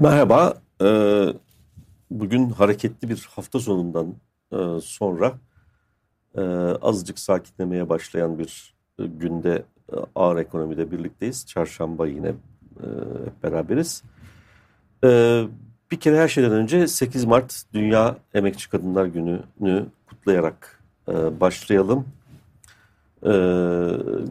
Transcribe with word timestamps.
Merhaba. 0.00 0.54
Ee, 0.82 1.26
bugün 2.10 2.50
hareketli 2.50 3.08
bir 3.08 3.28
hafta 3.36 3.58
sonundan 3.58 4.14
e, 4.52 4.80
sonra 4.82 5.32
e, 6.34 6.40
azıcık 6.82 7.18
sakinlemeye 7.18 7.88
başlayan 7.88 8.38
bir 8.38 8.74
e, 8.98 9.06
günde 9.06 9.62
ağır 10.14 10.36
ekonomide 10.36 10.90
birlikteyiz. 10.90 11.46
Çarşamba 11.46 12.06
yine 12.06 12.28
hep 12.28 12.36
beraberiz. 13.42 14.02
Bir 15.90 16.00
kere 16.00 16.18
her 16.18 16.28
şeyden 16.28 16.52
önce 16.52 16.88
8 16.88 17.24
Mart 17.24 17.62
Dünya 17.74 18.16
Emekçi 18.34 18.70
Kadınlar 18.70 19.06
Günü'nü 19.06 19.86
kutlayarak 20.06 20.82
başlayalım. 21.40 22.04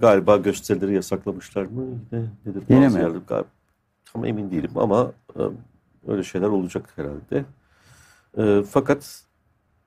Galiba 0.02 0.38
gösterileri 0.38 0.95
yasaklamışlar 0.95 1.63
mı? 1.63 1.86
Yine, 2.11 2.25
nedir? 2.45 2.63
Yine 2.69 2.88
mi? 2.88 2.93
Yerler, 2.93 3.19
galiba 3.27 3.47
Tam 4.13 4.25
emin 4.25 4.52
değilim 4.52 4.71
ama 4.75 5.11
e, 5.36 5.41
öyle 6.08 6.23
şeyler 6.23 6.47
olacak 6.47 6.89
herhalde. 6.95 7.45
E, 8.38 8.64
fakat 8.64 9.23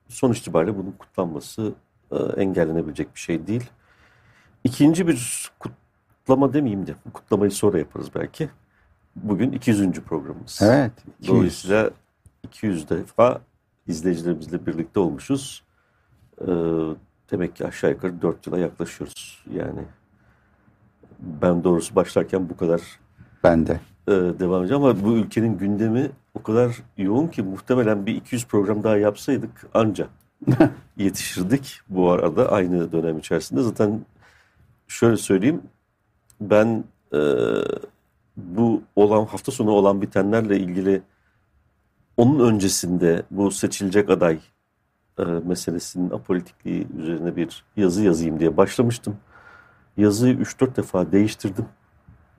sonuç 0.07 0.39
itibariyle 0.39 0.77
bunun 0.77 0.91
kutlanması 0.91 1.73
e, 2.11 2.15
engellenebilecek 2.15 3.15
bir 3.15 3.19
şey 3.19 3.47
değil. 3.47 3.69
İkinci 4.63 5.07
bir 5.07 5.51
kutlama 5.59 6.53
demeyeyim 6.53 6.87
de 6.87 6.95
kutlamayı 7.13 7.51
sonra 7.51 7.79
yaparız 7.79 8.07
belki. 8.15 8.49
Bugün 9.15 9.51
200. 9.51 9.91
programımız. 9.91 10.59
Evet. 10.61 10.91
200. 11.19 11.27
Dolayısıyla 11.27 11.91
200 12.43 12.89
defa 12.89 13.41
izleyicilerimizle 13.87 14.65
birlikte 14.65 14.99
olmuşuz. 14.99 15.63
Ee, 16.41 16.45
demek 17.31 17.55
ki 17.55 17.67
aşağı 17.67 17.91
yukarı 17.91 18.21
4 18.21 18.47
yıla 18.47 18.59
yaklaşıyoruz. 18.59 19.45
Yani 19.53 19.81
ben 21.19 21.63
doğrusu 21.63 21.95
başlarken 21.95 22.49
bu 22.49 22.57
kadar 22.57 22.81
ben 23.43 23.67
de 23.67 23.79
e, 24.07 24.11
devam 24.11 24.61
edeceğim 24.61 24.83
ama 24.83 25.03
bu 25.03 25.13
ülkenin 25.13 25.57
gündemi 25.57 26.11
o 26.33 26.43
kadar 26.43 26.75
yoğun 26.97 27.27
ki 27.27 27.43
muhtemelen 27.43 28.05
bir 28.05 28.15
200 28.15 28.45
program 28.45 28.83
daha 28.83 28.97
yapsaydık 28.97 29.67
anca 29.73 30.07
yetişirdik 30.97 31.79
bu 31.89 32.11
arada 32.11 32.51
aynı 32.51 32.91
dönem 32.91 33.17
içerisinde. 33.17 33.61
Zaten 33.61 34.05
şöyle 34.87 35.17
söyleyeyim 35.17 35.61
ben 36.41 36.83
e, 37.13 37.19
bu 38.37 38.81
olan 38.95 39.25
hafta 39.25 39.51
sonu 39.51 39.71
olan 39.71 40.01
bitenlerle 40.01 40.59
ilgili 40.59 41.01
onun 42.17 42.53
öncesinde 42.53 43.23
bu 43.31 43.51
seçilecek 43.51 44.09
aday 44.09 44.39
e, 45.19 45.23
meselesinin 45.23 46.09
apolitikliği 46.09 46.87
üzerine 46.97 47.35
bir 47.35 47.63
yazı 47.77 48.03
yazayım 48.03 48.39
diye 48.39 48.57
başlamıştım. 48.57 49.17
Yazıyı 49.97 50.35
3-4 50.35 50.75
defa 50.75 51.11
değiştirdim. 51.11 51.65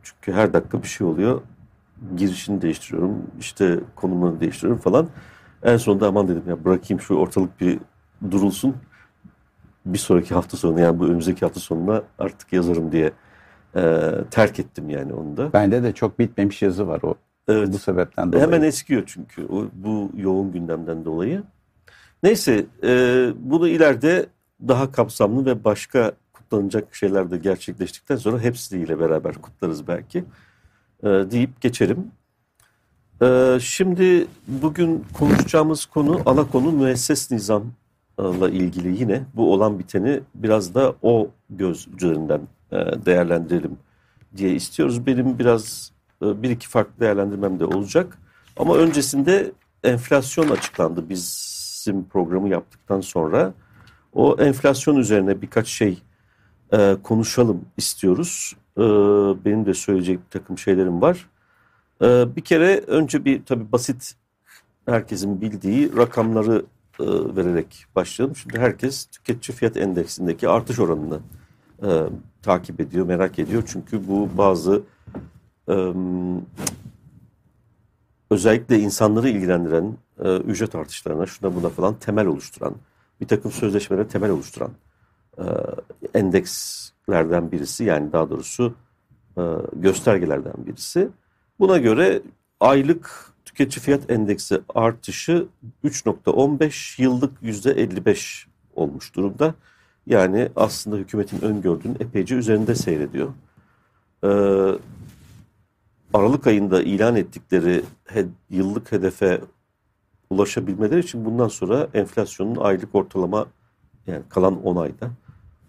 Çünkü 0.03 0.33
her 0.33 0.53
dakika 0.53 0.83
bir 0.83 0.89
şey 0.89 1.07
oluyor 1.07 1.43
girişini 2.17 2.63
değiştiriyorum. 2.63 3.23
işte 3.41 3.81
konumunu 3.97 4.41
değiştiriyorum 4.41 4.83
falan. 4.83 5.09
En 5.63 5.77
sonunda 5.77 6.09
aman 6.09 6.29
dedim 6.29 6.43
ya 6.49 6.65
bırakayım 6.65 7.01
şu 7.01 7.15
ortalık 7.15 7.61
bir 7.61 7.79
durulsun. 8.31 8.77
Bir 9.87 9.99
sonraki 9.99 10.35
hafta 10.35 10.57
sonu 10.57 10.81
yani 10.81 10.99
bu 10.99 11.07
önümüzdeki 11.07 11.41
hafta 11.41 11.61
sonuna 11.61 12.03
artık 12.19 12.53
yazarım 12.53 12.93
diye 12.93 13.13
e, 13.77 14.11
terk 14.31 14.61
ettim 14.61 14.91
yani 14.91 15.13
onu 15.13 15.37
da. 15.37 15.53
Bende 15.53 15.83
de 15.83 15.93
çok 15.93 16.19
bitmemiş 16.19 16.63
yazı 16.63 16.89
var 16.89 17.01
o. 17.03 17.15
Evet. 17.49 17.69
Bu 17.73 17.79
sebepten 17.79 18.33
dolayı. 18.33 18.45
Hemen 18.47 18.63
eskiyor 18.63 19.03
çünkü 19.07 19.47
o, 19.47 19.65
bu 19.73 20.11
yoğun 20.17 20.53
gündemden 20.53 21.05
dolayı. 21.05 21.43
Neyse 22.23 22.67
e, 22.85 23.27
bunu 23.37 23.69
ileride 23.69 24.27
daha 24.69 24.93
kapsamlı 24.93 25.47
ve 25.47 25.65
başka 25.65 26.13
kutlanacak 26.33 26.95
şeyler 26.95 27.31
de 27.31 27.39
gerçekleştikten 27.39 28.17
sonra 28.17 28.39
hepsiyle 28.39 29.01
beraber 29.01 29.35
kutlarız 29.35 29.89
belki 29.89 30.25
e, 31.05 31.09
deyip 31.09 31.61
geçelim. 31.61 32.11
E, 33.23 33.59
şimdi 33.61 34.27
bugün 34.49 35.05
konuşacağımız 35.13 35.87
konu 35.87 36.23
ana 36.27 36.45
konu 36.49 36.73
müesses 36.73 37.31
nizamla 37.31 38.51
ilgili 38.53 39.01
yine 39.01 39.23
bu 39.35 39.53
olan 39.53 39.79
biteni 39.79 40.21
biraz 40.35 40.75
da 40.75 40.95
o 41.03 41.31
göz 41.51 41.89
üzerinden 41.97 42.41
e, 42.73 42.77
değerlendirelim 43.07 43.79
diye 44.37 44.55
istiyoruz. 44.55 45.07
Benim 45.07 45.39
biraz 45.39 45.93
e, 46.23 46.43
bir 46.43 46.51
iki 46.51 46.69
farklı 46.69 47.01
değerlendirmem 47.01 47.61
de 47.61 47.65
olacak. 47.65 48.19
Ama 48.57 48.77
öncesinde 48.77 49.53
enflasyon 49.85 50.49
açıklandı 50.49 51.09
bizim 51.09 52.05
programı 52.05 52.49
yaptıktan 52.49 53.01
sonra. 53.01 53.55
O 54.13 54.37
enflasyon 54.39 54.97
üzerine 54.97 55.43
birkaç 55.43 55.69
şey 55.69 56.03
konuşalım 57.03 57.65
istiyoruz. 57.77 58.57
E, 58.79 58.83
benim 59.45 59.67
de 59.67 59.75
söyleyecek 59.75 60.19
bir 60.19 60.31
takım 60.31 60.59
şeylerim 60.59 61.03
var. 61.03 61.31
E, 62.03 62.37
bir 62.37 62.41
kere 62.41 62.79
önce 62.87 63.25
bir 63.25 63.45
tabii 63.45 63.73
basit 63.73 64.15
herkesin 64.87 65.41
bildiği 65.41 65.97
rakamları 65.97 66.65
e, 67.01 67.05
vererek 67.37 67.87
başlayalım. 67.97 68.37
Şimdi 68.37 68.59
herkes 68.59 69.05
tüketici 69.07 69.57
fiyat 69.57 69.77
endeksindeki 69.77 70.49
artış 70.49 70.79
oranını 70.79 71.21
e, 71.83 71.89
takip 72.43 72.81
ediyor, 72.81 73.07
merak 73.07 73.39
ediyor. 73.39 73.63
Çünkü 73.67 74.09
bu 74.09 74.29
bazı 74.39 74.83
e, 75.69 75.93
özellikle 78.31 78.79
insanları 78.79 79.29
ilgilendiren 79.29 79.97
ücret 80.47 80.75
artışlarına, 80.75 81.27
şuna 81.27 81.55
buna 81.55 81.69
falan 81.69 81.95
temel 81.95 82.27
oluşturan, 82.27 82.75
bir 83.21 83.29
takım 83.29 83.53
sözleşmelere 83.53 84.09
temel 84.09 84.31
oluşturan 84.31 84.71
e, 85.39 85.45
endekslerden 87.09 87.53
birisi 87.53 87.85
yani 87.85 88.13
daha 88.13 88.31
doğrusu 88.31 88.75
e, 89.39 89.43
göstergelerden 89.73 90.55
birisi. 90.67 91.09
Buna 91.59 91.79
göre 91.79 92.23
aylık 92.61 93.33
tüketici 93.45 93.83
fiyat 93.83 94.11
endeksi 94.11 94.61
artışı 94.75 95.47
3.15 95.85 97.03
yıllık 97.03 97.43
%55 97.43 98.47
olmuş 98.75 99.15
durumda. 99.15 99.55
Yani 100.07 100.49
aslında 100.57 100.97
hükümetin 100.97 101.41
öngördüğünün 101.41 101.97
epeyce 102.01 102.35
üzerinde 102.35 102.75
seyrediyor. 102.75 103.29
Ee, 104.25 104.29
Aralık 106.15 106.47
ayında 106.47 106.83
ilan 106.83 107.17
ettikleri 107.17 107.83
yıllık 108.51 108.93
hedefe 108.93 109.41
ulaşabilmeleri 110.31 111.01
için 111.01 111.25
bundan 111.25 111.49
sonra 111.49 111.89
enflasyonun 111.95 112.57
aylık 112.57 112.95
ortalama 112.95 113.47
yani 114.07 114.23
kalan 114.29 114.65
10 114.65 114.77
ayda 114.77 115.11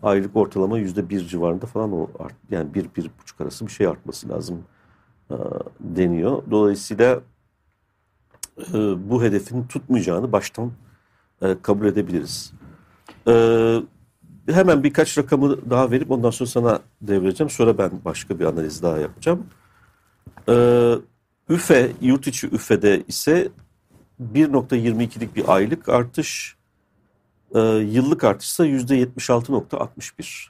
aylık 0.04 0.36
ortalama 0.36 0.78
yüzde 0.78 1.10
bir 1.10 1.28
civarında 1.28 1.66
falan 1.66 1.92
o 1.92 2.10
art, 2.20 2.36
yani 2.52 2.74
bir, 2.74 2.86
bir 2.98 3.12
buçuk 3.22 3.42
arası 3.42 3.68
bir 3.68 3.72
şey 3.72 3.88
artması 3.88 4.30
lazım 4.30 4.64
deniyor. 5.80 6.44
Dolayısıyla 6.52 7.22
bu 8.98 9.24
hedefin 9.24 9.64
tutmayacağını 9.64 10.32
baştan 10.32 10.72
kabul 11.62 11.86
edebiliriz. 11.86 12.54
Hemen 14.50 14.84
birkaç 14.84 15.18
rakamı 15.18 15.70
daha 15.70 15.92
verip 15.92 16.12
ondan 16.12 16.30
sonra 16.30 16.50
sana 16.50 16.80
devreceğim. 17.02 17.50
Sonra 17.50 17.78
ben 17.78 17.92
başka 18.06 18.40
bir 18.40 18.46
analiz 18.46 18.84
daha 18.84 18.98
yapacağım. 18.98 19.46
Üfe, 21.50 21.92
yurt 22.02 22.28
içi 22.28 22.48
üfede 22.48 23.04
ise 23.08 23.50
1.22'lik 24.34 25.36
bir 25.36 25.54
aylık 25.56 25.90
artış 25.90 26.56
e, 27.54 27.60
yıllık 27.78 28.24
artışsa 28.24 28.66
%76.61. 28.66 30.48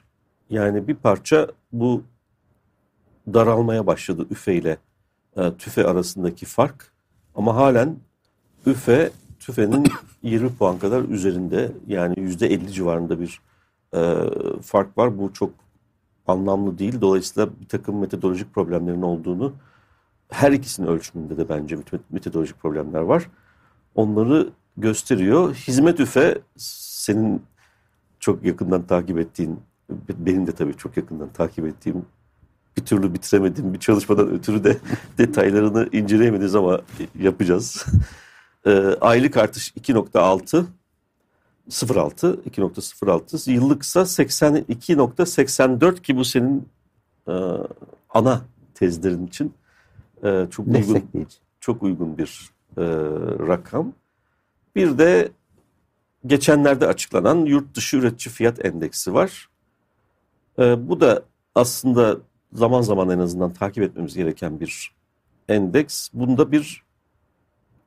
Yani 0.50 0.88
bir 0.88 0.94
parça 0.94 1.48
bu 1.72 2.02
daralmaya 3.34 3.86
başladı 3.86 4.26
üfe 4.30 4.54
ile 4.54 4.78
e, 5.36 5.54
tüfe 5.54 5.86
arasındaki 5.86 6.46
fark. 6.46 6.92
Ama 7.34 7.56
halen 7.56 7.96
üfe 8.66 9.10
tüfenin 9.40 9.86
20 10.22 10.56
puan 10.56 10.78
kadar 10.78 11.02
üzerinde 11.02 11.72
yani 11.86 12.14
%50 12.14 12.70
civarında 12.70 13.20
bir 13.20 13.40
e, 13.94 14.00
fark 14.62 14.98
var. 14.98 15.18
Bu 15.18 15.32
çok 15.32 15.50
anlamlı 16.26 16.78
değil. 16.78 17.00
Dolayısıyla 17.00 17.50
bir 17.60 17.68
takım 17.68 18.00
metodolojik 18.00 18.54
problemlerin 18.54 19.02
olduğunu 19.02 19.52
her 20.28 20.52
ikisinin 20.52 20.86
ölçümünde 20.86 21.36
de 21.36 21.48
bence 21.48 21.78
metodolojik 22.10 22.60
problemler 22.60 23.00
var. 23.00 23.30
Onları 23.94 24.48
gösteriyor. 24.76 25.54
Hizmet 25.54 26.00
üfe 26.00 26.38
senin 27.06 27.42
çok 28.20 28.44
yakından 28.44 28.86
takip 28.86 29.18
ettiğin, 29.18 29.60
benim 30.18 30.46
de 30.46 30.52
tabii 30.52 30.76
çok 30.76 30.96
yakından 30.96 31.28
takip 31.28 31.66
ettiğim 31.66 32.06
bir 32.76 32.84
türlü 32.84 33.14
bitiremediğim 33.14 33.74
bir 33.74 33.78
çalışmadan 33.78 34.30
ötürü 34.30 34.64
de 34.64 34.76
detaylarını 35.18 35.88
inceleyemediğiz 35.92 36.54
ama 36.54 36.80
yapacağız. 37.18 37.86
E, 38.66 38.70
aylık 39.00 39.36
artış 39.36 39.70
2.6 39.70 40.64
0.6 41.70 42.42
2.06 42.50 43.50
yıllıksa 43.50 44.00
82.84 44.00 46.02
ki 46.02 46.16
bu 46.16 46.24
senin 46.24 46.68
e, 47.28 47.32
ana 48.10 48.40
tezlerin 48.74 49.26
için 49.26 49.54
e, 50.24 50.46
çok 50.50 50.66
uygun 50.66 51.02
çok 51.60 51.82
uygun 51.82 52.18
bir 52.18 52.50
e, 52.76 52.84
rakam. 53.48 53.92
Bir 54.76 54.98
de 54.98 55.30
geçenlerde 56.26 56.86
açıklanan 56.86 57.36
yurt 57.44 57.74
dışı 57.74 57.96
üretici 57.96 58.34
fiyat 58.34 58.64
endeksi 58.64 59.14
var. 59.14 59.48
E, 60.58 60.88
bu 60.88 61.00
da 61.00 61.22
aslında 61.54 62.16
zaman 62.52 62.82
zaman 62.82 63.10
en 63.10 63.18
azından 63.18 63.52
takip 63.52 63.82
etmemiz 63.82 64.14
gereken 64.16 64.60
bir 64.60 64.92
endeks. 65.48 66.08
Bunda 66.12 66.52
bir 66.52 66.86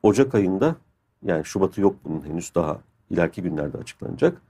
Ocak 0.02 0.34
ayında 0.34 0.76
yani 1.24 1.44
Şubat'ı 1.44 1.80
yok 1.80 1.96
bunun 2.04 2.26
henüz 2.26 2.54
daha 2.54 2.80
ileriki 3.10 3.42
günlerde 3.42 3.78
açıklanacak. 3.78 4.42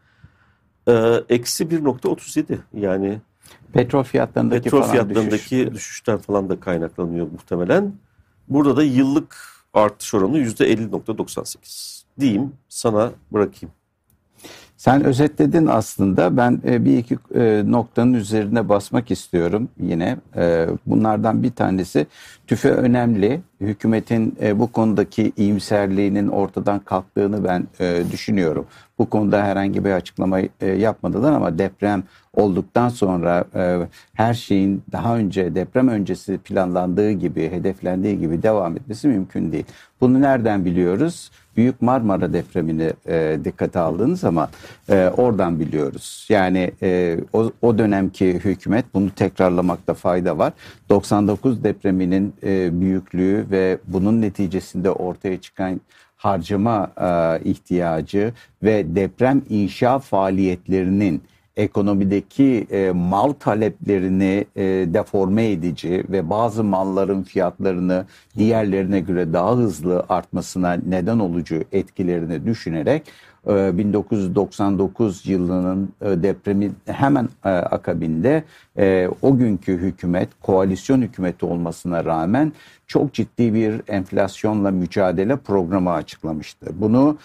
Ee, 0.88 1.14
eksi 1.28 1.64
1.37 1.64 2.58
yani 2.74 3.20
petrol 3.72 4.02
fiyatlarındaki 4.02 4.62
petrol 4.62 4.80
falan 4.80 4.90
fiyatlarındaki 4.90 5.58
düşüş. 5.66 5.74
düşüşten 5.74 6.18
falan 6.18 6.48
da 6.48 6.60
kaynaklanıyor 6.60 7.26
muhtemelen. 7.32 7.92
Burada 8.48 8.76
da 8.76 8.82
yıllık 8.82 9.36
artış 9.74 10.14
oranı 10.14 10.38
%50.98 10.38 12.02
diyeyim 12.20 12.52
sana 12.68 13.12
bırakayım. 13.32 13.74
Sen 14.80 15.04
özetledin 15.04 15.66
aslında. 15.66 16.36
Ben 16.36 16.60
e, 16.66 16.84
bir 16.84 16.98
iki 16.98 17.18
e, 17.34 17.62
noktanın 17.66 18.12
üzerine 18.12 18.68
basmak 18.68 19.10
istiyorum 19.10 19.68
yine. 19.80 20.16
E, 20.36 20.66
bunlardan 20.86 21.42
bir 21.42 21.50
tanesi 21.50 22.06
tüfe 22.46 22.70
önemli. 22.70 23.40
Hükümetin 23.60 24.38
bu 24.54 24.72
konudaki 24.72 25.32
iyimserliğinin 25.36 26.28
ortadan 26.28 26.78
kalktığını 26.78 27.44
ben 27.44 27.66
düşünüyorum. 28.12 28.66
Bu 29.00 29.10
konuda 29.10 29.44
herhangi 29.44 29.84
bir 29.84 29.90
açıklama 29.90 30.40
yapmadılar 30.78 31.32
ama 31.32 31.58
deprem 31.58 32.02
olduktan 32.34 32.88
sonra 32.88 33.44
her 34.14 34.34
şeyin 34.34 34.82
daha 34.92 35.16
önce 35.16 35.54
deprem 35.54 35.88
öncesi 35.88 36.38
planlandığı 36.38 37.10
gibi, 37.10 37.50
hedeflendiği 37.50 38.18
gibi 38.18 38.42
devam 38.42 38.76
etmesi 38.76 39.08
mümkün 39.08 39.52
değil. 39.52 39.64
Bunu 40.00 40.20
nereden 40.20 40.64
biliyoruz? 40.64 41.30
Büyük 41.56 41.82
Marmara 41.82 42.32
depremini 42.32 42.92
e, 43.06 43.38
dikkate 43.44 43.78
aldığınız 43.78 44.20
zaman 44.20 44.48
e, 44.88 45.10
oradan 45.16 45.60
biliyoruz. 45.60 46.26
Yani 46.28 46.72
e, 46.82 47.18
o, 47.62 47.78
dönemki 47.78 48.34
hükümet 48.34 48.84
bunu 48.94 49.10
tekrarlamakta 49.10 49.94
fayda 49.94 50.38
var. 50.38 50.52
99 50.88 51.64
depreminin 51.64 52.34
e, 52.42 52.80
büyüklüğü 52.80 53.46
ve 53.50 53.78
bunun 53.86 54.20
neticesinde 54.20 54.90
ortaya 54.90 55.40
çıkan 55.40 55.80
harcama 56.20 56.90
e, 57.00 57.40
ihtiyacı 57.50 58.32
ve 58.62 58.96
deprem 58.96 59.42
inşa 59.48 59.98
faaliyetlerinin 59.98 61.22
ekonomideki 61.56 62.66
e, 62.70 62.90
mal 62.90 63.32
taleplerini 63.32 64.46
e, 64.56 64.62
deforme 64.94 65.50
edici 65.50 66.04
ve 66.08 66.30
bazı 66.30 66.64
malların 66.64 67.22
fiyatlarını 67.22 68.06
diğerlerine 68.38 69.00
göre 69.00 69.32
daha 69.32 69.56
hızlı 69.56 70.04
artmasına 70.08 70.78
neden 70.86 71.18
olucu 71.18 71.64
etkilerini 71.72 72.46
düşünerek 72.46 73.02
1999 73.46 75.22
ee, 75.26 75.32
yılının 75.32 75.92
e, 76.02 76.22
depremi 76.22 76.70
hemen 76.86 77.28
e, 77.44 77.48
akabinde 77.48 78.44
e, 78.78 79.08
o 79.22 79.36
günkü 79.36 79.72
hükümet 79.72 80.28
koalisyon 80.40 81.02
hükümeti 81.02 81.46
olmasına 81.46 82.04
rağmen 82.04 82.52
çok 82.90 83.14
ciddi 83.14 83.54
bir 83.54 83.82
enflasyonla 83.88 84.70
mücadele 84.70 85.36
programı 85.36 85.92
açıklamıştı. 85.92 86.66
Bunu 86.72 87.18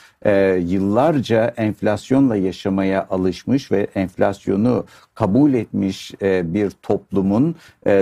yıllarca 0.59 1.53
enflasyonla 1.57 2.35
yaşamaya 2.35 3.07
alışmış 3.09 3.71
ve 3.71 3.87
enflasyonu 3.95 4.85
kabul 5.13 5.53
etmiş 5.53 6.13
bir 6.21 6.69
toplumun 6.69 7.55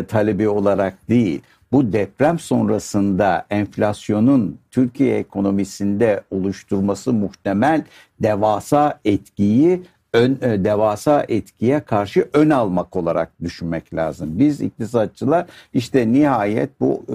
talebi 0.07 0.49
olarak 0.49 1.09
değil 1.09 1.41
bu 1.73 1.93
deprem 1.93 2.39
sonrasında 2.39 3.45
enflasyonun 3.49 4.57
Türkiye 4.71 5.17
ekonomisinde 5.17 6.21
oluşturması 6.31 7.13
muhtemel 7.13 7.83
devasa 8.21 8.99
etkiyi 9.05 9.83
ön 10.13 10.37
e, 10.41 10.63
devasa 10.63 11.25
etkiye 11.27 11.79
karşı 11.79 12.29
ön 12.33 12.49
almak 12.49 12.95
olarak 12.95 13.31
düşünmek 13.43 13.93
lazım. 13.93 14.29
Biz 14.39 14.61
iktisatçılar 14.61 15.45
işte 15.73 16.11
nihayet 16.11 16.69
bu 16.79 17.03
e, 17.09 17.13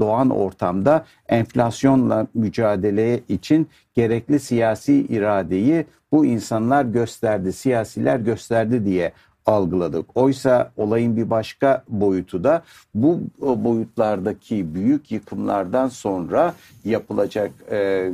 doğan 0.00 0.30
ortamda 0.30 1.04
enflasyonla 1.28 2.26
mücadele 2.34 3.20
için 3.28 3.68
gerekli 3.94 4.40
siyasi 4.40 4.94
iradeyi 4.94 5.86
bu 6.12 6.26
insanlar 6.26 6.84
gösterdi, 6.84 7.52
siyasiler 7.52 8.18
gösterdi 8.18 8.84
diye 8.84 9.12
algıladık. 9.46 10.06
Oysa 10.14 10.72
olayın 10.76 11.16
bir 11.16 11.30
başka 11.30 11.84
boyutu 11.88 12.44
da 12.44 12.62
bu 12.94 13.20
boyutlardaki 13.40 14.74
büyük 14.74 15.12
yıkımlardan 15.12 15.88
sonra 15.88 16.54
yapılacak 16.84 17.50
e, 17.70 18.10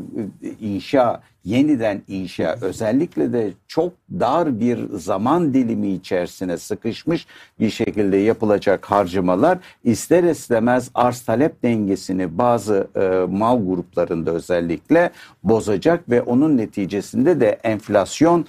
inşa 0.61 1.23
yeniden 1.47 2.03
inşa 2.09 2.57
özellikle 2.61 3.33
de 3.33 3.53
çok 3.69 3.93
dar 4.11 4.61
bir 4.61 4.79
zaman 4.93 5.55
dilimi 5.55 5.93
içerisine 5.93 6.59
sıkışmış 6.59 7.27
bir 7.61 7.71
şekilde 7.71 8.17
yapılacak 8.17 8.91
harcamalar 8.91 9.59
ister 9.85 10.25
istemez 10.25 10.91
arz 10.95 11.21
talep 11.21 11.63
dengesini 11.63 12.39
bazı 12.39 12.89
e, 12.97 13.33
mal 13.37 13.67
gruplarında 13.67 14.31
özellikle 14.31 15.11
bozacak 15.43 16.11
ve 16.11 16.23
onun 16.23 16.57
neticesinde 16.57 17.41
de 17.41 17.61
enflasyon 17.63 18.47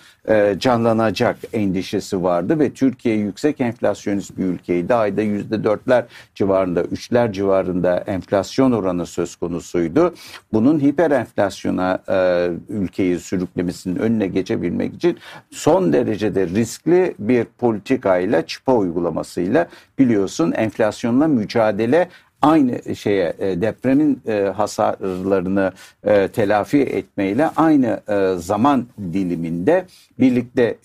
canlanacak 0.60 1.38
endişesi 1.54 2.24
vardı 2.24 2.60
ve 2.60 2.74
Türkiye 2.74 3.16
yüksek 3.16 3.62
enflasyonist 3.62 4.38
bir 4.38 4.44
ülkeydi. 4.44 4.94
Ayda 4.94 5.22
yüzde 5.22 5.64
dörtler 5.64 6.06
civarında, 6.36 6.84
üçler 6.84 7.34
civarında 7.34 7.98
enflasyon 7.98 8.72
oranı 8.72 9.06
söz 9.06 9.36
konusuydu. 9.36 10.14
Bunun 10.54 10.80
hiper 10.80 11.12
enflasyona 11.12 12.00
e, 12.10 12.50
ülkeyi 12.70 13.20
sürüklemesinin 13.20 13.96
önüne 13.96 14.28
geçebilmek 14.28 14.94
için 14.94 15.18
son 15.52 15.94
derecede 15.94 16.48
riskli 16.48 17.16
bir 17.19 17.46
politikayla 17.46 18.46
çıpa 18.46 18.74
uygulamasıyla 18.74 19.68
biliyorsun 20.00 20.52
enflasyonla 20.52 21.28
mücadele 21.28 22.10
aynı 22.42 22.96
şeye 22.96 23.34
e, 23.40 23.62
depremin 23.62 24.22
e, 24.28 24.42
hasarlarını 24.42 25.72
e, 26.04 26.28
telafi 26.28 26.82
etmeyle 26.82 27.50
aynı 27.56 28.02
zaman 28.38 28.88
diliminde 29.14 29.86
birlikte 30.20 30.78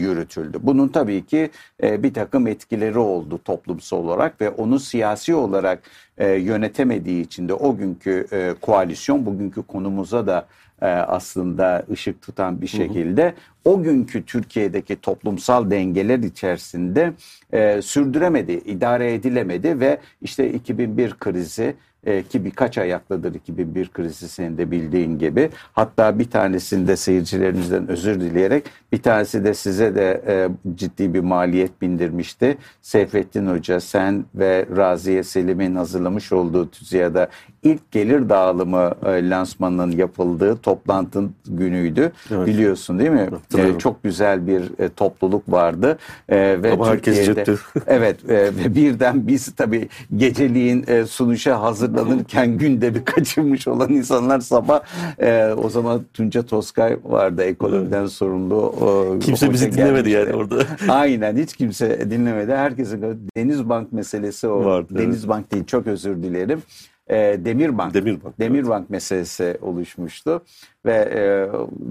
yürütüldü. 0.00 0.58
Bunun 0.62 0.88
tabii 0.88 1.26
ki 1.26 1.50
bir 1.82 2.14
takım 2.14 2.46
etkileri 2.46 2.98
oldu 2.98 3.40
toplumsal 3.44 3.98
olarak 3.98 4.40
ve 4.40 4.50
onu 4.50 4.80
siyasi 4.80 5.34
olarak 5.34 5.82
yönetemediği 6.18 7.24
için 7.24 7.48
de 7.48 7.54
o 7.54 7.76
günkü 7.76 8.26
koalisyon 8.60 9.26
bugünkü 9.26 9.62
konumuza 9.62 10.26
da 10.26 10.46
e, 10.82 10.86
aslında 10.86 11.86
ışık 11.90 12.22
tutan 12.22 12.60
bir 12.60 12.66
şekilde 12.66 13.24
hı 13.24 13.28
hı. 13.28 13.32
o 13.64 13.82
günkü 13.82 14.24
Türkiye'deki 14.24 14.96
toplumsal 14.96 15.70
dengeler 15.70 16.18
içerisinde 16.18 17.12
e, 17.52 17.82
sürdüremedi, 17.82 18.52
idare 18.52 19.14
edilemedi 19.14 19.80
ve 19.80 19.98
işte 20.22 20.52
2001 20.52 21.14
krizi 21.14 21.74
e, 22.06 22.22
ki 22.22 22.44
birkaç 22.44 22.78
ayaklıdır 22.78 23.34
2001 23.34 23.88
krizi 23.88 24.28
senin 24.28 24.58
de 24.58 24.70
bildiğin 24.70 25.18
gibi. 25.18 25.50
Hatta 25.72 26.18
bir 26.18 26.30
tanesinde 26.30 26.96
seyircilerimizden 26.96 27.88
özür 27.88 28.20
dileyerek 28.20 28.64
bir 28.92 29.02
tanesi 29.02 29.44
de 29.44 29.54
size 29.54 29.94
de 29.94 30.22
e, 30.26 30.48
ciddi 30.76 31.14
bir 31.14 31.20
maliyet 31.20 31.82
bindirmişti. 31.82 32.58
Seyfettin 32.82 33.46
Hoca 33.46 33.80
sen 33.80 34.24
ve 34.34 34.66
Raziye 34.76 35.22
Selim'in 35.22 35.74
hazırlamış 35.74 36.32
olduğu 36.32 36.70
TÜZİA'da 36.70 37.28
ilk 37.62 37.90
gelir 37.90 38.28
dağılımı 38.28 38.92
e, 39.06 39.30
lansmanının 39.30 39.90
yapıldığı 39.90 40.56
toplantının 40.56 41.34
günüydü. 41.46 42.12
Evet. 42.30 42.46
Biliyorsun 42.46 42.98
değil 42.98 43.10
mi? 43.10 43.28
E, 43.58 43.78
çok 43.78 44.02
güzel 44.02 44.46
bir 44.46 44.62
e, 44.78 44.88
topluluk 44.88 45.52
vardı. 45.52 45.98
E, 46.28 46.62
ve 46.62 46.72
Ama 46.72 46.88
herkes 46.88 47.26
cepti. 47.26 47.54
evet 47.86 48.30
e, 48.30 48.34
ve 48.34 48.74
birden 48.74 49.26
biz 49.26 49.54
tabii 49.54 49.88
geceliğin 50.16 50.84
e, 50.88 51.06
sunuşa 51.06 51.60
hazırlanırken 51.60 52.58
gündemi 52.58 53.04
kaçırmış 53.04 53.68
olan 53.68 53.92
insanlar 53.92 54.40
sabah 54.40 54.80
e, 55.18 55.52
o 55.52 55.68
zaman 55.68 56.02
Tunca 56.14 56.42
Toskay 56.42 56.96
vardı 57.04 57.42
ekonomiden 57.42 58.00
evet. 58.00 58.10
sorumlu. 58.10 58.56
O, 58.80 58.85
kimse 59.20 59.52
bizi 59.52 59.72
dinlemedi 59.72 60.10
yani 60.10 60.34
orada. 60.34 60.62
Aynen 60.88 61.36
hiç 61.36 61.56
kimse 61.56 62.10
dinlemedi. 62.10 62.54
Herkesin 62.54 63.28
Denizbank 63.36 63.92
meselesi 63.92 64.48
o. 64.48 64.64
Vardı, 64.64 64.98
Denizbank 64.98 65.40
evet. 65.42 65.52
değil 65.52 65.64
çok 65.66 65.86
özür 65.86 66.22
dilerim 66.22 66.62
e, 67.08 67.14
Demirbank, 67.44 67.94
Demirbank, 67.94 68.40
Demirbank 68.40 68.80
evet. 68.80 68.90
meselesi 68.90 69.58
oluşmuştu 69.62 70.42
ve 70.86 70.94
e, 70.94 71.22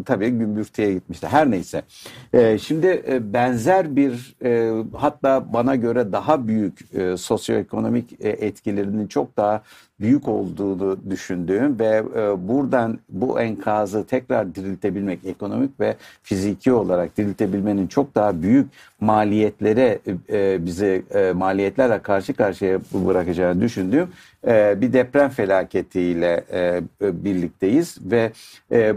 tabii 0.06 0.30
gümbürtüye 0.30 0.94
gitmişti. 0.94 1.28
Her 1.28 1.52
neyse. 1.52 1.84
E, 2.34 2.58
şimdi 2.58 3.04
e, 3.08 3.34
benzer 3.34 3.96
bir 3.96 4.36
e, 4.44 4.84
hatta 4.98 5.54
bana 5.54 5.76
göre 5.76 6.12
daha 6.12 6.48
büyük 6.48 6.96
e, 6.96 7.18
sosyoekonomik 7.18 8.12
e, 8.26 8.30
etkilerinin 8.30 9.08
çok 9.08 9.38
daha 9.38 9.64
büyük 10.00 10.28
olduğunu 10.28 10.98
düşündüğüm 11.10 11.80
ve 11.80 12.04
e, 12.16 12.48
buradan 12.48 13.00
bu 13.10 13.40
enkazı 13.40 14.06
tekrar 14.06 14.56
diriltebilmek 14.56 15.26
ekonomik 15.26 15.80
ve 15.80 15.96
fiziki 16.24 16.74
olarak 16.74 17.18
diriltebilmenin 17.18 17.88
çok 17.88 18.16
daha 18.16 18.42
büyük 18.42 18.68
maliyetlere 19.02 20.00
e, 20.30 20.66
bize 20.66 21.02
e, 21.14 21.32
maliyetlerle 21.32 22.00
karşı 22.02 22.34
karşıya 22.34 22.80
bırakacağını 22.94 23.62
düşündüğüm 23.62 24.08
e, 24.48 24.82
bir 24.82 24.94
deprem 24.94 25.30
felaketiyle 25.30 26.44
e, 26.54 26.82
birlikteyiz 27.02 27.98
ve 28.12 28.32
e, 28.72 28.96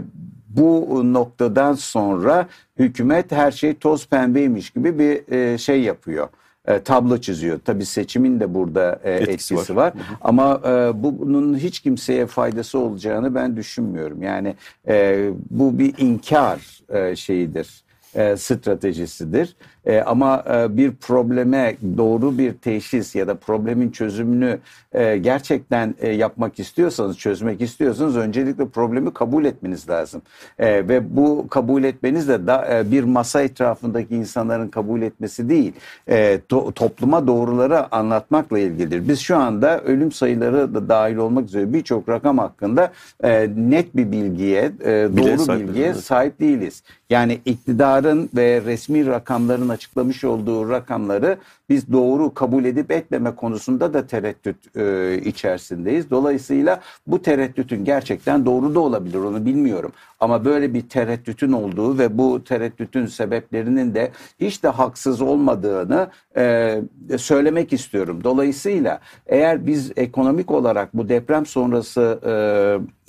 bu 0.49 1.01
noktadan 1.13 1.73
sonra 1.73 2.47
hükümet 2.79 3.31
her 3.31 3.51
şey 3.51 3.73
toz 3.73 4.07
pembeymiş 4.07 4.69
gibi 4.69 4.99
bir 4.99 5.33
e, 5.33 5.57
şey 5.57 5.81
yapıyor 5.81 6.27
e, 6.69 6.79
tablo 6.79 7.17
çiziyor. 7.17 7.59
Tabii 7.65 7.85
seçimin 7.85 8.39
de 8.39 8.53
burada 8.53 8.99
e, 9.03 9.11
etkisi, 9.11 9.53
etkisi 9.53 9.75
var. 9.75 9.83
var. 9.83 9.93
Ama 10.21 10.61
e, 10.65 11.03
bunun 11.03 11.57
hiç 11.57 11.79
kimseye 11.79 12.25
faydası 12.25 12.79
olacağını 12.79 13.35
ben 13.35 13.57
düşünmüyorum. 13.57 14.23
Yani 14.23 14.55
e, 14.87 15.29
bu 15.49 15.79
bir 15.79 15.93
inkar 15.97 16.79
e, 16.89 17.15
şeyidir 17.15 17.83
e, 18.15 18.37
stratejisidir. 18.37 19.55
E, 19.89 20.01
ama 20.01 20.43
e, 20.53 20.77
bir 20.77 20.91
probleme 20.91 21.75
doğru 21.97 22.37
bir 22.37 22.53
teşhis 22.53 23.15
ya 23.15 23.27
da 23.27 23.35
problemin 23.35 23.91
çözümünü 23.91 24.59
e, 24.93 25.17
gerçekten 25.17 25.95
e, 25.99 26.09
yapmak 26.09 26.59
istiyorsanız, 26.59 27.17
çözmek 27.17 27.61
istiyorsanız 27.61 28.17
öncelikle 28.17 28.67
problemi 28.67 29.13
kabul 29.13 29.45
etmeniz 29.45 29.89
lazım. 29.89 30.21
E, 30.59 30.87
ve 30.87 31.15
bu 31.15 31.47
kabul 31.49 31.83
etmeniz 31.83 32.27
de 32.27 32.47
da, 32.47 32.77
e, 32.77 32.91
bir 32.91 33.03
masa 33.03 33.41
etrafındaki 33.41 34.15
insanların 34.15 34.67
kabul 34.67 35.01
etmesi 35.01 35.49
değil, 35.49 35.73
e, 36.07 36.39
to, 36.49 36.71
topluma 36.71 37.27
doğruları 37.27 37.95
anlatmakla 37.95 38.59
ilgilidir. 38.59 39.07
Biz 39.07 39.19
şu 39.19 39.37
anda 39.37 39.81
ölüm 39.81 40.11
sayıları 40.11 40.75
da 40.75 40.89
dahil 40.89 41.15
olmak 41.15 41.45
üzere 41.45 41.73
birçok 41.73 42.09
rakam 42.09 42.37
hakkında 42.37 42.91
e, 43.23 43.49
net 43.55 43.95
bir 43.95 44.11
bilgiye, 44.11 44.71
e, 44.85 44.91
doğru 45.17 45.59
bilgiye 45.59 45.93
sahip 45.93 46.39
değiliz. 46.39 46.83
Yani 47.09 47.39
iktidarın 47.45 48.29
ve 48.35 48.61
resmi 48.65 49.05
rakamların 49.05 49.69
açıklamış 49.79 50.23
olduğu 50.23 50.69
rakamları 50.69 51.37
biz 51.69 51.91
doğru 51.91 52.33
kabul 52.33 52.65
edip 52.65 52.91
etmeme 52.91 53.35
konusunda 53.35 53.93
da 53.93 54.07
tereddüt 54.07 54.77
e, 54.77 55.17
içerisindeyiz. 55.25 56.09
Dolayısıyla 56.09 56.81
bu 57.07 57.21
tereddütün 57.21 57.85
gerçekten 57.85 58.45
doğru 58.45 58.75
da 58.75 58.79
olabilir 58.79 59.17
onu 59.17 59.45
bilmiyorum. 59.45 59.91
Ama 60.19 60.45
böyle 60.45 60.73
bir 60.73 60.81
tereddütün 60.81 61.51
olduğu 61.51 61.97
ve 61.97 62.17
bu 62.17 62.43
tereddütün 62.43 63.05
sebeplerinin 63.05 63.95
de 63.95 64.11
hiç 64.39 64.63
de 64.63 64.67
haksız 64.67 65.21
olmadığını 65.21 66.07
e, 66.37 66.81
söylemek 67.17 67.73
istiyorum. 67.73 68.23
Dolayısıyla 68.23 68.99
eğer 69.27 69.67
biz 69.67 69.91
ekonomik 69.95 70.51
olarak 70.51 70.93
bu 70.93 71.09
deprem 71.09 71.45
sonrası 71.45 72.19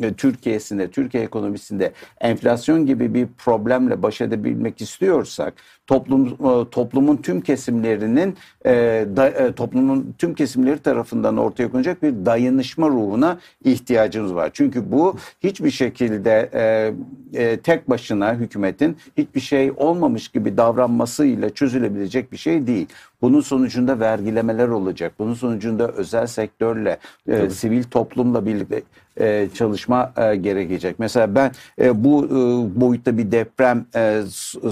e, 0.02 0.12
Türkiye'sinde, 0.12 0.90
Türkiye 0.90 1.22
ekonomisinde 1.22 1.92
enflasyon 2.20 2.86
gibi 2.86 3.14
bir 3.14 3.28
problemle 3.38 4.02
baş 4.02 4.20
edebilmek 4.20 4.80
istiyorsak 4.80 5.54
toplum 5.86 6.26
e, 6.26 6.70
toplumun 6.70 7.16
tüm 7.16 7.40
kesimlerinin 7.40 8.36
e, 8.66 8.70
da, 9.16 9.28
e, 9.28 9.52
toplumun 9.52 10.14
tüm 10.18 10.34
kesimleri 10.34 10.78
tarafından 10.78 11.36
ortaya 11.36 11.70
konacak 11.70 12.02
bir 12.02 12.26
dayanışma 12.26 12.88
ruhuna 12.88 13.38
ihtiyacımız 13.64 14.34
var. 14.34 14.50
Çünkü 14.52 14.92
bu 14.92 15.16
hiçbir 15.40 15.70
şekilde 15.70 16.50
e, 16.54 16.92
e, 17.42 17.56
tek 17.56 17.90
başına 17.90 18.34
hükümetin 18.34 18.96
hiçbir 19.16 19.40
şey 19.40 19.72
olmamış 19.76 20.28
gibi 20.28 20.56
davranmasıyla 20.56 21.50
çözülebilecek 21.50 22.32
bir 22.32 22.36
şey 22.36 22.66
değil. 22.66 22.86
Bunun 23.22 23.40
sonucunda 23.40 24.00
vergilemeler 24.00 24.68
olacak. 24.68 25.12
Bunun 25.18 25.34
sonucunda 25.34 25.88
özel 25.88 26.26
sektörle, 26.26 26.98
e, 27.28 27.50
sivil 27.50 27.82
toplumla 27.82 28.46
birlikte 28.46 28.82
e, 29.20 29.48
çalışma 29.54 30.12
e, 30.16 30.36
gerekecek. 30.36 30.98
Mesela 30.98 31.34
ben 31.34 31.52
e, 31.80 32.04
bu 32.04 32.24
e, 32.24 32.30
boyutta 32.80 33.18
bir 33.18 33.32
deprem 33.32 33.86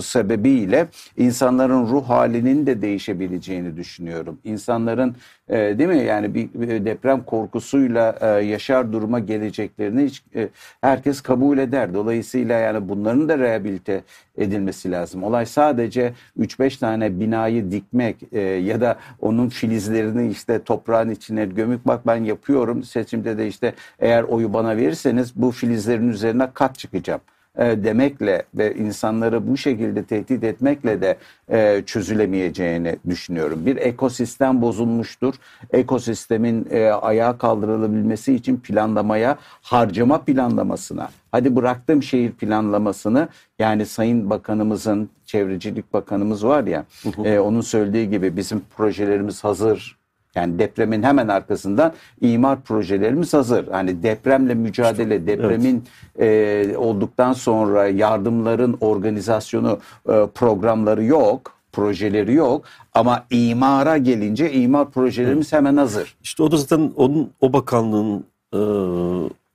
sebebiyle 0.02 0.88
insanların 1.16 1.86
ruh 1.86 2.08
halinin 2.08 2.66
de 2.66 2.82
değişebileceğini 2.82 3.76
düşünüyorum. 3.76 4.38
İnsanların 4.44 5.16
e, 5.50 5.78
değil 5.78 5.88
mi 5.88 6.04
yani 6.04 6.34
bir, 6.34 6.48
bir 6.54 6.84
deprem 6.84 7.22
korkusuyla 7.24 8.18
e, 8.20 8.26
yaşar 8.26 8.92
duruma 8.92 9.18
geleceklerini 9.18 10.04
hiç 10.04 10.22
e, 10.34 10.48
herkes 10.80 11.20
kabul 11.20 11.58
eder. 11.58 11.94
Dolayısıyla 11.94 12.58
yani 12.58 12.88
bunların 12.88 13.28
da 13.28 13.38
rehabilite 13.38 14.02
edilmesi 14.38 14.90
lazım. 14.90 15.24
Olay 15.24 15.46
sadece 15.46 16.12
3-5 16.38 16.78
tane 16.78 17.20
binayı 17.20 17.70
dikmek 17.70 18.16
e, 18.32 18.40
ya 18.40 18.80
da 18.80 18.96
onun 19.20 19.48
filizlerini 19.48 20.30
işte 20.30 20.62
toprağın 20.62 21.10
içine 21.10 21.44
gömük 21.44 21.86
bak 21.86 22.06
ben 22.06 22.24
yapıyorum 22.24 22.82
seçimde 22.82 23.38
de 23.38 23.46
işte 23.46 23.74
eğer 23.98 24.22
oyu 24.22 24.52
bana 24.52 24.76
verirseniz 24.76 25.36
bu 25.36 25.50
filizlerin 25.50 26.08
üzerine 26.08 26.48
kat 26.54 26.78
çıkacağım 26.78 27.20
e, 27.58 27.84
demekle 27.84 28.42
ve 28.54 28.74
insanları 28.74 29.48
bu 29.48 29.56
şekilde 29.56 30.04
tehdit 30.04 30.44
etmekle 30.44 31.02
de 31.02 31.16
e, 31.50 31.82
çözülemeyeceğini 31.86 32.96
düşünüyorum. 33.08 33.66
Bir 33.66 33.76
ekosistem 33.76 34.62
bozulmuştur. 34.62 35.34
Ekosistemin 35.72 36.66
e, 36.70 36.90
ayağa 36.90 37.38
kaldırılabilmesi 37.38 38.34
için 38.34 38.56
planlamaya, 38.56 39.38
harcama 39.62 40.22
planlamasına, 40.22 41.08
hadi 41.32 41.56
bıraktım 41.56 42.02
şehir 42.02 42.32
planlamasını 42.32 43.28
yani 43.58 43.86
Sayın 43.86 44.30
Bakanımızın, 44.30 45.10
Çevrecilik 45.26 45.92
Bakanımız 45.92 46.44
var 46.44 46.64
ya, 46.64 46.84
e, 47.24 47.38
onun 47.38 47.60
söylediği 47.60 48.10
gibi 48.10 48.36
bizim 48.36 48.62
projelerimiz 48.76 49.44
hazır 49.44 49.97
yani 50.38 50.58
depremin 50.58 51.02
hemen 51.02 51.28
arkasından 51.28 51.92
imar 52.20 52.60
projelerimiz 52.60 53.34
hazır. 53.34 53.68
Hani 53.68 54.02
depremle 54.02 54.54
mücadele, 54.54 55.26
depremin 55.26 55.84
evet. 56.18 56.74
e, 56.74 56.78
olduktan 56.78 57.32
sonra 57.32 57.86
yardımların 57.86 58.76
organizasyonu, 58.80 59.78
e, 60.08 60.26
programları 60.34 61.04
yok 61.04 61.58
projeleri 61.72 62.34
yok 62.34 62.64
ama 62.94 63.24
imara 63.30 63.96
gelince 63.96 64.52
imar 64.52 64.90
projelerimiz 64.90 65.52
hemen 65.52 65.76
hazır. 65.76 66.16
İşte 66.22 66.42
o 66.42 66.50
da 66.50 66.56
zaten 66.56 66.92
onun 66.96 67.30
o 67.40 67.52
bakanlığın 67.52 68.24
e, 68.54 68.60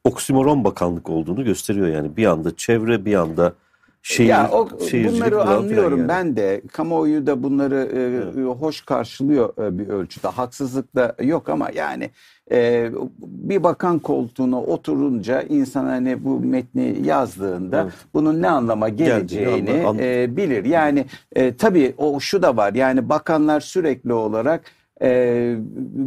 oksimoron 0.04 0.64
bakanlık 0.64 1.10
olduğunu 1.10 1.44
gösteriyor 1.44 1.88
yani 1.88 2.18
bir 2.18 2.26
anda 2.26 2.56
çevre 2.56 3.06
bir 3.06 3.16
anda 3.16 3.54
şehir, 4.04 4.30
ya 4.30 4.50
o, 4.52 4.70
bunları 4.94 5.42
anlıyorum 5.42 6.00
yani. 6.00 6.10
ben 6.10 6.36
de 6.36 6.62
kamuoyu 6.72 7.28
da 7.28 7.44
bunları 7.44 7.90
e, 7.94 8.00
evet. 8.00 8.62
hoş 8.62 8.82
karşılıyor 8.82 9.58
e, 9.58 9.80
bir 9.80 9.88
ölçüde 9.88 10.28
haksızlık 10.28 10.96
da 10.96 11.16
yok 11.22 11.50
ama 11.50 11.70
yani 11.76 12.10
e, 12.52 12.90
bir 13.18 13.64
bakan 13.64 14.00
koltuğuna 14.00 14.62
oturunca 14.62 15.42
insan 15.42 15.86
hani 15.86 16.24
bu 16.24 16.40
metni 16.40 16.98
yazdığında 17.04 17.82
evet. 17.82 17.94
bunun 18.14 18.42
ne 18.42 18.50
anlama 18.50 18.90
geleceğini 18.90 19.66
Geldi, 19.66 19.88
anladım. 19.88 20.00
e, 20.06 20.38
bilir 20.38 20.66
yani 20.66 21.06
e, 21.36 21.56
tabii 21.56 21.94
o 21.98 22.20
şu 22.20 22.42
da 22.42 22.58
var 22.58 22.74
yani 22.74 23.10
bakanlar 23.10 23.60
sürekli 23.60 24.14
olarak 24.14 24.62
e, 25.02 25.56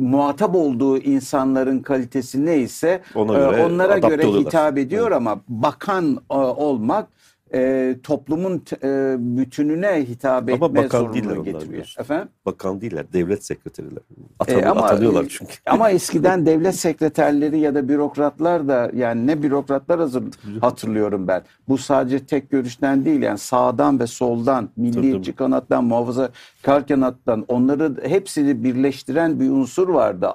muhatap 0.00 0.55
olduğu 0.55 0.99
insanların 0.99 1.79
kalitesi 1.79 2.47
neyse 2.47 3.00
Ona 3.15 3.33
göre, 3.33 3.61
e, 3.61 3.65
onlara 3.65 3.99
göre 3.99 4.26
hitap 4.26 4.79
ediyor 4.79 5.07
evet. 5.07 5.17
ama 5.17 5.41
bakan 5.49 6.19
e, 6.31 6.35
olmak 6.35 7.16
e, 7.55 7.95
toplumun 8.03 8.62
e, 8.83 9.17
bütününe 9.19 10.05
hitap 10.09 10.49
etme 10.49 10.67
ama 10.67 10.75
bakan 10.75 10.99
zorunluluğu 10.99 11.45
getiriyor. 11.45 11.95
Efendim? 11.99 12.29
Bakan 12.47 12.81
değiller, 12.81 13.12
devlet 13.12 13.45
sekreteriler. 13.45 14.03
Atan, 14.38 14.59
e, 14.59 14.67
ama, 14.67 14.83
atanıyorlar 14.83 15.26
çünkü. 15.29 15.55
Ama 15.67 15.91
eskiden 15.91 16.47
devlet 16.47 16.75
sekreterleri 16.75 17.59
ya 17.59 17.75
da 17.75 17.88
bürokratlar 17.88 18.69
da 18.69 18.91
yani 18.95 19.26
ne 19.26 19.43
bürokratlar 19.43 19.99
hazır, 19.99 20.25
hatırlıyorum 20.61 21.29
ben. 21.29 21.43
Bu 21.69 21.79
sadece 21.79 22.26
tek 22.26 22.50
görüşten 22.50 23.05
değil 23.05 23.23
yani 23.23 23.38
sağdan 23.38 24.00
ve 24.00 24.07
soldan, 24.07 24.69
milliyetçi 24.76 25.33
kanattan, 25.33 25.85
muhafazakar 25.85 26.87
kanattan 26.88 27.45
onları 27.49 27.97
hepsini 28.03 28.65
birleştiren 28.65 29.41
bir 29.41 29.50
unsur 29.50 29.88
vardı 29.88 30.29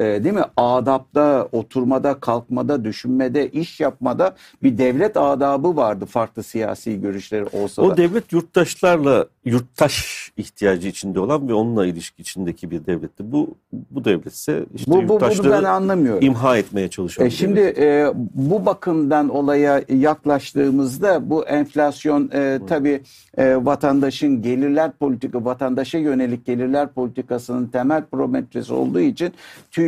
e, 0.00 0.24
değil 0.24 0.34
mi? 0.34 0.44
Adapta, 0.56 1.48
oturmada, 1.52 2.20
kalkmada, 2.20 2.84
düşünmede, 2.84 3.50
iş 3.50 3.80
yapmada 3.80 4.34
bir 4.62 4.78
devlet 4.78 5.16
adabı 5.16 5.76
vardı 5.76 6.06
farklı 6.06 6.42
siyasi 6.42 7.00
görüşleri 7.00 7.44
olsa 7.52 7.82
da. 7.82 7.86
O 7.86 7.96
devlet 7.96 8.32
yurttaşlarla 8.32 9.26
yurttaş 9.44 10.30
ihtiyacı 10.36 10.88
içinde 10.88 11.20
olan 11.20 11.48
ve 11.48 11.54
onunla 11.54 11.86
ilişki 11.86 12.22
içindeki 12.22 12.70
bir 12.70 12.86
devletti. 12.86 13.32
Bu 13.32 13.54
bu 13.90 14.04
devletse 14.04 14.64
işte 14.74 14.90
bu, 14.90 14.96
bu, 15.08 15.12
yurttaşları 15.12 15.48
bunu 15.48 15.52
ben 15.52 15.64
anlamıyorum. 15.64 16.22
imha 16.22 16.58
etmeye 16.58 16.88
çalışıyor. 16.88 17.26
E 17.26 17.30
şimdi 17.30 17.60
e, 17.60 18.12
bu 18.34 18.66
bakımdan 18.66 19.28
olaya 19.28 19.82
yaklaştığımızda 19.88 21.30
bu 21.30 21.46
enflasyon 21.46 22.30
e, 22.34 22.60
tabii 22.68 23.02
e, 23.36 23.56
vatandaşın 23.56 24.42
gelirler 24.42 24.92
politika, 24.92 25.44
vatandaşa 25.44 25.98
yönelik 25.98 26.46
gelirler 26.46 26.88
politikasının 26.88 27.66
temel 27.66 28.04
parametresi 28.04 28.72
olduğu 28.72 29.00
için 29.00 29.32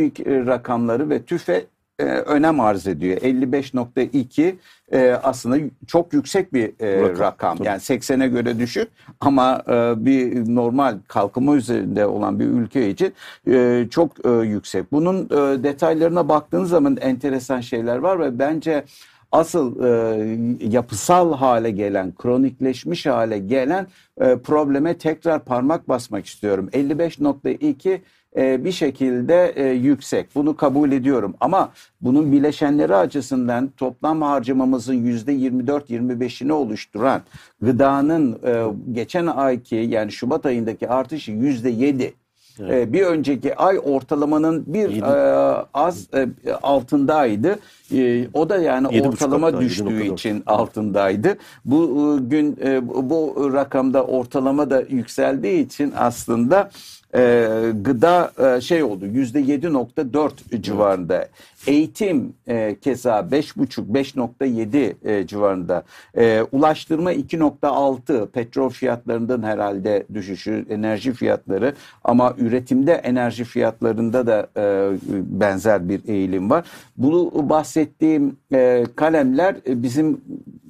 TÜİK 0.03 0.27
e, 0.27 0.45
rakamları 0.45 1.09
ve 1.09 1.23
TÜFE 1.23 1.65
e, 1.99 2.03
önem 2.03 2.59
arz 2.59 2.87
ediyor. 2.87 3.17
55.2 3.17 4.55
e, 4.91 5.11
aslında 5.23 5.57
çok 5.87 6.13
yüksek 6.13 6.53
bir 6.53 6.73
e, 6.79 7.01
rakam. 7.01 7.19
rakam. 7.19 7.57
Yani 7.63 7.77
80'e 7.79 8.27
göre 8.27 8.59
düşük 8.59 8.89
ama 9.19 9.63
e, 9.67 10.05
bir 10.05 10.55
normal 10.55 10.97
kalkınma 11.07 11.55
üzerinde 11.55 12.05
olan 12.05 12.39
bir 12.39 12.45
ülke 12.45 12.89
için 12.89 13.13
e, 13.47 13.87
çok 13.89 14.25
e, 14.25 14.29
yüksek. 14.29 14.91
Bunun 14.91 15.25
e, 15.25 15.63
detaylarına 15.63 16.29
baktığınız 16.29 16.69
zaman 16.69 16.97
enteresan 17.01 17.61
şeyler 17.61 17.97
var 17.97 18.19
ve 18.19 18.39
bence 18.39 18.83
asıl 19.31 19.83
e, 19.83 20.67
yapısal 20.67 21.33
hale 21.33 21.71
gelen, 21.71 22.13
kronikleşmiş 22.15 23.05
hale 23.05 23.39
gelen 23.39 23.87
e, 24.21 24.37
probleme 24.37 24.97
tekrar 24.97 25.45
parmak 25.45 25.89
basmak 25.89 26.25
istiyorum. 26.25 26.69
55.2 26.73 27.99
e, 28.37 28.65
bir 28.65 28.71
şekilde 28.71 29.53
e, 29.55 29.67
yüksek. 29.67 30.35
Bunu 30.35 30.55
kabul 30.55 30.91
ediyorum. 30.91 31.35
Ama 31.39 31.71
bunun 32.01 32.31
bileşenleri 32.31 32.95
açısından 32.95 33.69
toplam 33.77 34.21
harcamamızın 34.21 34.93
yüzde 34.93 35.33
24-25'ini 35.33 36.51
oluşturan 36.51 37.21
gıdanın 37.61 38.39
e, 38.45 38.63
geçen 38.91 39.27
ayki 39.27 39.75
yani 39.75 40.11
Şubat 40.11 40.45
ayındaki 40.45 40.89
artışı 40.89 41.31
yüzde 41.31 41.69
7. 41.69 42.13
Evet. 42.59 42.93
Bir 42.93 43.01
önceki 43.01 43.55
ay 43.55 43.79
ortalamanın 43.83 44.63
bir 44.67 45.01
e, 45.01 45.65
az 45.73 46.07
e, 46.13 46.27
altındaydı. 46.61 47.59
E, 47.93 48.27
o 48.33 48.49
da 48.49 48.57
yani 48.57 48.87
ortalama 48.87 49.47
hatta, 49.47 49.61
düştüğü 49.61 50.13
için 50.13 50.43
altındaydı. 50.45 51.37
Bu 51.65 52.19
gün 52.29 52.57
e, 52.63 52.87
bu 52.87 53.49
rakamda 53.53 54.05
ortalama 54.05 54.69
da 54.69 54.83
yükseldiği 54.89 55.65
için 55.65 55.93
aslında 55.97 56.69
e, 57.15 57.47
gıda 57.81 58.31
e, 58.57 58.61
şey 58.61 58.83
oldu 58.83 59.05
yüzde 59.05 59.41
7.4 59.41 60.61
civarında. 60.61 61.27
Eğitim 61.67 62.33
e, 62.47 62.75
keza 62.81 63.19
5.5 63.19 63.93
5.7 63.93 64.93
e, 65.09 65.27
civarında. 65.27 65.83
E, 66.17 66.41
ulaştırma 66.51 67.13
2.6 67.13 68.27
petrol 68.27 68.69
fiyatlarından 68.69 69.43
herhalde 69.43 70.03
düşüşü 70.13 70.65
enerji 70.69 71.13
fiyatları 71.13 71.73
ama 72.03 72.33
üretimde 72.37 72.93
enerji 72.93 73.43
fiyatlarında 73.43 74.27
da 74.27 74.47
e, 74.57 74.91
benzer 75.39 75.89
bir 75.89 76.01
eğilim 76.07 76.49
var. 76.49 76.65
Bunu 76.97 77.49
bahsettiğim 77.49 78.37
e, 78.53 78.85
kalemler 78.95 79.55
e, 79.67 79.83
bizim 79.83 80.21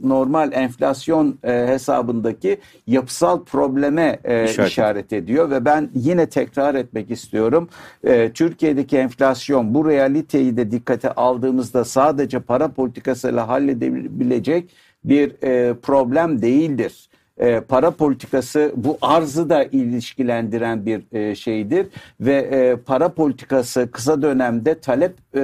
normal 0.03 0.51
enflasyon 0.53 1.37
e, 1.43 1.67
hesabındaki 1.67 2.57
yapısal 2.87 3.43
probleme 3.43 4.19
e, 4.23 4.45
işaret. 4.45 4.71
işaret 4.71 5.13
ediyor 5.13 5.49
ve 5.49 5.65
ben 5.65 5.89
yine 5.95 6.25
tekrar 6.33 6.75
etmek 6.75 7.11
istiyorum. 7.11 7.69
E, 8.03 8.31
Türkiye'deki 8.31 8.97
enflasyon 8.97 9.73
bu 9.73 9.89
realiteyi 9.89 10.57
de 10.57 10.71
dikkate 10.71 11.11
aldığımızda 11.11 11.85
sadece 11.85 12.39
para 12.39 12.67
politikasıyla 12.67 13.47
halledebilecek 13.47 14.69
bir 15.05 15.43
e, 15.43 15.73
problem 15.73 16.41
değildir 16.41 17.09
e, 17.37 17.59
para 17.59 17.91
politikası 17.91 18.73
bu 18.75 18.97
arzı 19.01 19.49
da 19.49 19.63
ilişkilendiren 19.63 20.85
bir 20.85 21.01
e, 21.11 21.35
şeydir 21.35 21.87
ve 22.21 22.35
e, 22.35 22.75
para 22.75 23.09
politikası 23.09 23.91
kısa 23.91 24.21
dönemde 24.21 24.79
talep 24.79 25.15
e, 25.35 25.41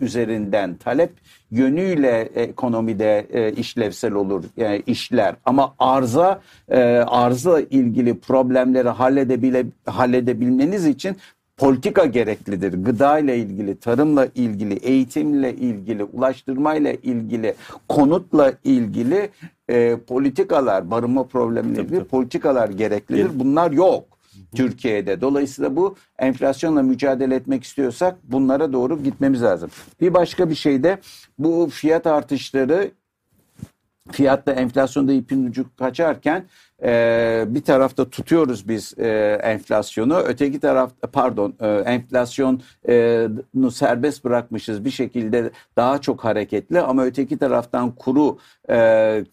üzerinden 0.00 0.74
talep 0.74 1.10
yönüyle 1.50 2.20
ekonomide 2.20 3.26
e, 3.32 3.52
işlevsel 3.52 4.12
olur 4.12 4.44
yani 4.56 4.82
işler 4.86 5.34
ama 5.44 5.74
arza 5.78 6.40
e, 6.68 6.80
arza 6.96 7.60
ilgili 7.60 8.18
problemleri 8.18 8.88
halledebile 8.88 9.66
halledebilmeniz 9.86 10.86
için 10.86 11.16
politika 11.56 12.04
gereklidir. 12.04 12.84
Gıda 12.84 13.18
ile 13.18 13.38
ilgili, 13.38 13.76
tarımla 13.76 14.28
ilgili, 14.34 14.74
eğitimle 14.74 15.54
ilgili, 15.54 16.04
ulaştırmayla 16.04 16.92
ilgili, 16.92 17.54
konutla 17.88 18.52
ilgili 18.64 19.30
e, 19.68 19.96
politikalar, 20.06 20.90
barınma 20.90 21.26
problemiyle 21.26 21.82
ilgili 21.82 22.04
politikalar 22.04 22.68
gereklidir. 22.68 23.30
Bunlar 23.34 23.70
yok. 23.70 24.16
Türkiye'de. 24.54 25.20
Dolayısıyla 25.20 25.76
bu 25.76 25.96
enflasyonla 26.18 26.82
mücadele 26.82 27.34
etmek 27.34 27.64
istiyorsak 27.64 28.16
bunlara 28.22 28.72
doğru 28.72 29.02
gitmemiz 29.02 29.42
lazım. 29.42 29.70
Bir 30.00 30.14
başka 30.14 30.50
bir 30.50 30.54
şey 30.54 30.82
de 30.82 30.98
bu 31.38 31.68
fiyat 31.72 32.06
artışları 32.06 32.90
fiyatta 34.12 34.52
enflasyonda 34.52 35.12
ipin 35.12 35.46
ucu 35.46 35.66
kaçarken 35.76 36.44
e, 36.82 37.44
bir 37.48 37.62
tarafta 37.62 38.10
tutuyoruz 38.10 38.68
biz 38.68 38.94
e, 38.98 39.40
enflasyonu, 39.42 40.18
öteki 40.18 40.60
tarafta 40.60 41.06
pardon 41.10 41.54
e, 41.60 41.66
enflasyonu 41.68 42.60
serbest 43.70 44.24
bırakmışız 44.24 44.84
bir 44.84 44.90
şekilde 44.90 45.50
daha 45.76 46.00
çok 46.00 46.24
hareketli 46.24 46.80
ama 46.80 47.04
öteki 47.04 47.38
taraftan 47.38 47.90
kuru 47.90 48.38
e, 48.70 48.76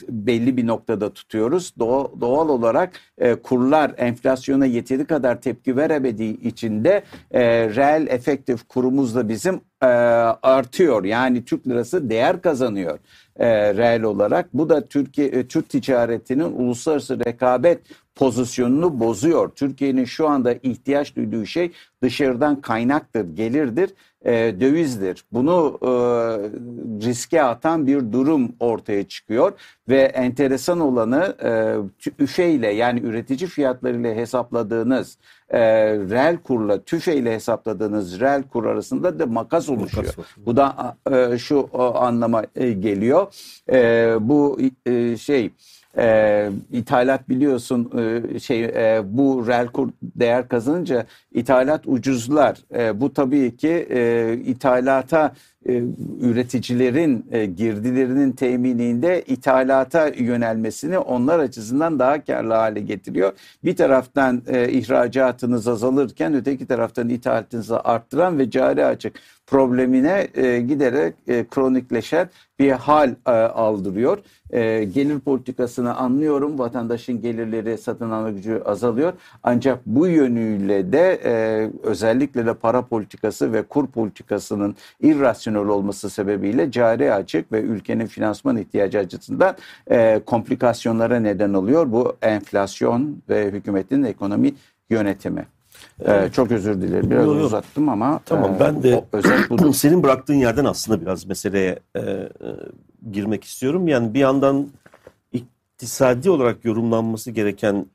belli 0.09 0.57
bir 0.57 0.67
noktada 0.67 1.13
tutuyoruz. 1.13 1.73
Doğal, 1.79 2.07
doğal 2.21 2.49
olarak 2.49 2.93
e, 3.17 3.35
kurlar 3.35 3.91
enflasyona 3.97 4.65
yeteri 4.65 5.05
kadar 5.05 5.41
tepki 5.41 5.77
veremediği 5.77 6.41
için 6.41 6.83
de 6.83 7.03
e, 7.31 7.41
reel 7.75 8.07
efektif 8.07 8.67
kurumuz 8.67 9.15
da 9.15 9.29
bizim 9.29 9.61
e, 9.81 9.85
artıyor. 9.85 11.03
Yani 11.03 11.45
Türk 11.45 11.67
lirası 11.67 12.09
değer 12.09 12.41
kazanıyor 12.41 12.99
e, 13.37 13.73
reel 13.77 14.03
olarak. 14.03 14.53
Bu 14.53 14.69
da 14.69 14.87
Türkiye 14.87 15.27
e, 15.27 15.47
Türk 15.47 15.69
ticaretinin 15.69 16.43
uluslararası 16.43 17.25
rekabet 17.25 17.79
pozisyonunu 18.15 18.99
bozuyor. 18.99 19.51
Türkiye'nin 19.55 20.05
şu 20.05 20.27
anda 20.27 20.53
ihtiyaç 20.53 21.15
duyduğu 21.15 21.45
şey 21.45 21.71
dışarıdan 22.01 22.61
kaynaktır, 22.61 23.35
gelirdir, 23.35 23.89
e, 24.25 24.31
dövizdir. 24.59 25.25
Bunu 25.31 25.79
e, 25.81 25.87
riske 27.07 27.43
atan 27.43 27.87
bir 27.87 28.11
durum 28.11 28.51
ortaya 28.59 29.07
çıkıyor 29.07 29.51
ve 29.89 30.01
enteresan 30.01 30.79
olanı 30.79 31.35
e, 31.43 31.51
üfeyle 32.19 32.67
yani 32.67 32.99
üretici 32.99 33.49
fiyatlarıyla 33.49 34.15
hesapladığınız 34.15 35.17
e, 35.49 35.59
reel 35.93 36.37
kurla 36.37 36.83
tüfeyle 36.83 37.33
hesapladığınız 37.33 38.19
reel 38.19 38.43
kur 38.43 38.65
arasında 38.65 39.19
da 39.19 39.25
makas 39.25 39.69
oluşuyor. 39.69 40.05
Makas 40.17 40.25
bu 40.45 40.55
da 40.57 40.97
e, 41.11 41.37
şu 41.37 41.57
o 41.73 41.95
anlama 41.95 42.43
e, 42.55 42.71
geliyor. 42.71 43.33
E, 43.71 44.15
bu 44.19 44.59
e, 44.85 45.17
şey 45.17 45.51
e, 45.97 46.49
ithalat 46.71 47.29
biliyorsun 47.29 47.91
e, 47.99 48.39
şey 48.39 48.63
e, 48.63 49.01
bu 49.05 49.47
reel 49.47 49.67
kur 49.67 49.89
değer 50.01 50.47
kazanınca 50.47 51.05
ithalat 51.31 51.81
ucuzlar. 51.87 52.57
E, 52.75 53.01
bu 53.01 53.13
tabii 53.13 53.57
ki 53.57 53.87
e, 53.89 54.33
ithalata 54.45 55.33
e, 55.69 55.83
üreticilerin 56.21 57.25
e, 57.31 57.45
girdilerinin 57.45 58.31
temininde 58.31 59.23
ithalata 59.27 60.07
yönelmesini 60.07 60.97
onlar 60.97 61.39
açısından 61.39 61.99
daha 61.99 62.23
karlı 62.23 62.53
hale 62.53 62.79
getiriyor. 62.79 63.33
Bir 63.63 63.75
taraftan 63.75 64.41
e, 64.47 64.71
ihracatınız 64.71 65.67
azalırken 65.67 66.33
öteki 66.33 66.65
taraftan 66.65 67.09
ithalatınızı 67.09 67.79
arttıran 67.79 68.39
ve 68.39 68.49
cari 68.49 68.85
açık 68.85 69.19
problemine 69.47 70.27
giderek 70.67 71.15
kronikleşen 71.51 72.29
bir 72.59 72.71
hal 72.71 73.15
e, 73.27 73.31
aldırıyor. 73.31 74.17
Gelir 74.93 75.19
politikasını 75.19 75.95
anlıyorum. 75.95 76.59
Vatandaşın 76.59 77.21
gelirleri 77.21 77.77
satın 77.77 78.11
alma 78.11 78.29
gücü 78.29 78.61
azalıyor. 78.65 79.13
Ancak 79.43 79.85
bu 79.85 80.07
yönüyle 80.07 80.91
de 80.91 81.19
özellikle 81.83 82.45
de 82.45 82.53
para 82.53 82.81
politikası 82.81 83.53
ve 83.53 83.63
kur 83.63 83.87
politikasının 83.87 84.75
irrasyonel 85.01 85.52
olması 85.55 86.09
sebebiyle 86.09 86.71
cari 86.71 87.13
açık 87.13 87.51
ve 87.51 87.61
ülkenin 87.61 88.05
finansman 88.05 88.57
ihtiyacı 88.57 88.99
açısından 88.99 89.55
e, 89.91 90.21
komplikasyonlara 90.25 91.19
neden 91.19 91.53
oluyor. 91.53 91.91
Bu 91.91 92.17
enflasyon 92.21 93.17
ve 93.29 93.51
hükümetin 93.51 94.03
ekonomi 94.03 94.53
yönetimi. 94.89 95.45
Ee, 96.07 96.29
çok 96.33 96.51
özür 96.51 96.81
dilerim. 96.81 97.11
Biraz 97.11 97.25
yok, 97.25 97.35
yok. 97.35 97.45
uzattım 97.45 97.89
ama 97.89 98.19
tamam 98.25 98.55
e, 98.55 98.59
ben 98.59 98.83
de 98.83 99.05
özel 99.11 99.73
senin 99.73 100.03
bıraktığın 100.03 100.33
yerden 100.33 100.65
aslında 100.65 101.01
biraz 101.01 101.25
meseleye 101.25 101.79
e, 101.95 101.99
e, 101.99 102.29
girmek 103.11 103.43
istiyorum. 103.43 103.87
Yani 103.87 104.13
bir 104.13 104.19
yandan 104.19 104.67
iktisadi 105.31 106.29
olarak 106.29 106.65
yorumlanması 106.65 107.31
gereken 107.31 107.85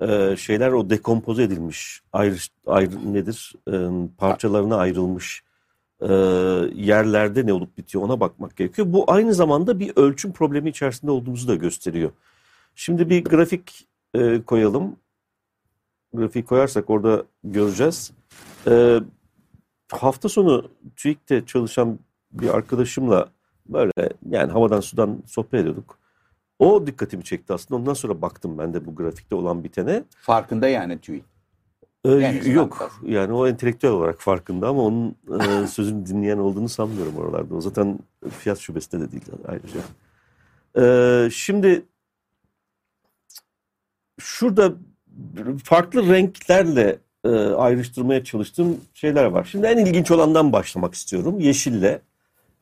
e, 0.00 0.36
şeyler 0.36 0.72
o 0.72 0.90
dekompoze 0.90 1.42
edilmiş, 1.42 2.02
ayrı, 2.12 2.36
ayrı 2.66 3.14
nedir? 3.14 3.54
E, 3.72 3.88
parçalarına 4.18 4.76
ayrılmış 4.76 5.42
e, 6.08 6.12
yerlerde 6.74 7.46
ne 7.46 7.52
olup 7.52 7.78
bitiyor 7.78 8.04
ona 8.04 8.20
bakmak 8.20 8.56
gerekiyor. 8.56 8.92
Bu 8.92 9.04
aynı 9.12 9.34
zamanda 9.34 9.80
bir 9.80 9.92
ölçüm 9.96 10.32
problemi 10.32 10.70
içerisinde 10.70 11.10
olduğumuzu 11.10 11.48
da 11.48 11.54
gösteriyor. 11.54 12.10
Şimdi 12.74 13.10
bir 13.10 13.24
grafik 13.24 13.88
e, 14.14 14.42
koyalım 14.42 14.96
grafiği 16.14 16.44
koyarsak 16.44 16.90
orada 16.90 17.24
göreceğiz. 17.44 18.12
E, 18.66 19.00
hafta 19.92 20.28
sonu 20.28 20.70
TÜİK'te 20.96 21.46
çalışan 21.46 21.98
bir 22.32 22.48
arkadaşımla 22.48 23.28
böyle 23.66 24.08
yani 24.30 24.52
havadan 24.52 24.80
sudan 24.80 25.22
sohbet 25.26 25.60
ediyorduk. 25.60 25.98
O 26.58 26.86
dikkatimi 26.86 27.24
çekti 27.24 27.52
aslında. 27.52 27.80
Ondan 27.80 27.94
sonra 27.94 28.22
baktım 28.22 28.58
ben 28.58 28.74
de 28.74 28.86
bu 28.86 28.94
grafikte 28.94 29.34
olan 29.34 29.64
bitene. 29.64 30.04
Farkında 30.20 30.68
yani 30.68 30.98
TÜİK. 30.98 31.24
Ee, 32.04 32.10
yani 32.10 32.50
yok 32.50 33.00
yani 33.04 33.32
o 33.32 33.48
entelektüel 33.48 33.92
olarak 33.92 34.20
farkında 34.20 34.68
ama 34.68 34.82
onun 34.82 35.16
e, 35.62 35.66
sözünü 35.66 36.06
dinleyen 36.06 36.38
olduğunu 36.38 36.68
sanmıyorum 36.68 37.16
oralarda. 37.16 37.54
O 37.54 37.60
zaten 37.60 37.98
fiyat 38.38 38.58
şubesinde 38.58 39.08
de 39.08 39.12
değil 39.12 39.24
ayrıca. 39.48 39.80
Ee, 40.78 41.30
şimdi 41.30 41.82
şurada 44.20 44.72
farklı 45.64 46.08
renklerle 46.08 46.98
e, 47.24 47.28
ayrıştırmaya 47.38 48.24
çalıştığım 48.24 48.80
şeyler 48.94 49.24
var. 49.24 49.44
Şimdi 49.44 49.66
en 49.66 49.78
ilginç 49.78 50.10
olandan 50.10 50.52
başlamak 50.52 50.94
istiyorum. 50.94 51.40
Yeşille 51.40 52.00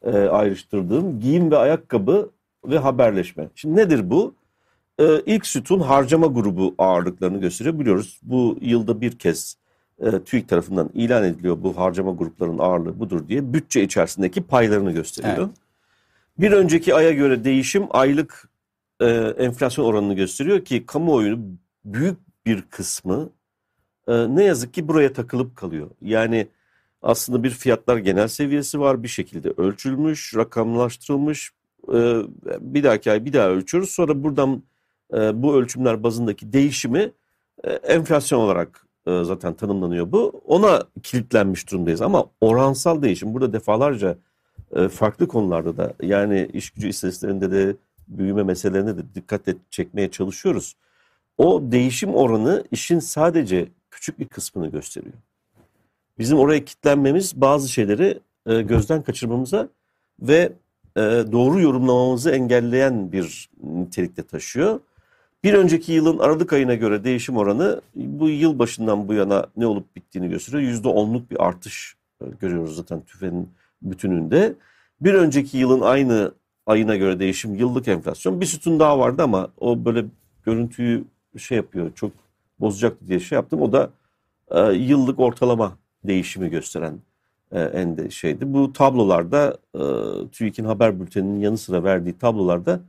e, 0.03 0.11
ayrıştırdığım 0.11 1.21
giyim 1.21 1.51
ve 1.51 1.57
ayakkabı 1.57 2.31
ve 2.65 2.79
haberleşme. 2.79 3.49
Şimdi 3.55 3.77
nedir 3.77 4.11
bu? 4.11 4.35
E, 5.01 5.23
ilk 5.27 5.47
sütun 5.47 5.81
harcama 5.81 6.27
grubu 6.27 6.75
ağırlıklarını 6.79 7.41
gösteriyor. 7.41 7.79
Biliyoruz 7.79 8.21
bu 8.23 8.59
yılda 8.61 9.01
bir 9.01 9.19
kez 9.19 9.57
e, 9.99 10.11
TÜİK 10.11 10.49
tarafından 10.49 10.91
ilan 10.95 11.25
ediliyor 11.25 11.63
bu 11.63 11.77
harcama 11.77 12.11
gruplarının 12.13 12.59
ağırlığı 12.59 13.01
budur 13.01 13.29
diye 13.29 13.53
bütçe 13.53 13.83
içerisindeki 13.83 14.43
paylarını 14.43 14.93
gösteriyor. 14.93 15.39
Evet. 15.39 15.57
Bir 16.39 16.53
önceki 16.53 16.95
aya 16.95 17.11
göre 17.11 17.45
değişim 17.45 17.87
aylık 17.91 18.49
e, 19.01 19.07
enflasyon 19.39 19.85
oranını 19.85 20.15
gösteriyor 20.15 20.65
ki 20.65 20.87
kamuoyunu 20.87 21.41
büyük 21.85 22.19
bir 22.47 22.63
kısmı 22.63 23.31
e, 24.09 24.37
ne 24.37 24.45
yazık 24.45 24.75
ki 24.75 24.89
buraya 24.89 25.13
takılıp 25.13 25.57
kalıyor. 25.57 25.91
Yani 26.03 26.49
aslında 27.03 27.43
bir 27.43 27.51
fiyatlar 27.51 27.97
genel 27.97 28.29
seviyesi 28.29 28.81
var 28.81 29.03
bir 29.03 29.09
şekilde 29.09 29.51
ölçülmüş, 29.57 30.37
rakamlaştırılmış. 30.37 31.51
E, 31.89 32.23
bir 32.61 32.85
dahaki 32.85 33.13
ay 33.13 33.25
bir 33.25 33.33
daha 33.33 33.49
ölçüyoruz. 33.49 33.91
Sonra 33.91 34.23
buradan 34.23 34.63
e, 35.15 35.43
bu 35.43 35.55
ölçümler 35.55 36.03
bazındaki 36.03 36.53
değişimi 36.53 37.13
e, 37.65 37.71
enflasyon 37.71 38.41
olarak 38.41 38.87
e, 39.07 39.25
zaten 39.25 39.55
tanımlanıyor 39.55 40.13
bu. 40.13 40.43
Ona 40.47 40.85
kilitlenmiş 41.03 41.71
durumdayız 41.71 42.03
ama 42.03 42.27
oransal 42.41 43.03
değişim 43.03 43.35
burada 43.35 43.53
defalarca 43.53 44.17
e, 44.77 44.89
farklı 44.89 45.29
konularda 45.29 45.77
da 45.77 45.95
yani 46.03 46.51
iş 46.53 46.71
gücü 46.71 46.89
istatistiklerinde 46.89 47.51
de 47.51 47.77
büyüme 48.09 48.43
meselelerine 48.43 48.97
de 48.97 49.03
dikkat 49.15 49.49
et, 49.49 49.57
çekmeye 49.71 50.11
çalışıyoruz. 50.11 50.77
O 51.39 51.63
değişim 51.63 52.15
oranı 52.15 52.65
işin 52.71 52.99
sadece 52.99 53.69
küçük 53.91 54.19
bir 54.19 54.29
kısmını 54.29 54.69
gösteriyor. 54.69 55.15
Bizim 56.19 56.39
oraya 56.39 56.65
kilitlenmemiz 56.65 57.41
bazı 57.41 57.69
şeyleri 57.69 58.19
gözden 58.47 59.03
kaçırmamıza 59.03 59.69
ve 60.21 60.53
doğru 61.33 61.61
yorumlamamızı 61.61 62.31
engelleyen 62.31 63.13
bir 63.13 63.51
nitelikte 63.63 64.23
taşıyor. 64.23 64.81
Bir 65.45 65.55
önceki 65.55 65.93
yılın 65.93 66.19
Aralık 66.19 66.53
ayına 66.53 66.75
göre 66.75 67.05
değişim 67.05 67.37
oranı 67.37 67.81
bu 67.95 68.29
yıl 68.29 68.59
başından 68.59 69.09
bu 69.09 69.15
yana 69.15 69.47
ne 69.57 69.67
olup 69.67 69.97
bittiğini 69.97 70.29
gösteriyor. 70.29 70.63
Yüzde 70.63 70.89
onluk 70.89 71.31
bir 71.31 71.47
artış 71.47 71.97
e, 72.21 72.25
görüyoruz 72.41 72.77
zaten 72.77 73.01
tüfenin 73.01 73.49
bütününde. 73.83 74.55
Bir 75.01 75.15
önceki 75.15 75.59
yılın 75.59 75.81
aynı 75.81 76.33
ayına 76.67 76.97
göre 76.97 77.19
değişim 77.19 77.55
yıllık 77.55 77.89
enflasyon 77.89 78.41
bir 78.41 78.47
sütun 78.47 78.81
daha 78.81 78.99
vardı 78.99 79.23
ama 79.23 79.49
o 79.61 79.85
böyle 79.85 80.05
görüntüyü 80.45 81.05
şey 81.39 81.57
yapıyor 81.57 81.91
çok 81.95 82.13
bozacaktı 82.61 83.07
diye 83.07 83.21
şey 83.21 83.37
yaptım. 83.37 83.63
O 83.63 83.73
da 83.73 83.91
e, 84.51 84.73
yıllık 84.73 85.21
ortalama 85.21 85.79
değişimi 86.05 86.51
gösteren 86.51 86.95
e, 87.53 87.61
en 87.61 87.97
de 87.97 88.11
şeydi. 88.11 88.55
Bu 88.55 88.73
tablolarda 88.73 89.59
e, 89.75 89.83
TÜİK'in 90.29 90.65
haber 90.65 91.01
bülteninin 91.01 91.41
yanı 91.41 91.59
sıra 91.59 91.85
verdiği 91.85 92.19
tablolarda 92.19 92.81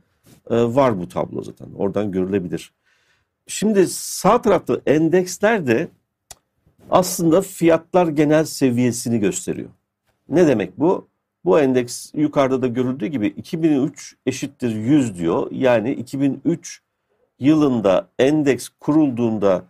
var 0.50 1.00
bu 1.00 1.08
tablo 1.08 1.42
zaten. 1.42 1.66
Oradan 1.76 2.12
görülebilir. 2.12 2.72
Şimdi 3.46 3.86
sağ 3.88 4.42
tarafta 4.42 4.80
endeksler 4.86 5.66
de 5.66 5.88
aslında 6.90 7.42
fiyatlar 7.42 8.08
genel 8.08 8.44
seviyesini 8.44 9.20
gösteriyor. 9.20 9.68
Ne 10.28 10.46
demek 10.46 10.78
bu? 10.78 11.08
Bu 11.44 11.60
endeks 11.60 12.10
yukarıda 12.14 12.62
da 12.62 12.66
görüldüğü 12.66 13.06
gibi 13.06 13.26
2003 13.26 14.16
eşittir 14.26 14.70
100 14.70 15.18
diyor. 15.18 15.48
Yani 15.50 15.92
2003 15.92 16.82
yılında 17.38 18.08
endeks 18.18 18.68
kurulduğunda 18.80 19.64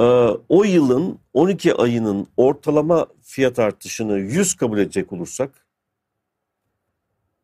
e, 0.00 0.04
o 0.48 0.64
yılın 0.64 1.18
12 1.32 1.74
ayının 1.74 2.26
ortalama 2.36 3.06
fiyat 3.22 3.58
artışını 3.58 4.18
100 4.18 4.54
kabul 4.54 4.78
edecek 4.78 5.12
olursak 5.12 5.65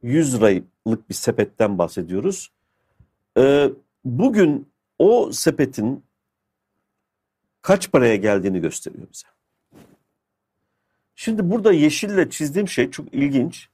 100 0.03 0.35
liralık 0.35 1.09
bir 1.09 1.15
sepetten 1.15 1.79
bahsediyoruz. 1.79 2.53
E, 3.39 3.71
bugün 4.05 4.73
o 4.99 5.33
sepetin 5.33 6.05
kaç 7.63 7.93
paraya 7.93 8.17
geldiğini 8.17 8.61
gösteriyor 8.61 9.07
bize. 9.13 9.27
Şimdi 11.15 11.51
burada 11.51 11.73
yeşille 11.73 12.31
çizdiğim 12.31 12.69
şey 12.69 12.91
çok 12.91 13.15
ilginç. 13.15 13.69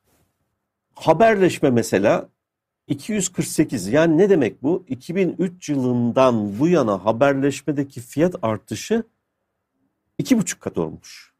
Haberleşme 0.94 1.70
mesela 1.70 2.28
248 2.86 3.88
yani 3.88 4.18
ne 4.18 4.30
demek 4.30 4.62
bu? 4.62 4.84
2003 4.88 5.68
yılından 5.68 6.58
bu 6.58 6.68
yana 6.68 7.04
haberleşmedeki 7.04 8.00
fiyat 8.00 8.34
artışı 8.42 9.02
2,5 10.20 10.58
kat 10.58 10.78
olmuş. 10.78 11.34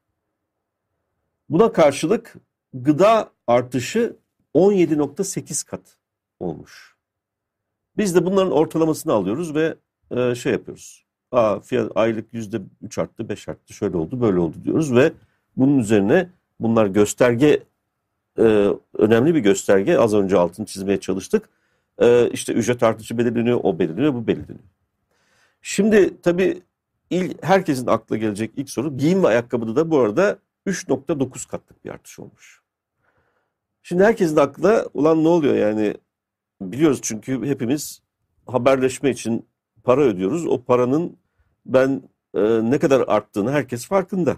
Buna 1.49 1.73
karşılık 1.73 2.35
gıda 2.75 3.31
artışı 3.47 4.17
17.8 4.55 5.67
kat 5.67 5.97
olmuş. 6.41 6.97
Biz 7.97 8.15
de 8.15 8.27
bunların 8.27 8.53
ortalamasını 8.53 9.13
alıyoruz 9.13 9.55
ve 9.55 9.75
e, 10.11 10.35
şey 10.35 10.53
yapıyoruz. 10.53 11.05
Aa, 11.33 11.61
fiyat 11.61 11.93
aylık 11.95 12.35
yüzde 12.35 12.61
üç 12.83 12.99
arttı, 12.99 13.29
beş 13.29 13.49
arttı, 13.49 13.73
şöyle 13.73 13.97
oldu, 13.97 14.21
böyle 14.21 14.39
oldu 14.39 14.57
diyoruz 14.65 14.95
ve 14.95 15.13
bunun 15.57 15.79
üzerine 15.79 16.31
bunlar 16.61 16.87
gösterge 16.87 17.63
e, 18.39 18.73
önemli 18.95 19.35
bir 19.35 19.41
gösterge. 19.41 19.99
Az 19.99 20.15
önce 20.15 20.39
altını 20.39 20.67
çizmeye 20.67 21.01
çalıştık. 21.01 21.49
E, 21.99 22.31
işte 22.31 22.53
ücret 22.53 22.83
artışı 22.83 23.19
belirleniyor, 23.19 23.61
o 23.63 23.79
belirleniyor, 23.79 24.15
bu 24.15 24.27
belirleniyor. 24.27 24.69
Şimdi 25.63 26.23
tabii 26.23 26.63
il, 27.11 27.35
herkesin 27.43 27.87
akla 27.87 28.17
gelecek 28.17 28.51
ilk 28.57 28.71
soru 28.71 28.97
giyim 28.97 29.23
ve 29.23 29.27
ayakkabıda 29.27 29.77
da 29.77 29.91
bu 29.91 29.99
arada 29.99 30.39
3.9 30.67 31.49
katlık 31.49 31.85
bir 31.85 31.91
artış 31.91 32.19
olmuş. 32.19 32.63
Şimdi 33.89 34.05
herkesin 34.05 34.37
aklına 34.37 34.85
ulan 34.95 35.25
ne 35.25 35.29
oluyor 35.29 35.55
yani 35.55 35.95
biliyoruz 36.61 37.01
çünkü 37.03 37.47
hepimiz 37.47 38.03
haberleşme 38.47 39.11
için 39.11 39.49
para 39.85 40.01
ödüyoruz. 40.01 40.47
O 40.47 40.65
paranın 40.65 41.17
ben 41.67 42.03
e, 42.35 42.41
ne 42.71 42.79
kadar 42.79 43.05
arttığını 43.07 43.53
herkes 43.53 43.87
farkında. 43.87 44.37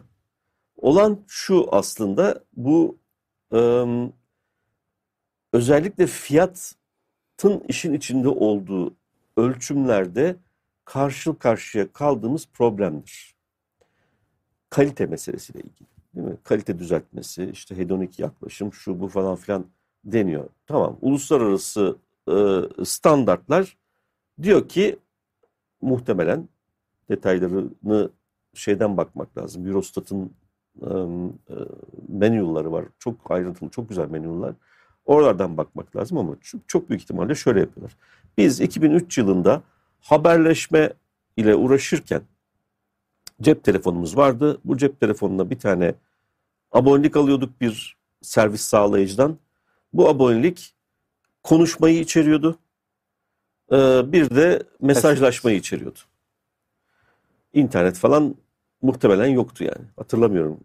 Olan 0.76 1.24
şu 1.28 1.68
aslında 1.70 2.44
bu 2.56 2.98
e, 3.52 3.84
özellikle 5.52 6.06
fiyatın 6.06 7.64
işin 7.68 7.92
içinde 7.92 8.28
olduğu 8.28 8.94
ölçümlerde 9.36 10.36
karşı 10.84 11.38
karşıya 11.38 11.92
kaldığımız 11.92 12.48
problemdir. 12.52 13.34
Kalite 14.70 15.06
meselesiyle 15.06 15.60
ilgili. 15.60 15.99
Değil 16.14 16.26
mi? 16.26 16.36
Kalite 16.44 16.78
düzeltmesi, 16.78 17.50
işte 17.52 17.76
hedonik 17.76 18.18
yaklaşım, 18.18 18.72
şu 18.72 19.00
bu 19.00 19.08
falan 19.08 19.36
filan 19.36 19.64
deniyor. 20.04 20.48
Tamam, 20.66 20.98
uluslararası 21.00 21.96
e, 22.28 22.34
standartlar 22.84 23.76
diyor 24.42 24.68
ki 24.68 24.98
muhtemelen 25.80 26.48
detaylarını 27.08 28.10
şeyden 28.54 28.96
bakmak 28.96 29.38
lazım. 29.38 29.66
Eurostat'ın 29.66 30.32
e, 30.82 31.54
menüleri 32.08 32.72
var. 32.72 32.84
Çok 32.98 33.30
ayrıntılı, 33.30 33.70
çok 33.70 33.88
güzel 33.88 34.10
menüler. 34.10 34.54
Oralardan 35.04 35.56
bakmak 35.56 35.96
lazım 35.96 36.18
ama 36.18 36.36
çok, 36.40 36.68
çok 36.68 36.90
büyük 36.90 37.02
ihtimalle 37.02 37.34
şöyle 37.34 37.60
yapıyorlar. 37.60 37.96
Biz 38.38 38.60
2003 38.60 39.18
yılında 39.18 39.62
haberleşme 40.00 40.92
ile 41.36 41.54
uğraşırken 41.54 42.22
cep 43.42 43.64
telefonumuz 43.64 44.16
vardı. 44.16 44.60
Bu 44.64 44.76
cep 44.76 45.00
telefonuna 45.00 45.50
bir 45.50 45.58
tane 45.58 45.94
abonelik 46.72 47.16
alıyorduk 47.16 47.60
bir 47.60 47.96
servis 48.22 48.60
sağlayıcıdan. 48.60 49.38
Bu 49.92 50.08
abonelik 50.08 50.74
konuşmayı 51.42 52.00
içeriyordu. 52.00 52.58
Bir 54.12 54.30
de 54.30 54.62
mesajlaşmayı 54.80 55.56
içeriyordu. 55.56 55.98
İnternet 57.52 57.96
falan 57.96 58.34
muhtemelen 58.82 59.26
yoktu 59.26 59.64
yani. 59.64 59.86
Hatırlamıyorum 59.96 60.60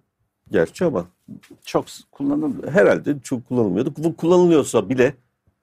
gerçi 0.51 0.85
ama 0.85 1.05
çok 1.65 1.85
kullanılmıyor. 2.11 2.71
Herhalde 2.71 3.19
çok 3.23 3.47
kullanılmıyordu. 3.47 3.93
Bu 3.97 4.15
kullanılıyorsa 4.15 4.89
bile 4.89 5.15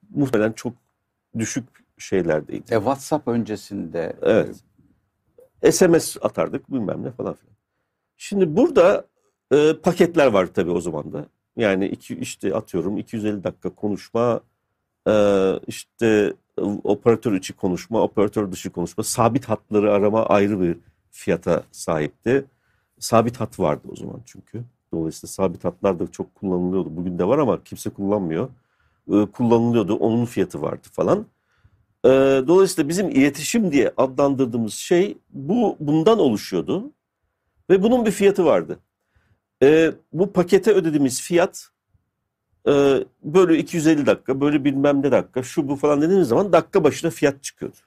muhtemelen 0.09 0.51
çok 0.51 0.73
düşük 1.37 1.65
şeylerdeydi. 1.97 2.73
E, 2.73 2.75
WhatsApp 2.75 3.27
öncesinde 3.27 4.15
evet. 4.21 4.55
SMS 5.71 6.17
atardık 6.21 6.71
bilmem 6.71 7.03
ne 7.03 7.11
falan 7.11 7.33
filan. 7.33 7.55
Şimdi 8.17 8.55
burada 8.55 9.07
e, 9.53 9.73
paketler 9.83 10.27
var 10.27 10.47
tabii 10.53 10.71
o 10.71 10.81
zaman 10.81 11.13
da. 11.13 11.25
Yani 11.57 11.85
iki, 11.85 12.15
işte 12.15 12.55
atıyorum 12.55 12.97
250 12.97 13.43
dakika 13.43 13.69
konuşma, 13.69 14.41
e, 15.07 15.13
işte 15.67 16.33
operatör 16.83 17.33
içi 17.33 17.53
konuşma, 17.53 18.01
operatör 18.01 18.51
dışı 18.51 18.69
konuşma, 18.69 19.03
sabit 19.03 19.45
hatları 19.45 19.93
arama 19.93 20.25
ayrı 20.25 20.61
bir 20.61 20.77
fiyata 21.11 21.63
sahipti. 21.71 22.45
Sabit 22.99 23.39
hat 23.39 23.59
vardı 23.59 23.87
o 23.91 23.95
zaman 23.95 24.21
çünkü. 24.25 24.63
Dolayısıyla 24.93 25.31
sabit 25.31 25.63
hatlar 25.63 25.99
da 25.99 26.11
çok 26.11 26.35
kullanılıyordu. 26.35 26.95
Bugün 26.95 27.19
de 27.19 27.27
var 27.27 27.37
ama 27.37 27.63
kimse 27.63 27.89
kullanmıyor. 27.89 28.49
Ee, 29.11 29.25
kullanılıyordu. 29.25 29.95
Onun 29.95 30.25
fiyatı 30.25 30.61
vardı 30.61 30.87
falan. 30.91 31.25
Ee, 32.05 32.09
dolayısıyla 32.47 32.89
bizim 32.89 33.09
iletişim 33.09 33.71
diye 33.71 33.93
adlandırdığımız 33.97 34.73
şey 34.73 35.17
bu 35.29 35.77
bundan 35.79 36.19
oluşuyordu. 36.19 36.91
Ve 37.69 37.83
bunun 37.83 38.05
bir 38.05 38.11
fiyatı 38.11 38.45
vardı. 38.45 38.79
Ee, 39.63 39.91
bu 40.13 40.33
pakete 40.33 40.71
ödediğimiz 40.71 41.21
fiyat 41.21 41.69
e, 42.67 43.03
böyle 43.23 43.57
250 43.57 44.05
dakika, 44.05 44.41
böyle 44.41 44.63
bilmem 44.63 45.01
ne 45.01 45.11
dakika, 45.11 45.43
şu 45.43 45.67
bu 45.67 45.75
falan 45.75 46.01
dediğimiz 46.01 46.27
zaman 46.27 46.53
dakika 46.53 46.83
başına 46.83 47.11
fiyat 47.11 47.43
çıkıyordu. 47.43 47.77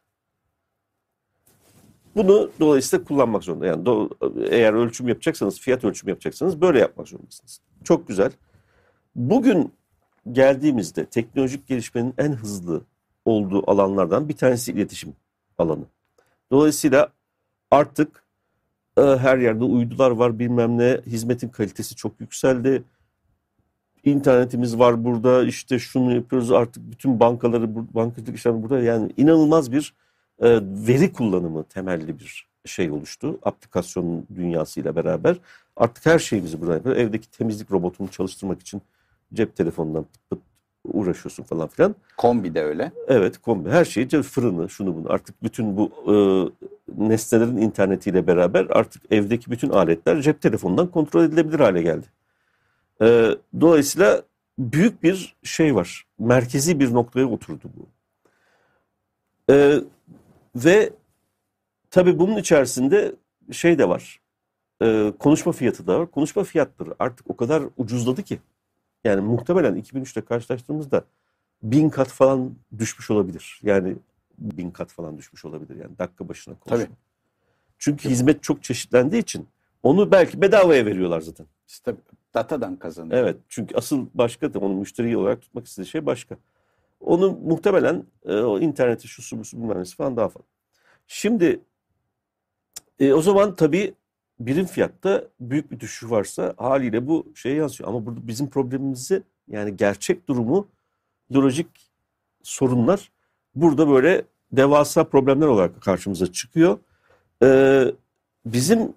Bunu 2.16 2.50
dolayısıyla 2.60 3.04
kullanmak 3.04 3.44
zorunda. 3.44 3.66
Yani 3.66 3.86
do, 3.86 4.10
eğer 4.50 4.72
ölçüm 4.72 5.08
yapacaksanız, 5.08 5.60
fiyat 5.60 5.84
ölçüm 5.84 6.08
yapacaksanız 6.08 6.60
böyle 6.60 6.78
yapmak 6.78 7.08
zorundasınız. 7.08 7.60
Çok 7.84 8.08
güzel. 8.08 8.32
Bugün 9.14 9.72
geldiğimizde 10.32 11.04
teknolojik 11.04 11.66
gelişmenin 11.66 12.14
en 12.18 12.32
hızlı 12.32 12.84
olduğu 13.26 13.70
alanlardan 13.70 14.28
bir 14.28 14.36
tanesi 14.36 14.72
iletişim 14.72 15.12
alanı. 15.58 15.84
Dolayısıyla 16.50 17.08
artık 17.70 18.26
E, 18.98 19.02
her 19.02 19.38
yerde 19.38 19.64
uydular 19.64 20.10
var 20.10 20.38
bilmem 20.38 20.78
ne. 20.78 21.00
Hizmetin 21.06 21.48
kalitesi 21.48 21.96
çok 21.96 22.20
yükseldi. 22.20 22.82
İnternetimiz 24.04 24.78
var 24.78 25.04
burada 25.04 25.44
işte 25.44 25.78
şunu 25.78 26.14
yapıyoruz 26.14 26.52
artık 26.52 26.90
bütün 26.90 27.20
bankaları 27.20 27.94
bankacılık 27.94 28.36
işlemleri 28.36 28.62
burada 28.62 28.80
yani 28.80 29.12
inanılmaz 29.16 29.72
bir 29.72 29.94
e, 30.40 30.60
veri 30.62 31.12
kullanımı 31.12 31.64
temelli 31.64 32.18
bir 32.18 32.48
şey 32.64 32.90
oluştu. 32.90 33.38
Aplikasyon 33.42 34.26
dünyasıyla 34.34 34.96
beraber 34.96 35.36
artık 35.76 36.06
her 36.06 36.18
şeyimizi 36.18 36.60
burada 36.60 36.74
yapıyoruz. 36.74 37.02
Evdeki 37.02 37.30
temizlik 37.30 37.72
robotunu 37.72 38.08
çalıştırmak 38.08 38.60
için 38.60 38.82
cep 39.34 39.56
telefonundan 39.56 40.04
pıt 40.04 40.30
pıt 40.30 40.38
uğraşıyorsun 40.92 41.42
falan 41.42 41.68
filan. 41.68 41.94
Kombi 42.16 42.54
de 42.54 42.62
öyle. 42.62 42.92
Evet 43.08 43.38
kombi 43.38 43.70
her 43.70 43.84
şeyi 43.84 44.08
fırını 44.08 44.68
şunu 44.68 44.96
bunu 44.96 45.12
artık 45.12 45.42
bütün 45.42 45.76
bu 45.76 45.90
e, 46.06 46.14
nesnelerin 47.08 47.56
internetiyle 47.56 48.26
beraber 48.26 48.66
artık 48.70 49.02
evdeki 49.12 49.50
bütün 49.50 49.70
aletler 49.70 50.22
cep 50.22 50.42
telefonundan 50.42 50.90
kontrol 50.90 51.24
edilebilir 51.24 51.60
hale 51.60 51.82
geldi. 51.82 52.06
E, 53.02 53.30
dolayısıyla 53.60 54.22
büyük 54.58 55.02
bir 55.02 55.36
şey 55.42 55.74
var. 55.74 56.06
Merkezi 56.18 56.80
bir 56.80 56.94
noktaya 56.94 57.26
oturdu 57.26 57.70
bu. 57.76 57.86
E, 59.52 59.80
ve 60.56 60.90
tabii 61.90 62.18
bunun 62.18 62.36
içerisinde 62.36 63.14
şey 63.52 63.78
de 63.78 63.88
var. 63.88 64.20
E, 64.82 65.12
konuşma 65.18 65.52
fiyatı 65.52 65.86
da 65.86 66.00
var. 66.00 66.10
Konuşma 66.10 66.44
fiyatları 66.44 66.94
artık 66.98 67.30
o 67.30 67.36
kadar 67.36 67.62
ucuzladı 67.76 68.22
ki. 68.22 68.38
Yani 69.04 69.20
muhtemelen 69.20 69.82
2003'te 69.82 70.20
karşılaştığımızda 70.20 71.04
bin 71.62 71.88
kat 71.88 72.08
falan 72.08 72.54
düşmüş 72.78 73.10
olabilir. 73.10 73.60
Yani 73.62 73.96
bin 74.38 74.70
kat 74.70 74.92
falan 74.92 75.18
düşmüş 75.18 75.44
olabilir 75.44 75.76
yani 75.76 75.98
dakika 75.98 76.28
başına 76.28 76.54
konuşma. 76.54 76.86
Tabii. 76.86 76.96
Çünkü 77.78 78.08
hizmet 78.08 78.42
çok 78.42 78.62
çeşitlendiği 78.62 79.22
için 79.22 79.48
onu 79.82 80.12
belki 80.12 80.42
bedavaya 80.42 80.86
veriyorlar 80.86 81.20
zaten. 81.20 81.46
İşte 81.68 81.94
datadan 82.34 82.76
kazanıyor. 82.76 83.18
Evet 83.18 83.36
çünkü 83.48 83.76
asıl 83.76 84.06
başka 84.14 84.54
da 84.54 84.58
onu 84.58 84.74
müşteri 84.74 85.16
olarak 85.16 85.42
tutmak 85.42 85.66
istediği 85.66 85.88
şey 85.88 86.06
başka. 86.06 86.36
Onu 87.00 87.38
muhtemelen 87.44 88.04
e, 88.24 88.34
o 88.34 88.60
interneti 88.60 89.08
şu 89.08 89.22
su 89.22 89.38
bu 89.38 89.44
su 89.44 89.56
bilmem 89.56 89.84
falan 89.84 90.16
daha 90.16 90.28
fazla. 90.28 90.48
Şimdi 91.06 91.60
e, 93.00 93.12
o 93.12 93.22
zaman 93.22 93.56
tabii 93.56 93.94
birim 94.40 94.66
fiyatta 94.66 95.24
büyük 95.40 95.70
bir 95.70 95.80
düşüş 95.80 96.10
varsa 96.10 96.54
haliyle 96.56 97.06
bu 97.06 97.26
şeye 97.34 97.54
yansıyor. 97.54 97.90
Ama 97.90 98.06
burada 98.06 98.28
bizim 98.28 98.50
problemimizi 98.50 99.22
yani 99.48 99.76
gerçek 99.76 100.28
durumu 100.28 100.68
ideolojik 101.30 101.66
sorunlar 102.42 103.10
burada 103.54 103.88
böyle 103.88 104.24
devasa 104.52 105.04
problemler 105.04 105.46
olarak 105.46 105.82
karşımıza 105.82 106.32
çıkıyor. 106.32 106.78
Ee, 107.42 107.84
bizim 108.46 108.92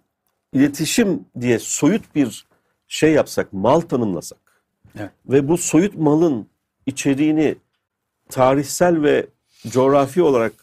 iletişim 0.53 1.25
diye 1.41 1.59
soyut 1.59 2.15
bir 2.15 2.45
şey 2.87 3.11
yapsak, 3.11 3.53
mal 3.53 3.79
tanımlasak 3.81 4.63
evet. 4.95 5.11
ve 5.25 5.47
bu 5.47 5.57
soyut 5.57 5.95
malın 5.95 6.47
içeriğini 6.85 7.55
tarihsel 8.29 9.01
ve 9.01 9.27
coğrafi 9.67 10.21
olarak 10.21 10.53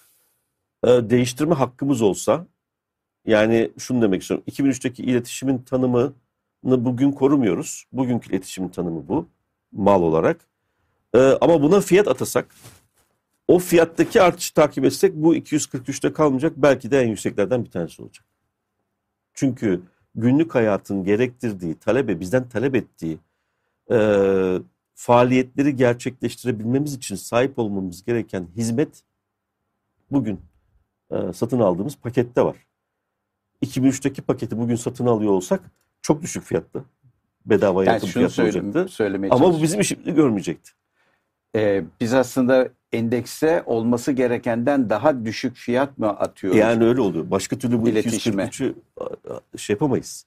e, 0.84 0.88
değiştirme 0.88 1.54
hakkımız 1.54 2.02
olsa 2.02 2.46
yani 3.26 3.70
şunu 3.78 4.02
demek 4.02 4.22
istiyorum. 4.22 4.44
2003'teki 4.50 5.02
iletişimin 5.02 5.58
tanımını 5.58 6.12
bugün 6.64 7.12
korumuyoruz. 7.12 7.84
Bugünkü 7.92 8.30
iletişimin 8.30 8.68
tanımı 8.68 9.08
bu. 9.08 9.28
Mal 9.72 10.02
olarak. 10.02 10.40
Ee, 11.14 11.18
ama 11.18 11.62
buna 11.62 11.80
fiyat 11.80 12.08
atasak 12.08 12.54
o 13.48 13.58
fiyattaki 13.58 14.22
artışı 14.22 14.54
takip 14.54 14.84
etsek 14.84 15.14
bu 15.14 15.36
243'te 15.36 16.12
kalmayacak. 16.12 16.52
Belki 16.56 16.90
de 16.90 17.00
en 17.00 17.08
yükseklerden 17.08 17.64
bir 17.64 17.70
tanesi 17.70 18.02
olacak. 18.02 18.26
Çünkü 19.34 19.82
günlük 20.14 20.54
hayatın 20.54 21.04
gerektirdiği, 21.04 21.74
talebe 21.74 22.20
bizden 22.20 22.48
talep 22.48 22.74
ettiği 22.74 23.18
e, 23.90 23.98
faaliyetleri 24.94 25.76
gerçekleştirebilmemiz 25.76 26.94
için 26.94 27.16
sahip 27.16 27.58
olmamız 27.58 28.04
gereken 28.04 28.48
hizmet 28.56 29.02
bugün 30.10 30.40
e, 31.10 31.32
satın 31.32 31.60
aldığımız 31.60 31.96
pakette 31.96 32.42
var. 32.42 32.65
2003'teki 33.62 34.22
paketi 34.22 34.58
bugün 34.58 34.76
satın 34.76 35.06
alıyor 35.06 35.32
olsak 35.32 35.60
çok 36.02 36.22
düşük 36.22 36.44
fiyatta. 36.44 36.84
Bedava 37.46 37.84
yani 37.84 37.94
yakın 37.94 38.06
fiyatlı 38.06 38.42
olacaktı. 38.42 38.86
Ama 39.30 39.54
bu 39.54 39.62
bizim 39.62 39.80
işimizi 39.80 40.14
görmeyecekti. 40.14 40.70
Ee, 41.56 41.84
biz 42.00 42.14
aslında 42.14 42.68
endekse 42.92 43.62
olması 43.66 44.12
gerekenden 44.12 44.90
daha 44.90 45.24
düşük 45.24 45.56
fiyat 45.56 45.98
mı 45.98 46.10
atıyoruz? 46.10 46.58
Yani 46.58 46.84
öyle 46.84 47.00
oluyor. 47.00 47.30
Başka 47.30 47.58
türlü 47.58 47.82
bu 47.82 47.88
243'ü 47.88 48.74
şey 49.56 49.74
yapamayız. 49.74 50.26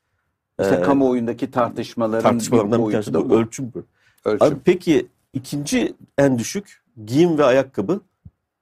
İşte 0.61 0.75
ee, 0.75 0.81
kamuoyundaki 0.81 1.51
tartışmaların 1.51 2.29
tartışmalarından 2.29 2.87
bir 2.87 2.91
tanesi 2.91 3.13
bu. 3.13 3.35
Ölçüm 3.35 3.71
bu. 3.75 3.83
Ölçüm. 4.25 4.47
Abi 4.47 4.55
peki 4.65 5.07
ikinci 5.33 5.93
en 6.17 6.39
düşük 6.39 6.83
giyim 7.05 7.37
ve 7.37 7.45
ayakkabı 7.45 8.01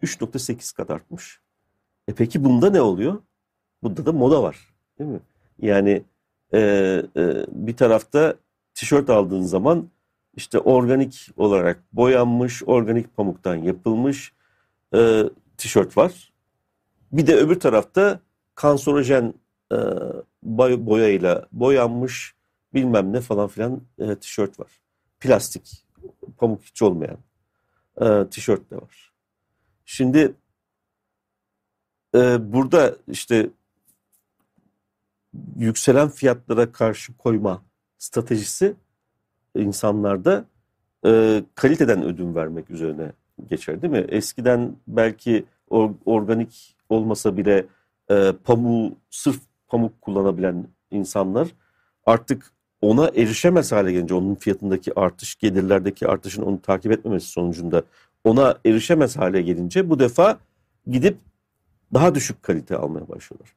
3.8 0.03 0.75
kat 0.75 0.89
artmış. 0.89 1.39
E 2.07 2.13
peki 2.13 2.43
bunda 2.43 2.69
ne 2.69 2.81
oluyor? 2.81 3.21
Bunda 3.83 4.05
da 4.05 4.11
moda 4.11 4.43
var. 4.43 4.57
Değil 4.99 5.09
mi? 5.09 5.19
Yani 5.59 6.03
e, 6.53 6.59
e, 7.15 7.45
bir 7.49 7.77
tarafta 7.77 8.35
tişört 8.73 9.09
aldığın 9.09 9.41
zaman 9.41 9.89
işte 10.33 10.59
organik 10.59 11.29
olarak 11.37 11.83
boyanmış, 11.93 12.63
organik 12.63 13.17
pamuktan 13.17 13.55
yapılmış 13.55 14.33
e, 14.93 15.23
tişört 15.57 15.97
var. 15.97 16.33
Bir 17.11 17.27
de 17.27 17.35
öbür 17.35 17.59
tarafta 17.59 18.19
kanserojen 18.55 19.33
e, 19.71 19.77
boyayla 20.43 21.47
boyanmış 21.51 22.35
bilmem 22.73 23.13
ne 23.13 23.21
falan 23.21 23.47
filan 23.47 23.81
e, 23.99 24.15
tişört 24.15 24.59
var. 24.59 24.71
Plastik, 25.19 25.85
pamuk 26.37 26.63
hiç 26.63 26.81
olmayan 26.81 27.17
e, 28.01 28.29
tişört 28.29 28.71
de 28.71 28.75
var. 28.75 29.13
Şimdi 29.85 30.33
e, 32.15 32.53
burada 32.53 32.95
işte 33.07 33.49
yükselen 35.55 36.09
fiyatlara 36.09 36.71
karşı 36.71 37.17
koyma 37.17 37.61
stratejisi 37.97 38.75
insanlarda 39.55 40.45
e, 41.05 41.43
kaliteden 41.55 42.03
ödün 42.03 42.35
vermek 42.35 42.69
üzerine 42.69 43.11
geçer 43.49 43.81
değil 43.81 43.93
mi? 43.93 44.05
Eskiden 44.09 44.75
belki 44.87 45.45
or, 45.69 45.91
organik 46.05 46.75
olmasa 46.89 47.37
bile 47.37 47.65
e, 48.11 48.33
pamuğu 48.43 48.95
sırf 49.09 49.39
pamuk 49.67 50.01
kullanabilen 50.01 50.67
insanlar 50.91 51.47
artık 52.05 52.51
ona 52.81 53.07
erişemez 53.07 53.71
hale 53.71 53.91
gelince 53.91 54.13
onun 54.13 54.35
fiyatındaki 54.35 54.99
artış, 54.99 55.35
gelirlerdeki 55.35 56.07
artışın 56.07 56.41
onu 56.41 56.61
takip 56.61 56.91
etmemesi 56.91 57.27
sonucunda 57.27 57.83
ona 58.23 58.57
erişemez 58.65 59.17
hale 59.17 59.41
gelince 59.41 59.89
bu 59.89 59.99
defa 59.99 60.37
gidip 60.87 61.17
daha 61.93 62.15
düşük 62.15 62.43
kalite 62.43 62.75
almaya 62.77 63.07
başlıyorlar. 63.09 63.53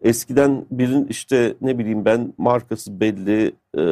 Eskiden 0.00 0.66
birin 0.70 1.06
işte 1.06 1.54
ne 1.60 1.78
bileyim 1.78 2.04
ben 2.04 2.32
markası 2.38 3.00
belli 3.00 3.52
e, 3.78 3.82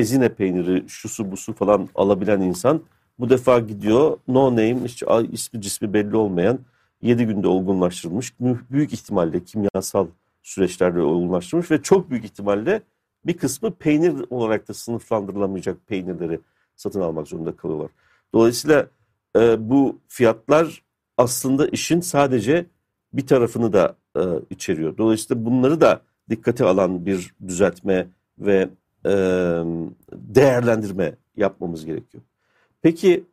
ezine 0.00 0.28
peyniri 0.28 0.84
şusu 0.88 1.30
busu 1.30 1.52
falan 1.52 1.88
alabilen 1.94 2.40
insan 2.40 2.80
bu 3.18 3.30
defa 3.30 3.58
gidiyor 3.58 4.18
no 4.28 4.50
name 4.50 4.76
işte 4.84 5.06
ismi 5.32 5.60
cismi 5.60 5.92
belli 5.92 6.16
olmayan 6.16 6.58
7 7.02 7.24
günde 7.24 7.48
olgunlaştırılmış 7.48 8.34
büyük 8.70 8.92
ihtimalle 8.92 9.44
kimyasal 9.44 10.06
süreçlerle 10.42 11.00
olgunlaştırılmış 11.00 11.70
ve 11.70 11.82
çok 11.82 12.10
büyük 12.10 12.24
ihtimalle 12.24 12.82
bir 13.26 13.36
kısmı 13.36 13.74
peynir 13.74 14.14
olarak 14.30 14.68
da 14.68 14.74
sınıflandırılamayacak 14.74 15.86
peynirleri 15.86 16.40
satın 16.76 17.00
almak 17.00 17.28
zorunda 17.28 17.56
kalıyorlar. 17.56 17.90
Dolayısıyla 18.34 18.86
e, 19.36 19.70
bu 19.70 19.98
fiyatlar 20.08 20.82
aslında 21.18 21.68
işin 21.68 22.00
sadece 22.00 22.66
bir 23.12 23.26
tarafını 23.26 23.72
da 23.72 23.96
e, 24.16 24.20
içeriyor. 24.50 24.96
Dolayısıyla 24.98 25.44
bunları 25.44 25.80
da 25.80 26.00
dikkate 26.30 26.64
alan 26.64 27.06
bir 27.06 27.34
düzeltme 27.48 28.06
ve 28.38 28.68
e, 29.06 29.10
değerlendirme 30.12 31.14
yapmamız 31.36 31.84
gerekiyor. 31.86 32.24
Peki 32.82 33.24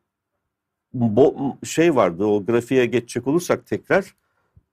bu 0.93 1.55
şey 1.63 1.95
vardı 1.95 2.25
o 2.25 2.45
grafiğe 2.45 2.85
geçecek 2.85 3.27
olursak 3.27 3.67
tekrar 3.67 4.15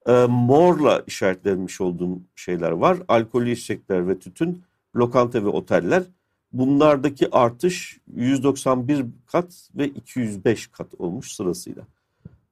e, 0.06 0.26
morla 0.28 1.02
işaretlenmiş 1.06 1.80
olduğum 1.80 2.18
şeyler 2.36 2.70
var. 2.70 2.98
Alkollü 3.08 3.50
içecekler 3.50 4.08
ve 4.08 4.18
tütün, 4.18 4.62
lokanta 4.96 5.44
ve 5.44 5.48
oteller. 5.48 6.02
Bunlardaki 6.52 7.28
artış 7.30 7.98
191 8.16 9.06
kat 9.26 9.70
ve 9.74 9.88
205 9.88 10.66
kat 10.66 10.86
olmuş 10.98 11.32
sırasıyla. 11.32 11.82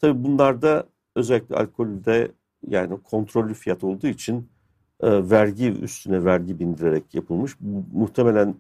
Tabii 0.01 0.25
bunlarda 0.25 0.87
özellikle 1.15 1.57
alkolde 1.57 2.31
yani 2.69 3.03
kontrollü 3.03 3.55
fiyat 3.55 3.85
olduğu 3.85 4.07
için 4.07 4.49
e, 5.01 5.31
vergi 5.31 5.73
üstüne 5.73 6.25
vergi 6.25 6.59
bindirerek 6.59 7.15
yapılmış. 7.15 7.57
Bu, 7.61 7.99
muhtemelen 7.99 8.55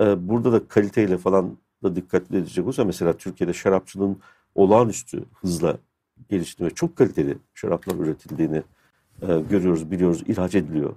e, 0.00 0.28
burada 0.28 0.52
da 0.52 0.68
kaliteyle 0.68 1.18
falan 1.18 1.58
da 1.82 1.96
dikkatli 1.96 2.36
edecek 2.36 2.64
olursa 2.64 2.84
mesela 2.84 3.12
Türkiye'de 3.12 3.52
şarapçılığın 3.52 4.18
olağanüstü 4.54 5.24
hızla 5.40 5.76
geliştiğini 6.28 6.70
ve 6.70 6.74
çok 6.74 6.96
kaliteli 6.96 7.38
şaraplar 7.54 7.94
üretildiğini 7.94 8.62
e, 9.22 9.40
görüyoruz, 9.50 9.90
biliyoruz, 9.90 10.22
ihraç 10.26 10.54
ediliyor. 10.54 10.96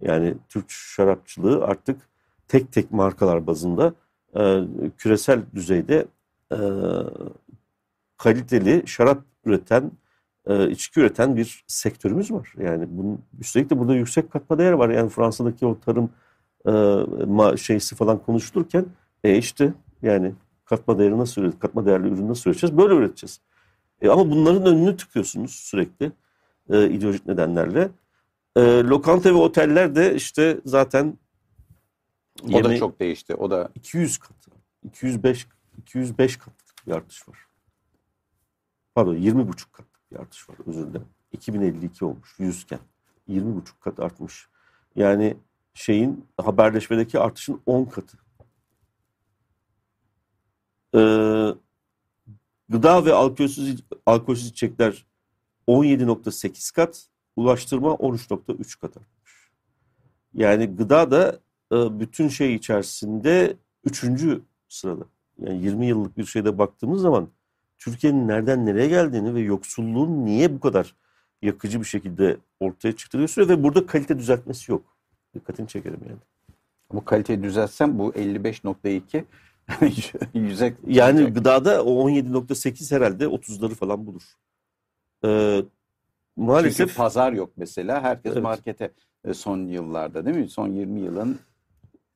Yani 0.00 0.34
Türk 0.48 0.70
şarapçılığı 0.70 1.64
artık 1.64 2.00
tek 2.48 2.72
tek 2.72 2.92
markalar 2.92 3.46
bazında 3.46 3.94
e, 4.36 4.62
küresel 4.98 5.42
düzeyde 5.54 6.06
e, 6.52 6.58
kaliteli 8.16 8.82
şarap 8.86 9.22
üreten, 9.44 9.90
e, 10.46 10.70
içki 10.70 11.00
üreten 11.00 11.36
bir 11.36 11.64
sektörümüz 11.66 12.30
var. 12.30 12.52
Yani 12.58 12.86
bunun, 12.88 13.20
üstelik 13.40 13.70
de 13.70 13.78
burada 13.78 13.94
yüksek 13.94 14.30
katma 14.30 14.58
değer 14.58 14.72
var. 14.72 14.88
Yani 14.88 15.08
Fransa'daki 15.08 15.66
o 15.66 15.80
tarım 15.80 16.10
e, 17.52 17.56
şeysi 17.56 17.94
falan 17.94 18.18
konuşulurken 18.18 18.86
e 19.24 19.38
işte 19.38 19.72
yani 20.02 20.32
katma 20.64 20.98
değeri 20.98 21.18
nasıl 21.18 21.42
üret, 21.42 21.58
katma 21.58 21.86
değerli 21.86 22.08
ürün 22.08 22.28
nasıl 22.28 22.50
üreteceğiz? 22.50 22.76
Böyle 22.76 22.94
üreteceğiz. 22.94 23.40
E, 24.02 24.08
ama 24.08 24.30
bunların 24.30 24.66
önünü 24.66 24.96
tıkıyorsunuz 24.96 25.50
sürekli 25.50 26.12
e, 26.70 26.90
ideolojik 26.90 27.26
nedenlerle. 27.26 27.90
E, 28.56 28.60
lokanta 28.62 29.30
ve 29.30 29.38
oteller 29.38 29.94
de 29.94 30.14
işte 30.14 30.60
zaten 30.64 31.18
o 32.52 32.64
da 32.64 32.76
çok 32.76 33.00
değişti. 33.00 33.34
O 33.34 33.50
da 33.50 33.70
200 33.74 34.18
kat. 34.18 34.36
205 34.84 35.46
205 35.78 36.36
kat 36.36 36.54
bir 36.86 36.92
artış 36.92 37.28
var. 37.28 37.38
Pardon 38.94 39.14
20 39.14 39.48
buçuk 39.48 39.72
kat 39.72 39.86
bir 40.10 40.16
artış 40.16 40.48
var 40.48 40.56
özür 40.66 40.86
dilerim. 40.86 41.08
2052 41.32 42.04
olmuş 42.04 42.34
100 42.38 42.62
iken. 42.62 42.80
20 43.28 43.56
buçuk 43.56 43.80
kat 43.80 44.00
artmış. 44.00 44.48
Yani 44.96 45.36
şeyin 45.74 46.26
haberleşmedeki 46.40 47.18
artışın 47.18 47.60
10 47.66 47.84
katı. 47.84 48.18
Ee, 50.94 51.54
gıda 52.68 53.04
ve 53.04 53.12
alkolsüz 53.12 53.84
alkolsüz 54.06 54.46
içecekler 54.46 55.06
17.8 55.68 56.74
kat, 56.74 57.08
ulaştırma 57.36 57.90
13.3 57.90 58.80
kat 58.80 58.96
artmış. 58.96 59.50
Yani 60.34 60.66
gıda 60.66 61.10
da 61.10 61.40
e, 61.72 62.00
bütün 62.00 62.28
şey 62.28 62.54
içerisinde 62.54 63.56
üçüncü 63.84 64.42
sırada. 64.68 65.04
Yani 65.38 65.62
20 65.64 65.86
yıllık 65.86 66.18
bir 66.18 66.24
şeyde 66.24 66.58
baktığımız 66.58 67.02
zaman 67.02 67.28
Türkiye'nin 67.78 68.28
nereden 68.28 68.66
nereye 68.66 68.88
geldiğini 68.88 69.34
ve 69.34 69.40
yoksulluğun 69.40 70.24
niye 70.24 70.54
bu 70.54 70.60
kadar 70.60 70.94
yakıcı 71.42 71.80
bir 71.80 71.86
şekilde 71.86 72.36
ortaya 72.60 72.92
çıktığını 72.92 73.20
gösteriyor 73.20 73.58
ve 73.58 73.62
burada 73.62 73.86
kalite 73.86 74.18
düzeltmesi 74.18 74.72
yok. 74.72 74.96
Dikkatini 75.34 75.68
çekerim 75.68 76.00
yani. 76.08 76.18
Bu 76.92 77.04
kaliteyi 77.04 77.42
düzeltsem 77.42 77.98
bu 77.98 78.10
55.2 78.10 79.24
yüze 80.34 80.74
yani 80.86 81.24
gıdada 81.24 81.84
o 81.84 82.10
17.8 82.10 82.96
herhalde 82.96 83.24
30'ları 83.24 83.74
falan 83.74 84.06
bulur. 84.06 84.22
Ee, 85.24 85.62
maalesef 86.36 86.76
Çünkü 86.76 86.94
pazar 86.94 87.32
yok 87.32 87.50
mesela. 87.56 88.02
Herkes 88.02 88.32
evet. 88.32 88.42
markete 88.42 88.92
e, 89.24 89.34
son 89.34 89.66
yıllarda 89.66 90.26
değil 90.26 90.36
mi? 90.36 90.48
Son 90.48 90.68
20 90.68 91.00
yılın 91.00 91.38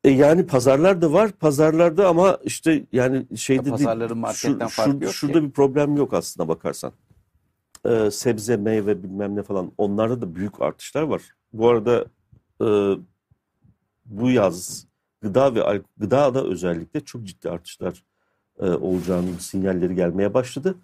e 0.04 0.10
yani 0.10 0.46
pazarlar 0.46 1.02
da 1.02 1.12
var. 1.12 1.32
Pazarlarda 1.32 2.08
ama 2.08 2.38
işte 2.44 2.86
yani 2.92 3.26
şeyde 3.36 3.68
ya 3.68 3.74
pazarların 3.74 4.18
marketten 4.18 4.66
şu, 4.66 4.82
farkı 4.82 5.04
yok 5.04 5.14
Şurada 5.14 5.38
ki. 5.38 5.44
bir 5.44 5.50
problem 5.50 5.96
yok 5.96 6.14
aslında 6.14 6.48
bakarsan. 6.48 6.92
Ee, 7.86 8.10
sebze, 8.10 8.56
meyve 8.56 9.02
bilmem 9.02 9.36
ne 9.36 9.42
falan 9.42 9.72
onlarda 9.78 10.20
da 10.20 10.34
büyük 10.34 10.62
artışlar 10.62 11.02
var. 11.02 11.22
Bu 11.52 11.68
arada 11.68 12.04
e, 12.62 12.66
bu 14.04 14.30
yaz 14.30 14.86
gıda 15.20 15.54
ve 15.54 15.82
gıda 15.96 16.34
da 16.34 16.44
özellikle 16.44 17.00
çok 17.00 17.24
ciddi 17.24 17.50
artışlar 17.50 18.04
e, 18.58 18.70
olacağının 18.70 19.38
sinyalleri 19.38 19.94
gelmeye 19.94 20.34
başladı. 20.34 20.74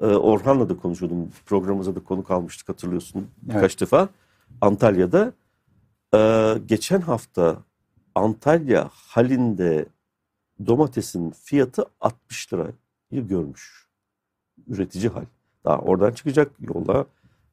E, 0.00 0.06
Orhan'la 0.06 0.68
da 0.68 0.76
konuşuyordum. 0.76 1.30
Programımıza 1.46 1.94
da 1.94 2.00
konuk 2.04 2.30
almıştık 2.30 2.68
hatırlıyorsun 2.68 3.28
birkaç 3.42 3.72
evet. 3.72 3.80
defa. 3.80 4.08
Antalya'da 4.60 5.32
e, 6.14 6.52
geçen 6.66 7.00
hafta 7.00 7.56
Antalya 8.16 8.90
halinde 8.92 9.86
domatesin 10.66 11.30
fiyatı 11.30 11.84
60 12.00 12.52
lirayı 12.52 12.72
görmüş. 13.10 13.88
Üretici 14.66 15.08
hal. 15.08 15.24
Daha 15.64 15.78
oradan 15.78 16.12
çıkacak 16.12 16.52
yola 16.60 17.06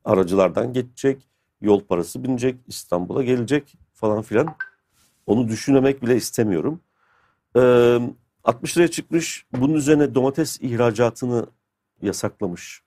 aracılardan 0.05 0.73
geçecek, 0.73 1.27
yol 1.61 1.79
parası 1.83 2.23
binecek, 2.23 2.55
İstanbul'a 2.67 3.23
gelecek 3.23 3.75
falan 3.93 4.21
filan. 4.21 4.55
Onu 5.25 5.47
düşünmemek 5.47 6.01
bile 6.01 6.15
istemiyorum. 6.15 6.79
Ee, 7.55 7.99
60 8.43 8.77
liraya 8.77 8.87
çıkmış. 8.87 9.45
Bunun 9.53 9.73
üzerine 9.73 10.15
domates 10.15 10.61
ihracatını 10.61 11.47
yasaklamış. 12.01 12.83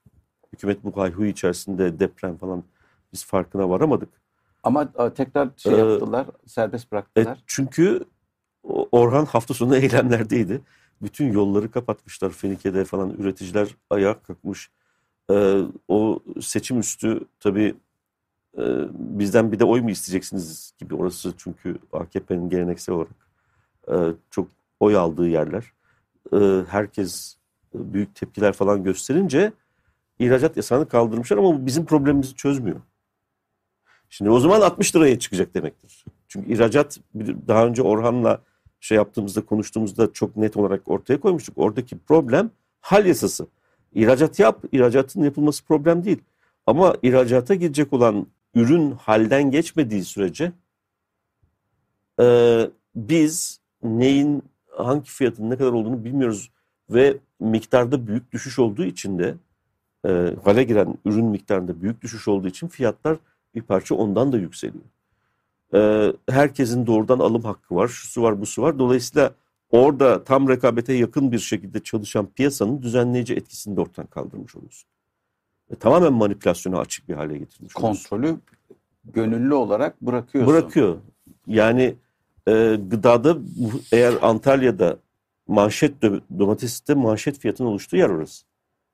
Hükümet 0.53 0.85
bu 0.85 0.97
hayhuy 0.97 1.31
içerisinde 1.31 1.99
deprem 1.99 2.37
falan 2.37 2.65
biz 3.13 3.25
farkına 3.25 3.69
varamadık. 3.69 4.26
Ama 4.67 4.93
e, 4.99 5.15
tekrar 5.15 5.49
şey 5.57 5.75
ee, 5.75 5.77
yaptılar, 5.77 6.27
serbest 6.47 6.93
bıraktılar. 6.93 7.37
E, 7.37 7.41
çünkü 7.47 8.05
Orhan 8.93 9.25
hafta 9.25 9.55
sonu 9.55 9.77
eylemlerdeydi. 9.83 10.61
Bütün 11.03 11.33
yolları 11.33 11.71
kapatmışlar. 11.71 12.31
Fenike'de 12.31 12.85
falan 12.85 13.11
üreticiler 13.11 13.69
ayağa 13.91 14.23
kalkmış. 14.23 14.71
Ee, 15.31 15.61
o 15.89 16.21
seçim 16.41 16.81
üstü 16.81 17.21
tabii 17.41 17.75
e, 18.59 18.63
bizden 18.93 19.53
bir 19.53 19.59
de 19.59 19.65
oy 19.65 19.81
mu 19.81 19.91
isteyeceksiniz 19.91 20.73
gibi 20.79 20.95
orası 20.95 21.33
çünkü 21.37 21.79
AKP'nin 21.93 22.51
geleneksel 22.51 22.95
olarak 22.95 23.29
e, 23.89 23.95
çok 24.31 24.49
oy 24.81 24.97
aldığı 24.97 25.29
yerler. 25.29 25.73
E, 26.33 26.63
herkes 26.69 27.37
büyük 27.75 28.15
tepkiler 28.15 28.53
falan 28.53 28.85
gösterince 28.85 29.53
ihracat 30.19 30.57
yasağını 30.57 30.89
kaldırmışlar 30.89 31.37
ama 31.37 31.55
bu 31.55 31.67
bizim 31.67 31.85
problemimizi 31.85 32.35
çözmüyor. 32.35 32.81
Şimdi 34.17 34.31
o 34.31 34.41
zaman 34.41 34.61
60 34.61 34.97
liraya 34.97 35.19
çıkacak 35.19 35.55
demektir. 35.55 36.05
Çünkü 36.29 36.53
ihracat 36.53 36.99
daha 37.49 37.67
önce 37.67 37.83
Orhan'la 37.83 38.41
şey 38.81 38.97
yaptığımızda 38.97 39.47
konuştuğumuzda 39.47 40.13
çok 40.13 40.37
net 40.37 40.57
olarak 40.57 40.89
ortaya 40.91 41.21
koymuştuk. 41.21 41.59
Oradaki 41.59 41.99
problem 41.99 42.51
hal 42.81 43.07
yasası. 43.07 43.47
İhracat 43.95 44.39
yap, 44.39 44.65
ihracatın 44.73 45.23
yapılması 45.23 45.65
problem 45.65 46.05
değil. 46.05 46.19
Ama 46.67 46.97
ihracata 47.03 47.55
gidecek 47.55 47.93
olan 47.93 48.27
ürün 48.55 48.91
halden 48.91 49.51
geçmediği 49.51 50.05
sürece 50.05 50.53
e, 52.21 52.59
biz 52.95 53.61
neyin 53.83 54.43
hangi 54.71 55.11
fiyatın 55.11 55.51
ne 55.51 55.57
kadar 55.57 55.73
olduğunu 55.73 56.05
bilmiyoruz 56.05 56.51
ve 56.91 57.17
miktarda 57.41 58.07
büyük 58.07 58.33
düşüş 58.33 58.59
olduğu 58.59 58.85
için 58.85 59.19
de 59.19 59.35
e, 60.07 60.35
hale 60.45 60.65
giren 60.65 60.99
ürün 61.05 61.27
miktarında 61.27 61.83
büyük 61.83 62.03
düşüş 62.03 62.29
olduğu 62.29 62.49
için 62.49 62.69
fiyatlar 62.69 63.17
bir 63.57 63.63
parça 63.63 63.95
ondan 63.95 64.33
da 64.33 64.39
yükseliyor. 64.39 64.85
Ee, 65.75 66.13
herkesin 66.29 66.87
doğrudan 66.87 67.19
alım 67.19 67.43
hakkı 67.43 67.75
var, 67.75 67.89
şusu 67.89 68.23
var, 68.23 68.41
busu 68.41 68.63
var. 68.63 68.79
Dolayısıyla 68.79 69.31
orada 69.71 70.25
tam 70.25 70.49
rekabete 70.49 70.93
yakın 70.93 71.33
bir 71.33 71.39
şekilde 71.39 71.81
çalışan 71.81 72.27
piyasanın 72.27 72.83
düzenleyici 72.83 73.35
etkisini 73.35 73.77
de 73.77 73.81
ortadan 73.81 74.07
kaldırmış 74.07 74.57
oluyorsun. 74.57 74.89
E, 75.71 75.75
tamamen 75.75 76.13
manipülasyona 76.13 76.79
açık 76.79 77.09
bir 77.09 77.15
hale 77.15 77.39
getirmiş 77.39 77.75
Kontrolü 77.75 78.37
gönüllü 79.05 79.55
olarak 79.55 80.01
bırakıyorsun. 80.01 80.55
Bırakıyor. 80.55 80.97
Yani 81.47 81.95
e, 82.49 82.79
gıdada 82.91 83.39
eğer 83.93 84.15
Antalya'da 84.23 84.99
manşet 85.49 86.03
domatesite 86.39 86.95
manşet 86.95 87.39
fiyatının 87.39 87.69
oluştuğu 87.69 87.97
yer 87.97 88.09
orası. 88.09 88.46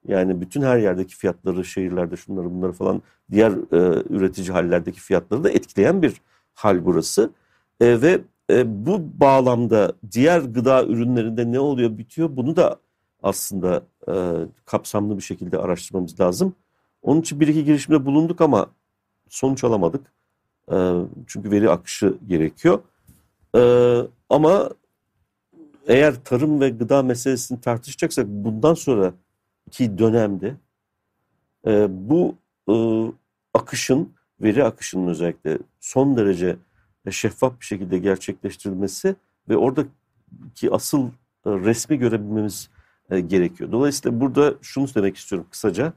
Yani 0.08 0.40
bütün 0.40 0.62
her 0.62 0.78
yerdeki 0.78 1.16
fiyatları, 1.16 1.64
şehirlerde 1.64 2.16
şunları 2.16 2.50
bunları 2.50 2.72
falan 2.72 3.02
diğer 3.30 3.52
e, 3.52 4.02
üretici 4.10 4.50
hallerdeki 4.50 5.00
fiyatları 5.00 5.44
da 5.44 5.50
etkileyen 5.50 6.02
bir 6.02 6.20
hal 6.54 6.84
burası. 6.84 7.30
E, 7.80 8.02
ve 8.02 8.20
e, 8.50 8.86
bu 8.86 9.20
bağlamda 9.20 9.92
diğer 10.12 10.40
gıda 10.40 10.84
ürünlerinde 10.84 11.52
ne 11.52 11.60
oluyor 11.60 11.98
bitiyor 11.98 12.36
bunu 12.36 12.56
da 12.56 12.76
aslında 13.22 13.82
e, 14.08 14.12
kapsamlı 14.64 15.16
bir 15.16 15.22
şekilde 15.22 15.58
araştırmamız 15.58 16.20
lazım. 16.20 16.54
Onun 17.02 17.20
için 17.20 17.40
bir 17.40 17.48
iki 17.48 17.64
girişimde 17.64 18.06
bulunduk 18.06 18.40
ama 18.40 18.66
sonuç 19.28 19.64
alamadık. 19.64 20.12
E, 20.72 20.92
çünkü 21.26 21.50
veri 21.50 21.70
akışı 21.70 22.14
gerekiyor. 22.28 22.80
E, 23.56 23.62
ama 24.30 24.70
eğer 25.86 26.24
tarım 26.24 26.60
ve 26.60 26.70
gıda 26.70 27.02
meselesini 27.02 27.60
tartışacaksak 27.60 28.26
bundan 28.28 28.74
sonra 28.74 29.12
ki 29.70 29.98
dönemde 29.98 30.56
e, 31.66 31.86
bu 31.90 32.34
e, 32.68 32.74
akışın, 33.54 34.12
veri 34.40 34.64
akışının 34.64 35.08
özellikle 35.08 35.58
son 35.80 36.16
derece 36.16 36.56
şeffaf 37.10 37.60
bir 37.60 37.64
şekilde 37.64 37.98
gerçekleştirilmesi 37.98 39.16
ve 39.48 39.56
oradaki 39.56 40.70
asıl 40.70 41.06
e, 41.06 41.10
resmi 41.50 41.98
görebilmemiz 41.98 42.70
e, 43.10 43.20
gerekiyor. 43.20 43.72
Dolayısıyla 43.72 44.20
burada 44.20 44.54
şunu 44.62 44.86
demek 44.94 45.16
istiyorum 45.16 45.48
kısaca. 45.50 45.92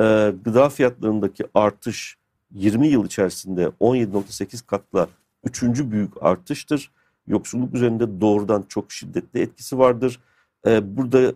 E, 0.00 0.34
gıda 0.44 0.68
fiyatlarındaki 0.68 1.44
artış 1.54 2.16
20 2.54 2.88
yıl 2.88 3.06
içerisinde 3.06 3.64
17.8 3.80 4.66
katla 4.66 5.08
üçüncü 5.44 5.90
büyük 5.90 6.22
artıştır. 6.22 6.90
Yoksulluk 7.26 7.74
üzerinde 7.74 8.20
doğrudan 8.20 8.64
çok 8.68 8.92
şiddetli 8.92 9.40
etkisi 9.40 9.78
vardır. 9.78 10.20
E, 10.66 10.96
burada 10.96 11.32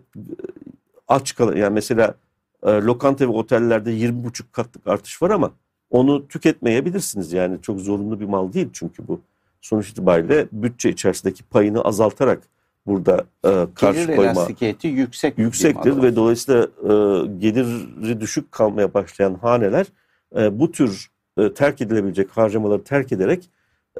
aç 1.11 1.35
kalan 1.35 1.57
yani 1.57 1.75
mesela 1.75 2.15
e, 2.63 2.71
lokanta 2.71 3.25
ve 3.25 3.33
otellerde 3.33 3.91
20,5 3.91 4.43
katlık 4.53 4.87
artış 4.87 5.23
var 5.23 5.31
ama 5.31 5.51
onu 5.91 6.29
tüketmeyebilirsiniz. 6.29 7.33
Yani 7.33 7.63
çok 7.63 7.81
zorunlu 7.81 8.21
bir 8.21 8.25
mal 8.25 8.53
değil 8.53 8.69
çünkü 8.73 9.09
bu. 9.09 9.21
Sonuç 9.61 9.89
itibariyle 9.89 10.47
bütçe 10.53 10.91
içerisindeki 10.91 11.43
payını 11.43 11.81
azaltarak 11.83 12.43
burada 12.87 13.25
e, 13.45 13.67
karşı 13.75 14.01
Gelir 14.01 14.17
koyma 14.17 14.33
elastikiyeti 14.33 14.89
yüksek. 14.89 15.39
yüksektir 15.39 16.03
ve 16.03 16.17
dolayısıyla 16.17 16.63
e, 16.63 16.89
geliri 17.39 18.21
düşük 18.21 18.53
kalmaya 18.53 18.95
başlayan 18.95 19.35
haneler 19.35 19.87
e, 20.37 20.61
bu 20.61 20.73
tür 20.73 21.11
e, 21.39 21.55
terk 21.55 21.81
edilebilecek 21.81 22.31
harcamaları 22.31 22.85
terk 22.85 23.13
ederek 23.13 23.51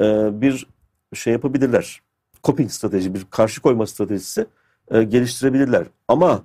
e, 0.01 0.29
bir 0.41 0.67
şey 1.15 1.33
yapabilirler. 1.33 2.03
Coping 2.45 2.71
strateji, 2.71 3.15
bir 3.15 3.27
karşı 3.31 3.63
koyma 3.63 3.87
stratejisi 3.87 4.47
e, 4.91 5.03
geliştirebilirler. 5.03 5.87
Ama 6.09 6.43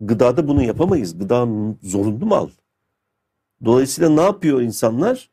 gıdada 0.00 0.48
bunu 0.48 0.62
yapamayız. 0.62 1.18
Gıda 1.18 1.48
zorunlu 1.82 2.26
mal. 2.26 2.48
Dolayısıyla 3.64 4.10
ne 4.10 4.20
yapıyor 4.20 4.60
insanlar? 4.60 5.30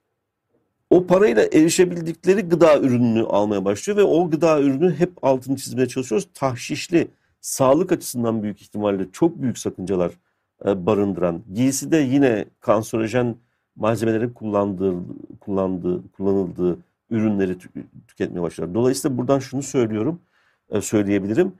O 0.89 1.07
parayla 1.07 1.43
erişebildikleri 1.43 2.41
gıda 2.41 2.79
ürününü 2.79 3.23
almaya 3.23 3.65
başlıyor 3.65 3.97
ve 3.97 4.03
o 4.03 4.29
gıda 4.29 4.61
ürünü 4.61 4.95
hep 4.95 5.11
altını 5.21 5.55
çizmeye 5.55 5.87
çalışıyoruz. 5.87 6.27
Tahşişli, 6.33 7.07
sağlık 7.41 7.91
açısından 7.91 8.43
büyük 8.43 8.61
ihtimalle 8.61 9.11
çok 9.11 9.41
büyük 9.41 9.57
sakıncalar 9.57 10.11
e, 10.65 10.85
barındıran, 10.85 11.43
giysi 11.53 11.91
de 11.91 11.97
yine 11.97 12.45
kanserojen 12.59 13.35
malzemelerin 13.75 14.29
kullandığı, 14.29 14.95
kullandığı, 15.39 16.11
kullanıldığı 16.11 16.77
ürünleri 17.09 17.51
tü- 17.51 17.83
tüketmeye 18.07 18.41
başlar. 18.41 18.73
Dolayısıyla 18.73 19.17
buradan 19.17 19.39
şunu 19.39 19.63
söylüyorum, 19.63 20.21
e, 20.69 20.81
söyleyebilirim. 20.81 21.53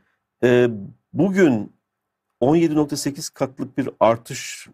E, 0.44 0.70
bugün 1.14 1.72
17.8 2.42 3.34
katlık 3.34 3.78
bir 3.78 3.90
artış 4.00 4.68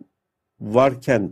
varken 0.62 1.32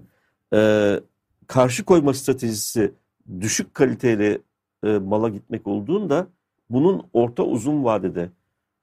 e, 0.53 0.99
karşı 1.47 1.85
koyma 1.85 2.13
stratejisi 2.13 2.93
düşük 3.41 3.73
kaliteli 3.73 4.41
e, 4.83 4.97
mala 4.97 5.29
gitmek 5.29 5.67
olduğunda 5.67 6.27
bunun 6.69 7.07
orta 7.13 7.43
uzun 7.43 7.83
vadede 7.83 8.29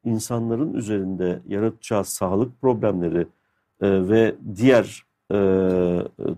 insanların 0.04 0.74
üzerinde 0.74 1.40
yaratacağı 1.48 2.04
sağlık 2.04 2.60
problemleri 2.60 3.26
e, 3.80 4.08
ve 4.08 4.34
diğer 4.56 5.04
e, 5.32 5.38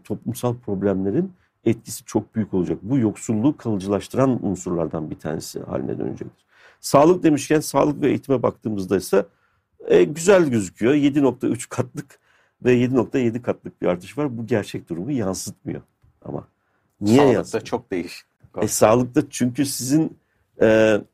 toplumsal 0.05 0.55
problemlerin 0.55 1.33
etkisi 1.65 2.05
çok 2.05 2.35
büyük 2.35 2.55
olacak. 2.55 2.79
Bu 2.83 2.99
yoksulluğu 2.99 3.57
kalıcılaştıran 3.57 4.47
unsurlardan 4.47 5.11
bir 5.11 5.19
tanesi 5.19 5.61
haline 5.61 5.99
dönecektir. 5.99 6.45
Sağlık 6.81 7.23
demişken 7.23 7.61
sağlık 7.61 8.03
ve 8.03 8.09
eğitime 8.09 8.43
baktığımızda 8.43 8.97
ise 8.97 9.27
e, 9.89 10.05
güzel 10.05 10.51
gözüküyor. 10.51 10.95
7.3 10.95 11.69
katlık 11.69 12.19
ve 12.65 12.77
7.7 12.77 13.43
katlık 13.43 13.83
bir 13.83 13.87
artış 13.87 14.19
var. 14.19 14.39
Bu 14.39 14.47
gerçek 14.47 14.89
durumu 14.89 15.11
yansıtmıyor 15.13 15.83
ama. 16.25 16.49
Niye 17.01 17.17
Sağlıkta 17.17 17.33
yansıtmıyor? 17.35 17.65
çok 17.65 17.91
değişik. 17.91 18.25
E, 18.63 18.69
sağlıkta 18.69 19.23
çünkü 19.31 19.67
sizin 19.67 20.17
e, 20.61 20.67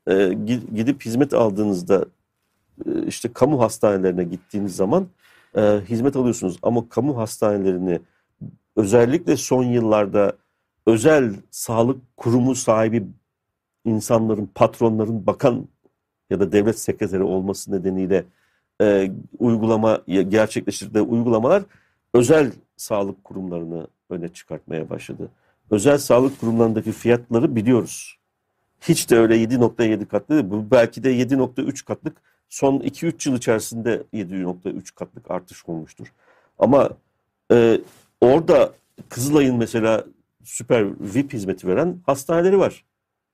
e, 0.07 0.11
gi- 0.13 0.75
gidip 0.75 1.05
hizmet 1.05 1.33
aldığınızda 1.33 2.05
e, 2.85 3.05
işte 3.07 3.33
kamu 3.33 3.61
hastanelerine 3.61 4.23
gittiğiniz 4.23 4.75
zaman 4.75 5.07
e, 5.55 5.61
hizmet 5.89 6.15
alıyorsunuz. 6.15 6.57
Ama 6.61 6.89
kamu 6.89 7.17
hastanelerini 7.17 7.99
özellikle 8.75 9.37
son 9.37 9.63
yıllarda 9.63 10.33
özel 10.85 11.33
sağlık 11.51 12.17
kurumu 12.17 12.55
sahibi 12.55 13.03
insanların, 13.85 14.49
patronların, 14.55 15.27
bakan 15.27 15.67
ya 16.29 16.39
da 16.39 16.51
devlet 16.51 16.79
sekreteri 16.79 17.23
olması 17.23 17.71
nedeniyle 17.71 18.23
e, 18.81 19.11
uygulama 19.39 20.01
gerçekleştirdiği 20.07 21.03
uygulamalar 21.03 21.63
özel 22.13 22.51
sağlık 22.77 23.23
kurumlarını 23.23 23.87
öne 24.09 24.29
çıkartmaya 24.29 24.89
başladı. 24.89 25.29
Özel 25.71 25.97
sağlık 25.97 26.39
kurumlarındaki 26.39 26.91
fiyatları 26.91 27.55
biliyoruz. 27.55 28.17
Hiç 28.81 29.09
de 29.09 29.17
öyle 29.17 29.43
7.7 29.43 30.05
katlı 30.05 30.35
değil. 30.35 30.49
Bu 30.49 30.71
belki 30.71 31.03
de 31.03 31.13
7.3 31.13 31.85
katlık 31.85 32.17
son 32.49 32.79
2-3 32.79 33.29
yıl 33.29 33.37
içerisinde 33.37 34.03
7.3 34.13 34.95
katlık 34.95 35.31
artış 35.31 35.65
olmuştur. 35.65 36.07
Ama 36.59 36.89
e, 37.51 37.81
orada 38.21 38.73
Kızılay'ın 39.09 39.57
mesela 39.57 40.05
süper 40.43 40.85
VIP 40.99 41.33
hizmeti 41.33 41.67
veren 41.67 41.97
hastaneleri 42.05 42.59
var. 42.59 42.85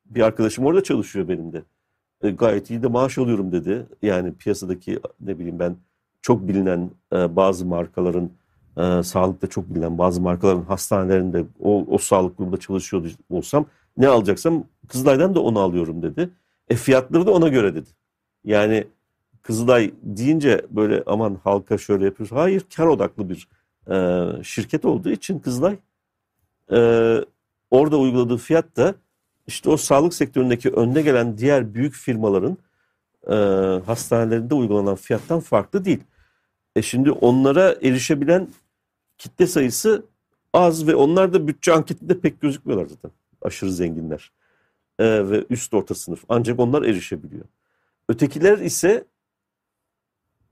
Bir 0.05 0.21
arkadaşım 0.21 0.65
orada 0.65 0.83
çalışıyor 0.83 1.27
benim 1.27 1.53
de. 1.53 1.61
E, 2.23 2.29
gayet 2.29 2.69
iyi 2.69 2.83
de 2.83 2.87
maaş 2.87 3.17
alıyorum 3.17 3.51
dedi. 3.51 3.85
Yani 4.01 4.33
piyasadaki 4.33 4.99
ne 5.19 5.39
bileyim 5.39 5.59
ben 5.59 5.75
çok 6.21 6.47
bilinen 6.47 6.91
e, 7.13 7.35
bazı 7.35 7.65
markaların 7.65 8.29
e, 8.77 9.03
sağlıkta 9.03 9.47
çok 9.47 9.69
bilinen 9.69 9.97
bazı 9.97 10.21
markaların 10.21 10.61
hastanelerinde 10.61 11.43
o, 11.59 11.85
o 11.89 11.97
sağlık 11.97 12.37
grubunda 12.37 12.57
çalışıyordu 12.57 13.07
olsam 13.29 13.65
ne 13.97 14.07
alacaksam 14.07 14.63
Kızılay'dan 14.87 15.35
da 15.35 15.39
onu 15.39 15.59
alıyorum 15.59 16.01
dedi. 16.01 16.29
E 16.69 16.75
fiyatları 16.75 17.25
da 17.25 17.31
ona 17.31 17.47
göre 17.47 17.75
dedi. 17.75 17.89
Yani 18.43 18.87
Kızılay 19.41 19.91
deyince 20.03 20.65
böyle 20.69 21.03
aman 21.05 21.37
halka 21.43 21.77
şöyle 21.77 22.05
yapıyoruz. 22.05 22.31
Hayır 22.31 22.63
kar 22.75 22.87
odaklı 22.87 23.29
bir 23.29 23.47
e, 23.89 24.27
şirket 24.43 24.85
olduğu 24.85 25.09
için 25.09 25.39
Kızılay 25.39 25.77
e, 26.71 26.77
orada 27.71 27.97
uyguladığı 27.97 28.37
fiyat 28.37 28.77
da 28.77 28.95
işte 29.47 29.69
o 29.69 29.77
sağlık 29.77 30.13
sektöründeki 30.13 30.69
önde 30.69 31.01
gelen 31.01 31.37
diğer 31.37 31.73
büyük 31.73 31.93
firmaların 31.93 32.57
e, 33.27 33.33
hastanelerinde 33.85 34.53
uygulanan 34.53 34.95
fiyattan 34.95 35.39
farklı 35.39 35.85
değil. 35.85 36.03
E 36.75 36.81
şimdi 36.81 37.11
onlara 37.11 37.75
erişebilen 37.81 38.47
kitle 39.17 39.47
sayısı 39.47 40.05
az 40.53 40.87
ve 40.87 40.95
onlar 40.95 41.33
da 41.33 41.47
bütçe 41.47 41.73
anketinde 41.73 42.19
pek 42.19 42.41
gözükmüyorlar 42.41 42.87
zaten. 42.87 43.11
Aşırı 43.41 43.71
zenginler 43.71 44.31
e, 44.99 45.29
ve 45.29 45.45
üst 45.49 45.73
orta 45.73 45.95
sınıf. 45.95 46.23
Ancak 46.29 46.59
onlar 46.59 46.83
erişebiliyor. 46.83 47.45
Ötekiler 48.09 48.57
ise 48.57 49.05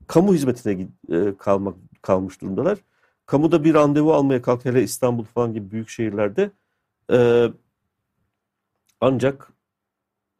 kamu 0.06 0.34
hizmetine 0.34 0.88
e, 1.10 1.36
kalmak 1.38 1.76
kalmış 2.02 2.40
durumdalar. 2.40 2.78
Kamuda 3.26 3.64
bir 3.64 3.74
randevu 3.74 4.14
almaya 4.14 4.42
kalk 4.42 4.64
hele 4.64 4.82
İstanbul 4.82 5.24
falan 5.24 5.52
gibi 5.54 5.70
büyük 5.70 5.88
şehirlerde 5.88 6.50
e, 7.12 7.48
ancak 9.00 9.52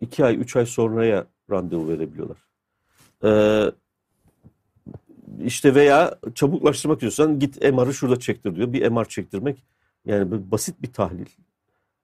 iki 0.00 0.24
ay, 0.24 0.36
üç 0.36 0.56
ay 0.56 0.66
sonraya 0.66 1.26
randevu 1.50 1.88
verebiliyorlar. 1.88 2.38
E, 3.24 3.30
işte 5.44 5.74
veya 5.74 6.18
çabuklaştırmak 6.34 6.96
istiyorsan 6.96 7.38
git 7.38 7.62
MR'ı 7.62 7.94
şurada 7.94 8.18
çektir 8.18 8.56
diyor. 8.56 8.72
Bir 8.72 8.88
MR 8.88 9.04
çektirmek 9.04 9.64
yani 10.04 10.30
böyle 10.30 10.50
basit 10.50 10.82
bir 10.82 10.92
tahlil. 10.92 11.26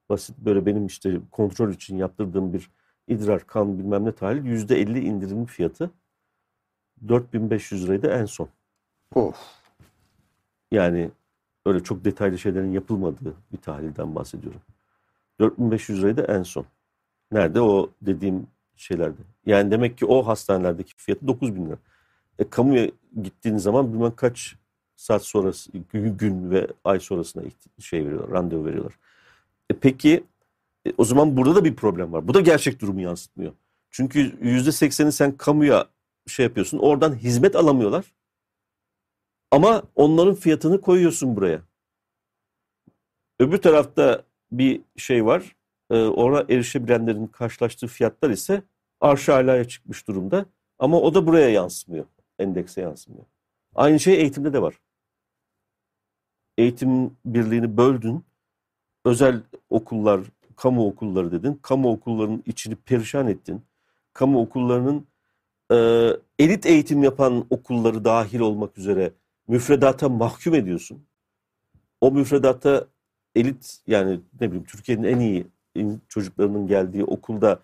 Basit 0.08 0.38
böyle 0.38 0.66
benim 0.66 0.86
işte 0.86 1.20
kontrol 1.30 1.70
için 1.70 1.96
yaptırdığım 1.96 2.52
bir 2.52 2.70
idrar, 3.08 3.46
kan 3.46 3.78
bilmem 3.78 4.04
ne 4.04 4.12
tahlil 4.12 4.44
yüzde 4.44 4.80
elli 4.80 5.04
indirimli 5.04 5.46
fiyatı 5.46 5.90
4500 7.08 7.84
liraydı 7.84 8.06
en 8.06 8.24
son. 8.24 8.48
Of. 9.14 9.36
Yani 10.70 11.10
öyle 11.66 11.82
çok 11.82 12.04
detaylı 12.04 12.38
şeylerin 12.38 12.72
yapılmadığı 12.72 13.34
bir 13.52 13.58
tahlilden 13.58 14.14
bahsediyorum. 14.14 14.60
4500 15.42 16.02
liraydı 16.02 16.22
en 16.28 16.42
son. 16.42 16.66
Nerede 17.32 17.60
o 17.60 17.90
dediğim 18.02 18.46
şeylerde. 18.76 19.22
Yani 19.46 19.70
demek 19.70 19.98
ki 19.98 20.06
o 20.06 20.26
hastanelerdeki 20.26 20.94
fiyatı 20.96 21.26
9000 21.28 21.66
lira. 21.66 21.78
E, 22.38 22.50
kamuya 22.50 22.90
gittiğin 23.22 23.56
zaman 23.56 23.92
bilmem 23.92 24.16
kaç 24.16 24.56
saat 24.96 25.24
sonrası, 25.24 25.70
gün 25.92 26.50
ve 26.50 26.66
ay 26.84 27.00
sonrasına 27.00 27.42
şey 27.80 28.06
veriyorlar, 28.06 28.30
randevu 28.30 28.66
veriyorlar. 28.66 28.98
E, 29.70 29.74
peki 29.74 30.24
e, 30.86 30.92
o 30.98 31.04
zaman 31.04 31.36
burada 31.36 31.54
da 31.54 31.64
bir 31.64 31.76
problem 31.76 32.12
var. 32.12 32.28
Bu 32.28 32.34
da 32.34 32.40
gerçek 32.40 32.80
durumu 32.80 33.00
yansıtmıyor. 33.00 33.52
Çünkü 33.90 34.38
yüzde 34.40 34.72
sekseni 34.72 35.12
sen 35.12 35.36
kamuya 35.36 35.86
şey 36.26 36.46
yapıyorsun, 36.46 36.78
oradan 36.78 37.14
hizmet 37.14 37.56
alamıyorlar. 37.56 38.12
Ama 39.50 39.82
onların 39.94 40.34
fiyatını 40.34 40.80
koyuyorsun 40.80 41.36
buraya. 41.36 41.62
Öbür 43.40 43.58
tarafta 43.58 44.24
bir 44.52 44.80
şey 44.96 45.26
var. 45.26 45.56
E, 45.90 46.04
ona 46.04 46.40
erişebilenlerin 46.48 47.26
karşılaştığı 47.26 47.86
fiyatlar 47.86 48.30
ise 48.30 48.62
arş 49.00 49.28
alaya 49.28 49.64
çıkmış 49.68 50.08
durumda. 50.08 50.46
Ama 50.78 51.00
o 51.00 51.14
da 51.14 51.26
buraya 51.26 51.48
yansımıyor. 51.48 52.04
Endekse 52.38 52.80
yansımıyor. 52.80 53.24
Aynı 53.74 54.00
şey 54.00 54.14
eğitimde 54.14 54.52
de 54.52 54.62
var. 54.62 54.80
Eğitim 56.58 57.16
birliğini 57.24 57.76
böldün. 57.76 58.24
Özel 59.04 59.42
okullar, 59.70 60.20
kamu 60.56 60.86
okulları 60.86 61.32
dedin. 61.32 61.58
Kamu 61.62 61.92
okullarının 61.92 62.42
içini 62.46 62.76
perişan 62.76 63.28
ettin. 63.28 63.62
Kamu 64.12 64.40
okullarının 64.40 65.06
e, 65.72 65.76
elit 66.38 66.66
eğitim 66.66 67.02
yapan 67.02 67.46
okulları 67.50 68.04
dahil 68.04 68.40
olmak 68.40 68.78
üzere 68.78 69.12
müfredata 69.48 70.08
mahkum 70.08 70.54
ediyorsun. 70.54 71.06
O 72.00 72.10
müfredata 72.10 72.86
elit 73.34 73.78
yani 73.86 74.20
ne 74.40 74.46
bileyim 74.46 74.64
Türkiye'nin 74.64 75.04
en 75.04 75.20
iyi 75.20 75.46
çocuklarının 76.08 76.66
geldiği 76.66 77.04
okulda 77.04 77.60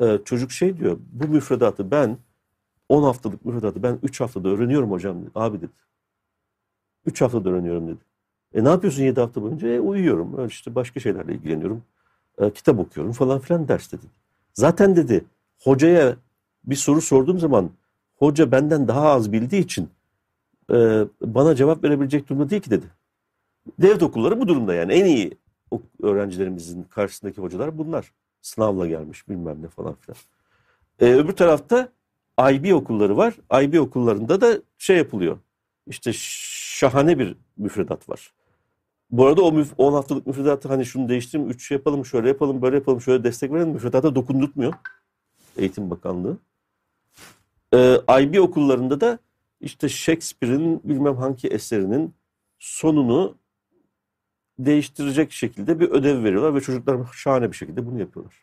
e, 0.00 0.18
çocuk 0.24 0.52
şey 0.52 0.76
diyor. 0.76 0.98
Bu 1.12 1.28
müfredatı 1.28 1.90
ben 1.90 2.18
10 2.88 3.02
haftalık 3.02 3.44
müfredatı 3.44 3.82
ben 3.82 3.98
3 4.02 4.20
haftada 4.20 4.48
öğreniyorum 4.48 4.90
hocam. 4.90 5.16
Abi 5.34 5.58
dedi. 5.58 5.72
3 7.06 7.20
haftada 7.20 7.50
öğreniyorum 7.50 7.88
dedi. 7.88 8.00
E 8.54 8.64
ne 8.64 8.68
yapıyorsun 8.68 9.02
7 9.02 9.20
hafta 9.20 9.42
boyunca? 9.42 9.68
E 9.68 9.80
uyuyorum. 9.80 10.38
Öyle 10.38 10.48
işte 10.48 10.74
başka 10.74 11.00
şeylerle 11.00 11.34
ilgileniyorum. 11.34 11.82
E, 12.38 12.50
kitap 12.50 12.78
okuyorum 12.78 13.12
falan 13.12 13.38
filan 13.38 13.68
ders 13.68 13.92
dedi. 13.92 14.06
Zaten 14.54 14.96
dedi 14.96 15.24
hocaya 15.58 16.16
bir 16.64 16.76
soru 16.76 17.00
sorduğum 17.00 17.38
zaman 17.38 17.70
hoca 18.18 18.52
benden 18.52 18.88
daha 18.88 19.10
az 19.10 19.32
bildiği 19.32 19.62
için 19.62 19.88
e, 20.72 21.04
bana 21.22 21.54
cevap 21.54 21.84
verebilecek 21.84 22.28
durumda 22.28 22.50
değil 22.50 22.62
ki 22.62 22.70
dedi. 22.70 22.86
Devlet 23.78 24.02
okulları 24.02 24.40
bu 24.40 24.48
durumda 24.48 24.74
yani 24.74 24.92
en 24.92 25.04
iyi 25.04 25.38
öğrencilerimizin 26.02 26.82
karşısındaki 26.82 27.40
hocalar 27.40 27.78
bunlar. 27.78 28.12
Sınavla 28.42 28.86
gelmiş 28.86 29.28
bilmem 29.28 29.62
ne 29.62 29.68
falan 29.68 29.94
filan. 29.94 30.16
E, 31.00 31.14
öbür 31.14 31.32
tarafta 31.32 31.88
IB 32.52 32.74
okulları 32.74 33.16
var. 33.16 33.34
IB 33.62 33.80
okullarında 33.80 34.40
da 34.40 34.62
şey 34.78 34.96
yapılıyor. 34.96 35.38
İşte 35.86 36.10
şahane 36.14 37.18
bir 37.18 37.36
müfredat 37.56 38.08
var. 38.08 38.32
Bu 39.10 39.26
arada 39.26 39.42
o 39.42 39.64
10 39.78 39.92
haftalık 39.92 40.26
müfredatı 40.26 40.68
hani 40.68 40.86
şunu 40.86 41.08
değiştirelim, 41.08 41.50
3 41.50 41.68
şey 41.68 41.76
yapalım, 41.76 42.06
şöyle 42.06 42.28
yapalım, 42.28 42.62
böyle 42.62 42.76
yapalım, 42.76 43.00
şöyle 43.00 43.24
destek 43.24 43.52
verelim 43.52 43.68
müfredata 43.68 44.14
dokundurtmuyor. 44.14 44.74
Eğitim 45.56 45.90
Bakanlığı. 45.90 46.38
Ee, 47.74 47.98
IB 48.22 48.40
okullarında 48.40 49.00
da 49.00 49.18
işte 49.60 49.88
Shakespeare'in 49.88 50.80
bilmem 50.84 51.16
hangi 51.16 51.48
eserinin 51.48 52.14
sonunu 52.58 53.34
değiştirecek 54.58 55.32
şekilde 55.32 55.80
bir 55.80 55.88
ödev 55.88 56.24
veriyorlar 56.24 56.54
ve 56.54 56.60
çocuklar 56.60 56.98
şahane 57.12 57.52
bir 57.52 57.56
şekilde 57.56 57.86
bunu 57.86 58.00
yapıyorlar. 58.00 58.34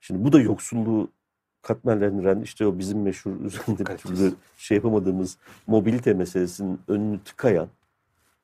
Şimdi 0.00 0.24
bu 0.24 0.32
da 0.32 0.40
yoksulluğu 0.40 1.10
katmerlendiren 1.62 2.40
işte 2.40 2.66
o 2.66 2.78
bizim 2.78 3.02
meşhur 3.02 3.40
üzerinde 3.44 3.86
bir 3.86 3.96
türlü 3.96 4.34
şey 4.56 4.76
yapamadığımız 4.76 5.38
mobilite 5.66 6.14
meselesinin 6.14 6.80
önünü 6.88 7.20
tıkayan 7.24 7.68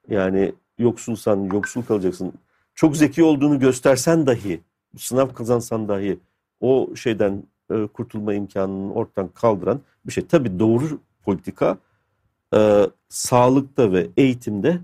yani 0.08 0.54
yoksulsan 0.78 1.44
yoksul 1.44 1.82
kalacaksın. 1.82 2.32
Çok 2.74 2.96
zeki 2.96 3.22
olduğunu 3.22 3.58
göstersen 3.58 4.26
dahi 4.26 4.60
sınav 4.96 5.28
kazansan 5.28 5.88
dahi 5.88 6.18
o 6.60 6.96
şeyden 6.96 7.42
e, 7.70 7.86
kurtulma 7.86 8.34
imkanını 8.34 8.92
ortadan 8.92 9.28
kaldıran 9.28 9.80
bir 10.06 10.12
şey. 10.12 10.26
Tabii 10.26 10.58
doğru 10.58 11.00
politika 11.24 11.78
e, 12.54 12.86
sağlıkta 13.08 13.92
ve 13.92 14.08
eğitimde 14.16 14.80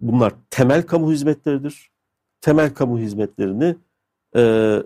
bunlar 0.00 0.32
temel 0.50 0.82
kamu 0.86 1.12
hizmetleridir. 1.12 1.90
Temel 2.40 2.74
kamu 2.74 2.98
hizmetlerini 2.98 3.76
e, 4.36 4.82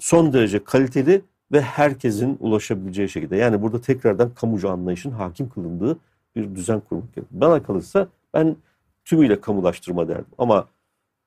son 0.00 0.32
derece 0.32 0.64
kaliteli 0.64 1.22
ve 1.52 1.60
herkesin 1.60 2.36
ulaşabileceği 2.40 3.08
şekilde. 3.08 3.36
Yani 3.36 3.62
burada 3.62 3.80
tekrardan 3.80 4.34
kamucu 4.34 4.70
anlayışın 4.70 5.10
hakim 5.10 5.48
kılındığı 5.48 5.98
bir 6.36 6.54
düzen 6.54 6.80
kurmak 6.80 7.14
gerekiyor. 7.14 7.26
Bana 7.30 7.62
kalırsa 7.62 8.08
ben 8.34 8.56
tümüyle 9.04 9.40
kamulaştırma 9.40 10.08
derdim. 10.08 10.34
Ama 10.38 10.68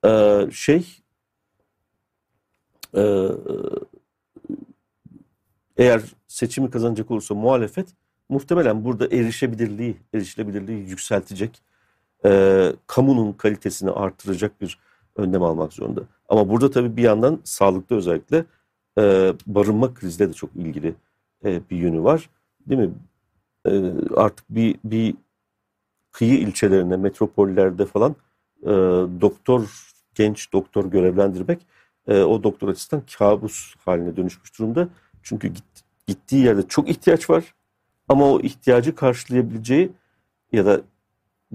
e, 0.04 0.40
şey 0.52 0.86
e, 2.96 3.28
eğer 5.76 6.02
seçimi 6.28 6.70
kazanacak 6.70 7.10
olursa 7.10 7.34
muhalefet 7.34 7.88
muhtemelen 8.28 8.84
burada 8.84 9.06
erişebilirliği, 9.06 9.96
erişilebilirliği 10.14 10.88
yükseltecek, 10.88 11.62
e, 12.26 12.72
kamunun 12.86 13.32
kalitesini 13.32 13.90
artıracak 13.90 14.60
bir 14.60 14.78
önlem 15.16 15.42
almak 15.42 15.72
zorunda. 15.72 16.02
Ama 16.28 16.48
burada 16.48 16.70
tabii 16.70 16.96
bir 16.96 17.02
yandan 17.02 17.40
sağlıkta 17.44 17.94
özellikle 17.94 18.44
e, 18.98 19.32
barınma 19.46 19.94
krizle 19.94 20.28
de 20.28 20.32
çok 20.32 20.56
ilgili 20.56 20.94
e, 21.44 21.60
bir 21.70 21.76
yönü 21.76 22.02
var. 22.02 22.30
Değil 22.66 22.80
mi? 22.80 22.90
E, 23.66 23.92
artık 24.16 24.50
bir, 24.50 24.76
bir 24.84 25.14
kıyı 26.12 26.38
ilçelerine, 26.38 26.96
metropollerde 26.96 27.86
falan 27.86 28.16
e, 28.62 28.70
doktor, 29.20 29.90
genç 30.14 30.52
doktor 30.52 30.84
görevlendirmek 30.84 31.66
e, 32.08 32.22
o 32.22 32.42
doktor 32.42 32.68
açısından 32.68 33.02
kabus 33.18 33.74
haline 33.84 34.16
dönüşmüş 34.16 34.58
durumda. 34.58 34.88
Çünkü 35.22 35.48
git, 35.48 35.64
gittiği 36.06 36.44
yerde 36.44 36.68
çok 36.68 36.88
ihtiyaç 36.88 37.30
var 37.30 37.54
ama 38.08 38.30
o 38.32 38.40
ihtiyacı 38.40 38.94
karşılayabileceği 38.94 39.92
ya 40.52 40.66
da 40.66 40.80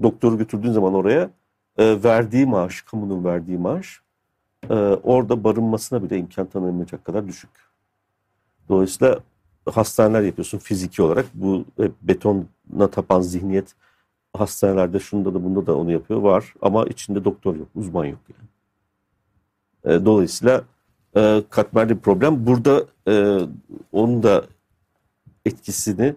doktoru 0.02 0.38
götürdüğün 0.38 0.72
zaman 0.72 0.94
oraya 0.94 1.30
e, 1.78 2.02
verdiği 2.04 2.46
maaş, 2.46 2.82
kamunun 2.82 3.24
verdiği 3.24 3.58
maaş 3.58 4.02
e, 4.70 4.74
orada 5.02 5.44
barınmasına 5.44 6.02
bile 6.02 6.18
imkan 6.18 6.46
tanımayacak 6.46 7.04
kadar 7.04 7.28
düşük. 7.28 7.50
Dolayısıyla 8.68 9.20
hastaneler 9.70 10.22
yapıyorsun 10.22 10.58
fiziki 10.58 11.02
olarak. 11.02 11.26
Bu 11.34 11.64
e, 11.78 11.90
betona 12.02 12.90
tapan 12.90 13.20
zihniyet 13.20 13.74
hastanelerde 14.36 14.98
şunda 15.00 15.34
da 15.34 15.44
bunda 15.44 15.66
da 15.66 15.76
onu 15.76 15.92
yapıyor 15.92 16.20
var 16.20 16.54
ama 16.62 16.84
içinde 16.86 17.24
doktor 17.24 17.56
yok, 17.56 17.68
uzman 17.74 18.04
yok 18.04 18.20
yani. 18.28 18.48
E, 19.96 20.04
dolayısıyla 20.04 20.62
e, 21.16 21.42
katmerli 21.50 21.96
bir 21.96 22.00
problem. 22.00 22.46
Burada 22.46 22.84
e, 23.08 23.38
onun 23.92 24.22
da 24.22 24.44
etkisini 25.44 26.14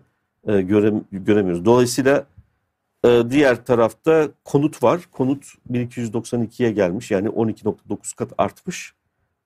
e, 0.48 0.62
göre, 0.62 0.94
göremiyoruz. 1.12 1.66
Dolayısıyla 1.66 2.26
diğer 3.30 3.66
tarafta 3.66 4.30
konut 4.44 4.84
var. 4.84 5.02
Konut 5.12 5.46
1292'ye 5.72 6.72
gelmiş 6.72 7.12
yani 7.12 7.28
12.9 7.28 8.16
kat 8.16 8.34
artmış. 8.38 8.94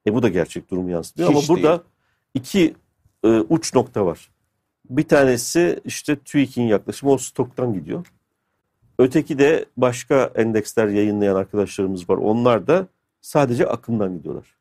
E, 0.08 0.14
bu 0.14 0.24
da 0.24 0.30
gerçek 0.30 0.72
durumu 0.72 0.90
yansıtıyor. 0.90 1.30
Hiç 1.30 1.50
Ama 1.50 1.58
burada 1.58 1.70
değil. 1.70 1.82
iki 2.34 2.76
e, 3.24 3.28
uç 3.28 3.74
nokta 3.74 4.06
var. 4.06 4.30
Bir 4.90 5.08
tanesi 5.08 5.80
işte 5.86 6.16
TÜİK'in 6.16 6.64
yaklaşımı 6.64 7.12
o 7.12 7.18
stoktan 7.18 7.74
gidiyor. 7.74 8.08
Öteki 9.00 9.40
de 9.40 9.66
başka 9.78 10.32
endeksler 10.36 10.88
yayınlayan 10.88 11.36
arkadaşlarımız 11.36 12.10
var. 12.10 12.18
Onlar 12.18 12.68
da 12.68 12.88
sadece 13.22 13.68
akımdan 13.68 14.18
gidiyorlar. 14.18 14.56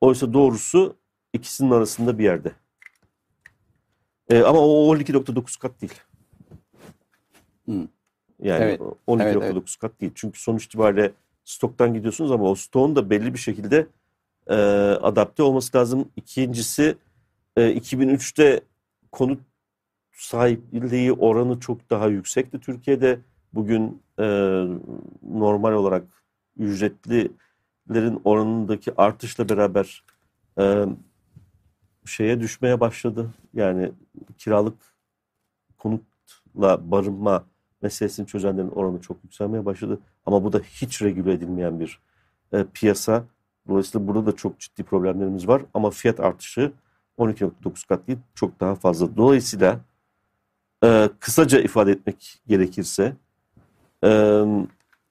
Oysa 0.00 0.32
doğrusu 0.32 0.96
ikisinin 1.32 1.70
arasında 1.70 2.18
bir 2.18 2.24
yerde. 2.24 2.52
Ee, 4.28 4.42
ama 4.42 4.58
o 4.58 4.96
12.9 4.96 5.58
kat 5.58 5.80
değil. 5.80 5.94
Yani 7.68 8.64
evet. 8.64 8.80
12.9 8.80 9.22
evet, 9.22 9.42
evet. 9.42 9.76
kat 9.80 10.00
değil. 10.00 10.12
Çünkü 10.14 10.40
sonuç 10.40 10.64
itibariyle 10.64 11.12
stoktan 11.44 11.94
gidiyorsunuz 11.94 12.30
ama 12.30 12.44
o 12.44 12.54
stoğun 12.54 12.96
da 12.96 13.10
belli 13.10 13.34
bir 13.34 13.38
şekilde 13.38 13.86
e, 14.46 14.54
adapte 15.02 15.42
olması 15.42 15.76
lazım. 15.78 16.08
İkincisi 16.16 16.96
e, 17.56 17.76
2003'te 17.76 18.60
konut 19.12 19.40
sahipliği 20.12 21.12
oranı 21.12 21.60
çok 21.60 21.90
daha 21.90 22.06
yüksekti 22.06 22.60
Türkiye'de 22.60 23.18
bugün 23.52 24.02
e, 24.18 24.24
normal 25.22 25.72
olarak 25.72 26.04
ücretlilerin 26.58 28.20
oranındaki 28.24 28.92
artışla 28.96 29.48
beraber 29.48 30.04
e, 30.58 30.84
şeye 32.06 32.40
düşmeye 32.40 32.80
başladı. 32.80 33.30
Yani 33.54 33.92
kiralık 34.38 34.76
konutla 35.78 36.90
barınma 36.90 37.44
meselesini 37.82 38.26
çözenlerin 38.26 38.68
oranı 38.68 39.00
çok 39.00 39.24
yükselmeye 39.24 39.64
başladı. 39.64 39.98
Ama 40.26 40.44
bu 40.44 40.52
da 40.52 40.58
hiç 40.58 41.02
regüle 41.02 41.32
edilmeyen 41.32 41.80
bir 41.80 41.98
e, 42.52 42.64
piyasa. 42.74 43.24
Dolayısıyla 43.68 44.08
burada 44.08 44.26
da 44.26 44.36
çok 44.36 44.60
ciddi 44.60 44.82
problemlerimiz 44.82 45.48
var. 45.48 45.62
Ama 45.74 45.90
fiyat 45.90 46.20
artışı 46.20 46.72
12.9 47.18 47.88
kat 47.88 48.08
değil 48.08 48.18
çok 48.34 48.60
daha 48.60 48.74
fazla. 48.74 49.16
Dolayısıyla 49.16 49.80
e, 50.84 51.10
kısaca 51.20 51.60
ifade 51.60 51.92
etmek 51.92 52.42
gerekirse 52.46 53.16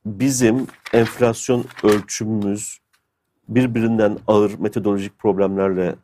bizim 0.06 0.68
enflasyon 0.94 1.66
ölçümümüz 1.84 2.80
birbirinden 3.50 4.18
ağır 4.28 4.60
metodolojik 4.60 5.20
problemlerle 5.20 5.96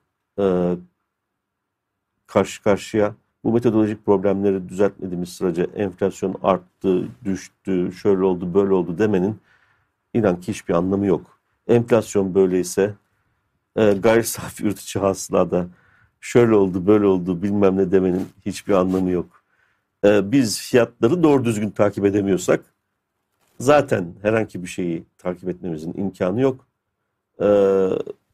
karşı 2.28 2.64
karşıya. 2.64 3.16
Bu 3.44 3.54
metodolojik 3.54 4.06
problemleri 4.06 4.70
düzeltmediğimiz 4.70 5.30
sırada 5.30 5.64
enflasyon 5.64 6.36
arttı, 6.44 7.08
düştü, 7.26 7.92
şöyle 7.94 8.24
oldu, 8.24 8.54
böyle 8.54 8.74
oldu 8.74 8.98
demenin 8.98 9.40
inan 10.14 10.42
ki 10.42 10.52
hiçbir 10.52 10.74
anlamı 10.74 11.06
yok. 11.06 11.40
Enflasyon 11.68 12.36
böyleyse 12.36 12.94
e, 13.76 13.94
gayri 13.94 14.24
safi 14.24 14.64
yurt 14.66 14.80
içi 14.80 15.00
hasılada 15.00 15.68
şöyle 16.20 16.56
oldu, 16.56 16.88
böyle 16.88 17.06
oldu 17.06 17.44
bilmem 17.44 17.78
ne 17.78 17.92
demenin 17.92 18.28
hiçbir 18.46 18.74
anlamı 18.74 19.10
yok. 19.10 19.44
E, 20.06 20.32
biz 20.32 20.62
fiyatları 20.62 21.24
doğru 21.24 21.46
düzgün 21.46 21.70
takip 21.70 22.06
edemiyorsak 22.06 22.66
zaten 23.60 24.14
herhangi 24.22 24.64
bir 24.64 24.68
şeyi 24.68 25.06
takip 25.18 25.50
etmemizin 25.50 25.94
imkanı 25.94 26.42
yok. 26.42 26.68
Ee, 27.42 27.90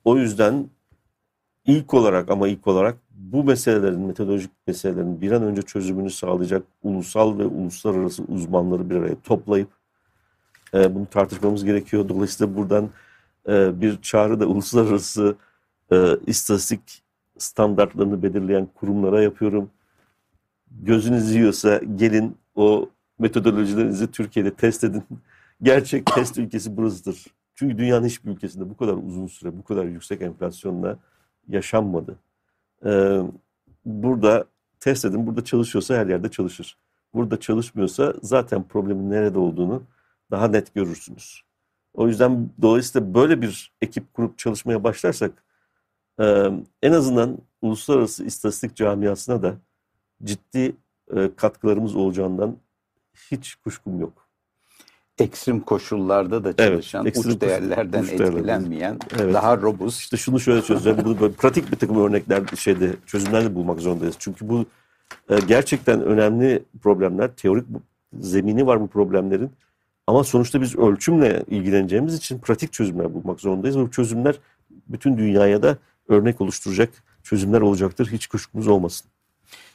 o 0.06 0.18
yüzden 0.18 0.70
ilk 1.66 1.94
olarak 1.94 2.32
ama 2.32 2.48
ilk 2.48 2.68
olarak 2.68 2.98
bu 3.34 3.44
meselelerin, 3.44 4.00
metodolojik 4.00 4.52
meselelerin 4.68 5.22
bir 5.22 5.32
an 5.32 5.44
önce 5.44 5.62
çözümünü 5.62 6.10
sağlayacak 6.10 6.64
ulusal 6.84 7.40
ve 7.40 7.46
uluslararası 7.46 8.24
uzmanları 8.24 8.90
bir 8.90 8.96
araya 8.96 9.16
toplayıp 9.22 9.70
e, 10.74 10.96
bunu 10.96 11.06
tartışmamız 11.06 11.66
gerekiyor. 11.66 12.10
Dolayısıyla 12.10 12.56
buradan 12.56 12.90
e, 13.48 13.82
bir 13.82 14.02
çağrı 14.02 14.40
da 14.40 14.46
uluslararası 14.46 15.36
e, 15.92 16.18
istatistik 16.28 17.04
standartlarını 17.38 18.24
belirleyen 18.24 18.66
kurumlara 18.76 19.22
yapıyorum. 19.22 19.70
Gözünüz 20.72 21.36
yiyorsa 21.36 21.82
gelin 21.96 22.38
o 22.56 22.90
metodolojilerinizi 23.20 24.12
Türkiye'de 24.12 24.54
test 24.54 24.84
edin. 24.84 25.04
Gerçek 25.62 26.06
test 26.06 26.38
ülkesi 26.38 26.78
burasıdır. 26.78 27.26
Çünkü 27.56 27.78
dünyanın 27.78 28.06
hiçbir 28.06 28.32
ülkesinde 28.32 28.70
bu 28.70 28.78
kadar 28.78 28.94
uzun 28.94 29.28
süre, 29.28 29.58
bu 29.58 29.64
kadar 29.64 29.86
yüksek 29.86 30.22
enflasyonla 30.22 30.98
yaşanmadı. 31.48 32.18
Ee, 32.86 33.22
burada 33.86 34.46
test 34.80 35.06
edin, 35.06 35.28
burada 35.28 35.44
çalışıyorsa 35.44 35.96
her 35.96 36.08
yerde 36.08 36.32
çalışır. 36.32 36.78
Burada 37.14 37.40
çalışmıyorsa 37.40 38.14
zaten 38.22 38.68
problemin 38.68 39.12
nerede 39.12 39.40
olduğunu 39.40 39.84
daha 40.32 40.48
net 40.48 40.74
görürsünüz. 40.74 41.42
O 41.94 42.08
yüzden 42.08 42.50
dolayısıyla 42.62 43.14
böyle 43.14 43.42
bir 43.42 43.74
ekip 43.82 44.14
kurup 44.14 44.38
çalışmaya 44.38 44.84
başlarsak 44.84 45.44
e, 46.20 46.52
en 46.82 46.92
azından 46.92 47.38
uluslararası 47.62 48.26
istatistik 48.26 48.76
camiasına 48.76 49.44
da 49.44 49.58
ciddi 50.24 50.76
e, 51.16 51.36
katkılarımız 51.36 51.96
olacağından 51.96 52.58
hiç 53.32 53.56
kuşkum 53.56 54.00
yok. 54.00 54.23
Ekstrem 55.20 55.60
koşullarda 55.60 56.44
da 56.44 56.56
çalışan, 56.56 57.06
evet, 57.06 57.18
uç 57.18 57.42
değerlerden 57.42 58.04
uç 58.04 58.12
etkilenmeyen, 58.12 59.00
evet. 59.20 59.34
daha 59.34 59.58
robust. 59.58 60.00
İşte 60.00 60.18
şunu 60.18 60.40
şöyle 60.40 60.62
çözeceğim. 60.62 61.00
bunu 61.06 61.20
böyle 61.20 61.34
pratik 61.34 61.72
bir 61.72 61.78
takım 61.78 62.06
örnekler, 62.06 62.44
şeyde 62.56 62.94
çözümler 63.06 63.44
de 63.44 63.56
bulmak 63.56 63.80
zorundayız. 63.80 64.16
Çünkü 64.20 64.50
bu 64.50 64.66
e, 65.30 65.40
gerçekten 65.48 66.02
önemli 66.02 66.64
problemler. 66.82 67.36
Teorik 67.36 67.66
zemini 68.20 68.68
var 68.68 68.82
bu 68.82 68.88
problemlerin. 68.88 69.52
Ama 70.08 70.24
sonuçta 70.24 70.62
biz 70.62 70.76
ölçümle 70.76 71.44
ilgileneceğimiz 71.48 72.16
için 72.16 72.40
pratik 72.40 72.74
çözümler 72.74 73.14
bulmak 73.14 73.40
zorundayız. 73.40 73.80
Bu 73.80 73.92
çözümler 73.92 74.36
bütün 74.88 75.18
dünyaya 75.18 75.64
da 75.64 75.78
örnek 76.08 76.42
oluşturacak 76.42 76.90
çözümler 77.24 77.62
olacaktır. 77.62 78.10
Hiç 78.12 78.28
kuşkumuz 78.28 78.68
olmasın. 78.68 79.08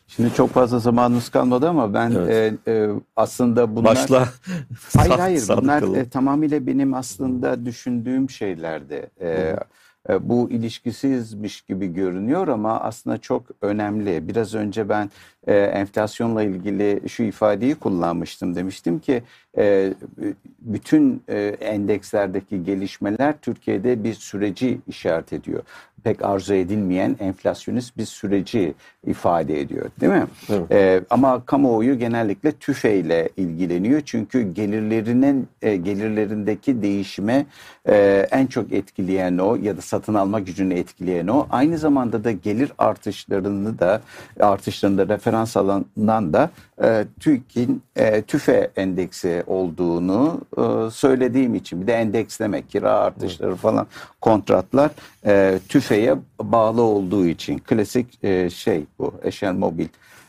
Şimdi 0.08 0.34
çok 0.34 0.50
fazla 0.50 0.78
zamanımız 0.78 1.28
kalmadı 1.28 1.68
ama 1.68 1.94
ben 1.94 2.10
evet. 2.10 2.54
e, 2.66 2.72
e, 2.72 2.88
aslında 3.16 3.76
bunlar... 3.76 3.90
Başla. 3.90 4.28
Hayır 4.96 5.12
hayır 5.12 5.44
bunlar 5.48 5.96
e, 5.96 6.08
tamamıyla 6.08 6.66
benim 6.66 6.94
aslında 6.94 7.66
düşündüğüm 7.66 8.30
şeylerdi. 8.30 9.10
E, 9.20 9.56
e, 10.08 10.28
bu 10.28 10.50
ilişkisizmiş 10.50 11.60
gibi 11.60 11.92
görünüyor 11.94 12.48
ama 12.48 12.80
aslında 12.80 13.18
çok 13.18 13.42
önemli. 13.62 14.28
Biraz 14.28 14.54
önce 14.54 14.88
ben 14.88 15.10
e, 15.46 15.54
enflasyonla 15.54 16.42
ilgili 16.42 17.08
şu 17.08 17.22
ifadeyi 17.22 17.74
kullanmıştım. 17.74 18.54
Demiştim 18.54 18.98
ki 18.98 19.22
e, 19.58 19.94
bütün 20.58 21.22
e, 21.28 21.38
endekslerdeki 21.60 22.64
gelişmeler 22.64 23.34
Türkiye'de 23.42 24.04
bir 24.04 24.14
süreci 24.14 24.78
işaret 24.86 25.32
ediyor 25.32 25.62
pek 26.04 26.24
arzu 26.24 26.54
edilmeyen 26.54 27.16
enflasyonist 27.20 27.98
bir 27.98 28.04
süreci 28.04 28.74
ifade 29.06 29.60
ediyor 29.60 29.90
değil 30.00 30.12
mi? 30.12 30.26
Evet. 30.48 30.72
Ee, 30.72 31.00
ama 31.10 31.44
kamuoyu 31.46 31.98
genellikle 31.98 32.52
tüfeyle 32.52 33.28
ilgileniyor 33.36 34.00
çünkü 34.00 34.52
gelirlerinin 34.52 35.48
e, 35.62 35.76
gelirlerindeki 35.76 36.82
değişime 36.82 37.46
e, 37.88 38.26
en 38.30 38.46
çok 38.46 38.72
etkileyen 38.72 39.38
o 39.38 39.56
ya 39.56 39.76
da 39.76 39.80
satın 39.80 40.14
alma 40.14 40.40
gücünü 40.40 40.74
etkileyen 40.74 41.26
o. 41.26 41.46
Aynı 41.50 41.78
zamanda 41.78 42.24
da 42.24 42.30
gelir 42.30 42.72
artışlarını 42.78 43.78
da 43.78 44.00
artışlarında 44.40 45.08
referans 45.08 45.56
alınan 45.56 46.32
da 46.32 46.50
e, 46.82 47.04
TÜİK'in 47.20 47.82
e, 47.96 48.22
tüfe 48.22 48.70
endeksi 48.76 49.42
olduğunu 49.46 50.40
e, 50.58 50.90
söylediğim 50.90 51.54
için 51.54 51.82
bir 51.82 51.86
de 51.86 51.92
endeksleme 51.92 52.62
kira 52.62 52.92
artışları 52.92 53.56
falan 53.56 53.86
kontratlar 54.20 54.90
e, 55.26 55.58
tüfeğe 55.68 56.16
bağlı 56.42 56.82
olduğu 56.82 57.26
için 57.26 57.58
klasik 57.58 58.24
e, 58.24 58.50
şey 58.50 58.84
bu 58.98 59.14
Eşen 59.22 59.56
Mobil 59.56 59.88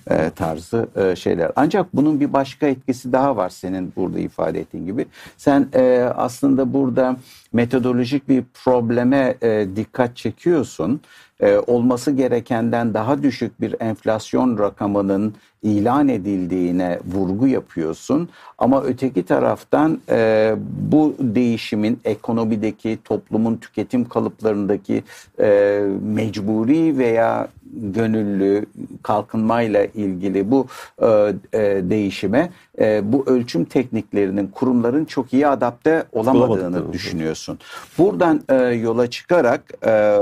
e, 0.10 0.30
tarzı 0.30 0.88
e, 0.96 1.16
şeyler. 1.16 1.52
Ancak 1.56 1.96
bunun 1.96 2.20
bir 2.20 2.34
başka 2.34 2.68
etkisi 2.68 3.14
daha 3.14 3.36
var 3.36 3.50
senin 3.50 3.94
burada 3.96 4.20
ifade 4.20 4.60
ettiğin 4.60 4.86
gibi. 4.86 5.06
Sen 5.38 5.68
e, 5.74 6.10
aslında 6.16 6.74
burada 6.74 7.16
metodolojik 7.54 8.30
bir 8.30 8.44
probleme 8.64 9.36
e, 9.42 9.68
dikkat 9.76 10.18
çekiyorsun. 10.18 11.02
E, 11.40 11.58
olması 11.58 12.12
gerekenden 12.12 12.94
daha 12.94 13.24
düşük 13.24 13.62
bir 13.62 13.76
enflasyon 13.80 14.60
rakamının 14.60 15.36
ilan 15.64 16.08
edildiğine 16.08 17.00
vurgu 17.06 17.48
yapıyorsun. 17.48 18.30
Ama 18.58 18.84
öteki 18.84 19.24
taraftan 19.24 20.02
e, 20.10 20.56
bu 20.92 21.16
değişimin 21.20 22.00
ekonomideki, 22.06 23.00
toplumun 23.04 23.58
tüketim 23.58 24.10
kalıplarındaki 24.10 25.04
e, 25.40 25.82
mecburi 26.02 26.98
veya 26.98 27.48
gönüllü 27.74 28.66
kalkınmayla 29.04 29.86
ilgili 29.86 30.52
bu 30.52 30.68
e, 31.02 31.08
e, 31.54 31.60
değişime 31.90 32.50
e, 32.80 33.14
bu 33.14 33.24
ölçüm 33.28 33.66
tekniklerinin 33.66 34.48
kurumların 34.48 35.06
çok 35.06 35.34
iyi 35.34 35.48
adapte 35.48 36.04
olamadığını 36.12 36.78
Olamadı, 36.78 36.94
düşünüyorsun. 36.94 37.60
Buradan 37.98 38.42
e, 38.50 38.56
yola 38.56 39.10
çıkarak 39.10 39.64
e, 39.86 40.20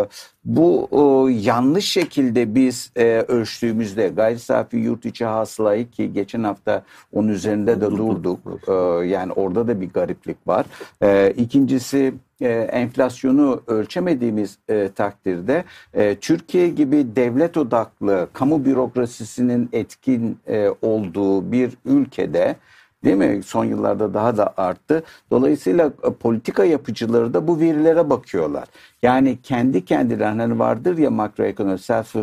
bu 0.47 0.89
e, 0.91 1.33
yanlış 1.33 1.85
şekilde 1.85 2.55
biz 2.55 2.91
e, 2.95 3.03
ölçtüğümüzde 3.27 4.07
gayri 4.07 4.39
safi 4.39 4.77
yurt 4.77 5.05
içi 5.05 5.25
hasılayı 5.25 5.89
ki 5.89 6.13
geçen 6.13 6.43
hafta 6.43 6.83
onun 7.13 7.27
üzerinde 7.27 7.81
de 7.81 7.85
durduk. 7.85 8.39
E, 8.67 8.73
yani 9.07 9.31
orada 9.33 9.67
da 9.67 9.81
bir 9.81 9.89
gariplik 9.89 10.47
var. 10.47 10.65
E, 11.03 11.33
ikincisi 11.37 12.13
e, 12.41 12.49
enflasyonu 12.49 13.61
ölçemediğimiz 13.67 14.57
e, 14.69 14.89
takdirde 14.95 15.63
e, 15.93 16.15
Türkiye 16.15 16.69
gibi 16.69 17.15
devlet 17.15 17.57
odaklı 17.57 18.27
kamu 18.33 18.65
bürokrasisinin 18.65 19.69
etkin 19.73 20.39
e, 20.47 20.69
olduğu 20.81 21.51
bir 21.51 21.71
ülkede 21.85 22.55
Değil 23.03 23.15
mi? 23.17 23.43
Son 23.43 23.65
yıllarda 23.65 24.13
daha 24.13 24.37
da 24.37 24.53
arttı. 24.57 25.03
Dolayısıyla 25.31 25.85
e, 26.03 26.13
politika 26.13 26.63
yapıcıları 26.63 27.33
da 27.33 27.47
bu 27.47 27.59
verilere 27.59 28.09
bakıyorlar. 28.09 28.67
Yani 29.01 29.37
kendi 29.43 29.85
kendilerine 29.85 30.41
hani 30.41 30.59
vardır 30.59 30.97
ya 30.97 31.09
makroekonomi 31.09 31.79
self 31.79 32.15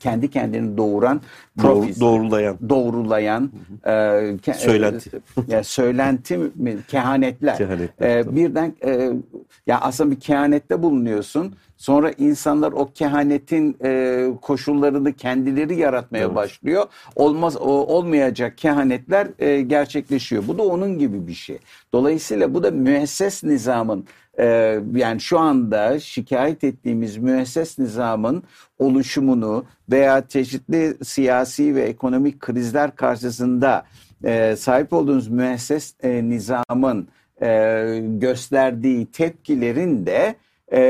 kendi 0.00 0.30
kendini 0.30 0.76
doğuran 0.76 1.20
profis, 1.58 2.00
doğrulayan. 2.00 2.56
Doğrulayan 2.68 3.50
e, 3.86 4.52
söylenti 4.54 5.10
e, 5.16 5.20
yani 5.48 5.64
söylenti 5.64 6.38
mi? 6.38 6.78
Kehanetler, 6.88 7.56
kehanetler 7.58 8.18
e, 8.20 8.36
birden 8.36 8.74
e, 8.84 9.12
ya 9.66 9.80
aslında 9.80 10.10
bir 10.10 10.20
kehanette 10.20 10.82
bulunuyorsun 10.82 11.54
sonra 11.78 12.12
insanlar 12.18 12.72
o 12.72 12.92
kehanetin 12.94 13.76
e, 13.84 14.28
koşullarını 14.42 15.12
kendileri 15.12 15.76
yaratmaya 15.76 16.24
evet. 16.24 16.34
başlıyor. 16.34 16.86
Olmaz 17.16 17.56
o, 17.56 17.68
olmayacak 17.68 18.58
kehanetler 18.58 19.28
e, 19.38 19.60
gerçekleşiyor. 19.60 20.48
Bu 20.48 20.58
da 20.58 20.62
onun 20.62 20.98
gibi 20.98 21.26
bir 21.26 21.34
şey. 21.34 21.58
Dolayısıyla 21.92 22.54
bu 22.54 22.62
da 22.62 22.70
müesses 22.70 23.44
nizamın 23.44 24.04
ee, 24.40 24.80
yani 24.94 25.20
şu 25.20 25.38
anda 25.38 26.00
şikayet 26.00 26.64
ettiğimiz 26.64 27.16
müesses 27.16 27.78
nizamın 27.78 28.42
oluşumunu 28.78 29.64
veya 29.90 30.28
çeşitli 30.28 31.04
siyasi 31.04 31.74
ve 31.74 31.82
ekonomik 31.82 32.40
krizler 32.40 32.96
karşısında 32.96 33.86
e, 34.24 34.56
sahip 34.56 34.92
olduğumuz 34.92 35.28
müesses 35.28 35.94
e, 36.02 36.28
nizamın 36.28 37.08
e, 37.42 38.00
gösterdiği 38.02 39.06
tepkilerin 39.06 40.06
de 40.06 40.34
e, 40.72 40.80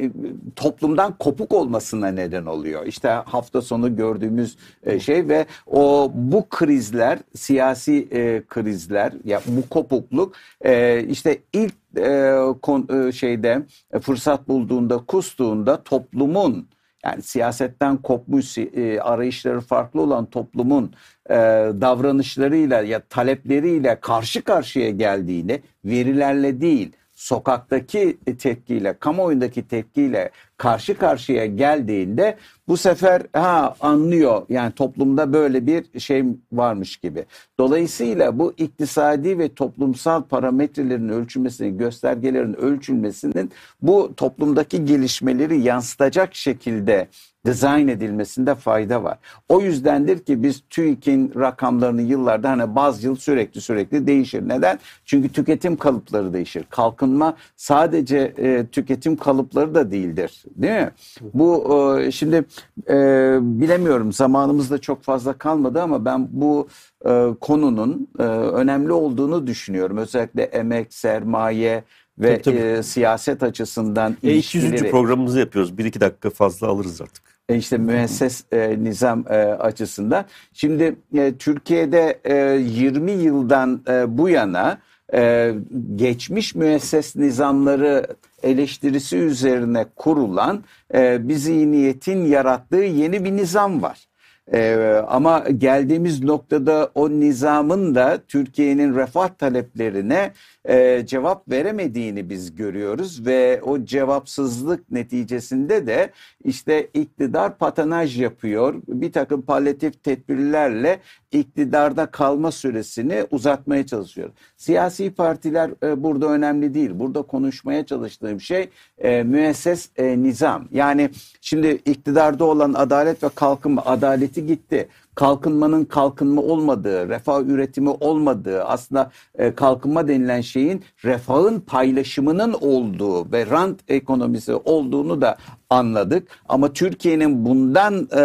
e, 0.00 0.10
toplumdan 0.56 1.14
kopuk 1.18 1.52
olmasına 1.52 2.08
neden 2.08 2.46
oluyor. 2.46 2.86
İşte 2.86 3.08
hafta 3.08 3.62
sonu 3.62 3.96
gördüğümüz 3.96 4.56
e, 4.82 5.00
şey 5.00 5.28
ve 5.28 5.46
o 5.66 6.12
bu 6.14 6.48
krizler 6.48 7.18
siyasi 7.34 8.08
e, 8.12 8.42
krizler 8.48 9.12
ya 9.24 9.40
bu 9.46 9.68
kopukluk 9.68 10.34
e, 10.64 11.04
işte 11.04 11.38
ilk 11.52 11.74
e, 11.96 12.38
kon, 12.62 12.88
e, 13.08 13.12
şeyde 13.12 13.62
e, 13.92 13.98
fırsat 14.00 14.48
bulduğunda 14.48 14.98
kustuğunda 14.98 15.82
toplumun 15.82 16.68
yani 17.04 17.22
siyasetten 17.22 17.96
kopmuş 17.96 18.58
e, 18.58 19.00
arayışları 19.00 19.60
farklı 19.60 20.00
olan 20.00 20.26
toplumun 20.26 20.92
e, 21.30 21.34
davranışlarıyla 21.80 22.80
ya 22.82 23.00
talepleriyle 23.00 24.00
karşı 24.00 24.42
karşıya 24.42 24.90
geldiğini 24.90 25.60
verilerle 25.84 26.60
değil 26.60 26.92
sokaktaki 27.20 28.18
tepkiyle, 28.38 28.94
kamuoyundaki 28.98 29.62
tepkiyle 29.62 30.30
karşı 30.60 30.98
karşıya 30.98 31.46
geldiğinde 31.46 32.36
bu 32.68 32.76
sefer 32.76 33.22
ha 33.32 33.74
anlıyor 33.80 34.42
yani 34.48 34.72
toplumda 34.72 35.32
böyle 35.32 35.66
bir 35.66 36.00
şey 36.00 36.24
varmış 36.52 36.96
gibi. 36.96 37.24
Dolayısıyla 37.58 38.38
bu 38.38 38.52
iktisadi 38.56 39.38
ve 39.38 39.54
toplumsal 39.54 40.22
parametrelerin 40.22 41.08
ölçülmesinin, 41.08 41.78
göstergelerin 41.78 42.54
ölçülmesinin 42.54 43.50
bu 43.82 44.14
toplumdaki 44.16 44.84
gelişmeleri 44.84 45.60
yansıtacak 45.60 46.34
şekilde 46.34 47.08
dizayn 47.46 47.88
edilmesinde 47.88 48.54
fayda 48.54 49.04
var. 49.04 49.18
O 49.48 49.60
yüzdendir 49.60 50.18
ki 50.18 50.42
biz 50.42 50.62
TÜİK'in 50.70 51.32
rakamlarını 51.36 52.02
yıllarda 52.02 52.50
hani 52.50 52.74
bazı 52.74 53.06
yıl 53.06 53.16
sürekli 53.16 53.60
sürekli 53.60 54.06
değişir. 54.06 54.48
Neden? 54.48 54.78
Çünkü 55.04 55.28
tüketim 55.28 55.76
kalıpları 55.76 56.32
değişir. 56.32 56.64
Kalkınma 56.70 57.36
sadece 57.56 58.34
e, 58.38 58.66
tüketim 58.66 59.16
kalıpları 59.16 59.74
da 59.74 59.90
değildir 59.90 60.44
Değil 60.56 60.72
mi? 60.80 60.90
Bu 61.34 61.66
e, 62.00 62.10
şimdi 62.10 62.44
e, 62.88 62.94
bilemiyorum 63.42 64.12
zamanımızda 64.12 64.78
çok 64.78 65.02
fazla 65.02 65.32
kalmadı 65.32 65.82
ama 65.82 66.04
ben 66.04 66.28
bu 66.30 66.68
e, 67.06 67.26
konunun 67.40 68.08
e, 68.18 68.22
önemli 68.22 68.92
olduğunu 68.92 69.46
düşünüyorum. 69.46 69.96
Özellikle 69.96 70.42
emek, 70.42 70.94
sermaye 70.94 71.84
ve 72.18 72.42
Tabii, 72.42 72.56
tabii. 72.58 72.66
e, 72.66 72.82
siyaset 72.82 73.42
açısından 73.42 74.16
E, 74.22 74.34
200. 74.34 74.64
ilişkileri. 74.64 74.90
programımızı 74.90 75.38
yapıyoruz. 75.38 75.70
1-2 75.72 76.00
dakika 76.00 76.30
fazla 76.30 76.66
alırız 76.66 77.00
artık. 77.00 77.22
E, 77.48 77.56
işte 77.56 77.78
müesses 77.78 78.44
e, 78.52 78.76
nizam 78.84 79.24
e, 79.30 79.34
açısından. 79.44 80.24
Şimdi 80.52 80.96
e, 81.14 81.34
Türkiye'de 81.38 82.20
e, 82.24 82.34
20 82.60 83.10
yıldan 83.12 83.80
e, 83.88 84.18
bu 84.18 84.28
yana 84.28 84.78
e, 85.14 85.54
geçmiş 85.96 86.54
müesses 86.54 87.16
nizamları 87.16 88.06
eleştirisi 88.42 89.16
üzerine 89.16 89.86
kurulan 89.96 90.64
e, 90.94 91.28
bir 91.28 91.34
zihniyetin 91.34 92.24
yarattığı 92.24 92.76
yeni 92.76 93.24
bir 93.24 93.36
nizam 93.36 93.82
var. 93.82 94.10
Ee, 94.52 95.02
ama 95.08 95.44
geldiğimiz 95.58 96.24
noktada 96.24 96.90
o 96.94 97.10
nizamın 97.10 97.94
da 97.94 98.18
Türkiye'nin 98.28 98.94
refah 98.94 99.28
taleplerine 99.28 100.32
e, 100.68 101.06
cevap 101.06 101.50
veremediğini 101.50 102.30
biz 102.30 102.54
görüyoruz 102.54 103.26
ve 103.26 103.60
o 103.62 103.84
cevapsızlık 103.84 104.90
neticesinde 104.90 105.86
de 105.86 106.10
işte 106.44 106.90
iktidar 106.94 107.58
patanaj 107.58 108.20
yapıyor. 108.20 108.82
Bir 108.88 109.12
takım 109.12 109.42
palyatif 109.42 110.02
tedbirlerle 110.02 111.00
iktidarda 111.32 112.06
kalma 112.06 112.52
süresini 112.52 113.26
uzatmaya 113.30 113.86
çalışıyor. 113.86 114.30
Siyasi 114.56 115.10
partiler 115.10 115.70
e, 115.82 116.02
burada 116.02 116.26
önemli 116.26 116.74
değil. 116.74 116.90
Burada 116.94 117.22
konuşmaya 117.22 117.86
çalıştığım 117.86 118.40
şey 118.40 118.68
e, 118.98 119.22
müesses 119.22 119.88
e, 119.96 120.22
nizam. 120.22 120.68
Yani 120.72 121.10
şimdi 121.40 121.68
iktidarda 121.68 122.44
olan 122.44 122.74
adalet 122.74 123.22
ve 123.22 123.28
kalkınma 123.28 123.82
adaleti 123.84 124.46
gitti. 124.46 124.88
Kalkınmanın 125.14 125.84
kalkınma 125.84 126.42
olmadığı, 126.42 127.08
refah 127.08 127.42
üretimi 127.42 127.90
olmadığı, 127.90 128.64
aslında 128.64 129.10
e, 129.34 129.54
kalkınma 129.54 130.08
denilen 130.08 130.40
şeyin 130.40 130.84
refahın 131.04 131.60
paylaşımının 131.60 132.52
olduğu 132.52 133.32
ve 133.32 133.46
rant 133.46 133.80
ekonomisi 133.88 134.54
olduğunu 134.54 135.20
da 135.20 135.36
anladık. 135.70 136.28
Ama 136.48 136.72
Türkiye'nin 136.72 137.44
bundan 137.44 138.08
e, 138.12 138.20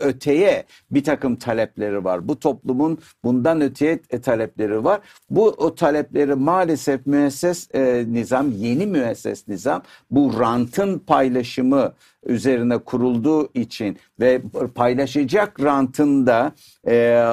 öteye 0.00 0.64
bir 0.90 1.04
takım 1.04 1.36
talepleri 1.36 2.04
var. 2.04 2.28
Bu 2.28 2.38
toplumun 2.38 2.98
bundan 3.24 3.60
öteye 3.60 4.00
e, 4.10 4.20
talepleri 4.20 4.84
var. 4.84 5.00
Bu 5.30 5.46
o 5.48 5.74
talepleri 5.74 6.34
maalesef 6.34 7.06
müesses 7.06 7.68
e, 7.74 8.04
nizam, 8.08 8.50
yeni 8.50 8.86
müesses 8.86 9.48
nizam 9.48 9.82
bu 10.10 10.40
rantın 10.40 10.98
paylaşımı 10.98 11.92
üzerine 12.26 12.78
kurulduğu 12.78 13.50
için 13.54 13.98
ve 14.20 14.42
paylaşacak 14.74 15.62
rantın 15.62 16.26
da 16.26 16.52
e, 16.88 17.24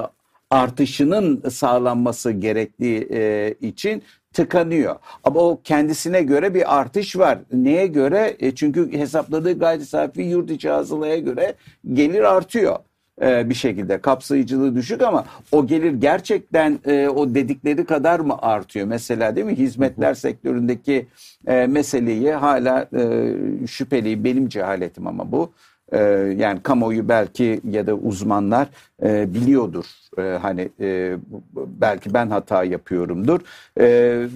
artışının 0.49 1.49
sağlanması 1.49 2.31
gerektiği 2.31 3.07
e, 3.11 3.53
için 3.61 4.03
tıkanıyor. 4.37 4.95
Ama 5.23 5.39
o 5.39 5.61
kendisine 5.63 6.21
göre 6.21 6.53
bir 6.53 6.77
artış 6.79 7.17
var. 7.17 7.39
Neye 7.53 7.87
göre? 7.87 8.35
E, 8.39 8.55
çünkü 8.55 8.91
hesapladığı 8.91 9.59
gayri 9.59 9.85
safi 9.85 10.21
yurt 10.21 10.51
içi 10.51 10.69
hasılaya 10.69 11.17
göre 11.17 11.53
gelir 11.93 12.35
artıyor 12.35 12.75
e, 13.21 13.49
bir 13.49 13.55
şekilde. 13.55 14.01
Kapsayıcılığı 14.01 14.75
düşük 14.75 15.01
ama 15.01 15.25
o 15.51 15.67
gelir 15.67 15.91
gerçekten 15.91 16.79
e, 16.85 17.07
o 17.07 17.35
dedikleri 17.35 17.85
kadar 17.85 18.19
mı 18.19 18.35
artıyor? 18.41 18.87
Mesela 18.87 19.35
değil 19.35 19.47
mi? 19.47 19.55
Hizmetler 19.55 20.13
sektöründeki 20.13 21.07
e, 21.47 21.67
meseleyi 21.67 22.31
hala 22.31 22.89
e, 22.97 23.67
şüpheli 23.67 24.23
benim 24.23 24.49
cehaletim 24.49 25.07
ama 25.07 25.31
bu. 25.31 25.51
E, 25.91 25.99
yani 26.37 26.59
kamuoyu 26.63 27.09
belki 27.09 27.61
ya 27.69 27.87
da 27.87 27.93
uzmanlar 27.95 28.67
e, 29.03 29.33
biliyordur. 29.33 29.85
E, 30.17 30.21
hani 30.21 30.69
e, 30.79 31.17
belki 31.55 32.13
ben 32.13 32.29
hata 32.29 32.63
yapıyorumdur. 32.63 33.39
E, 33.79 33.85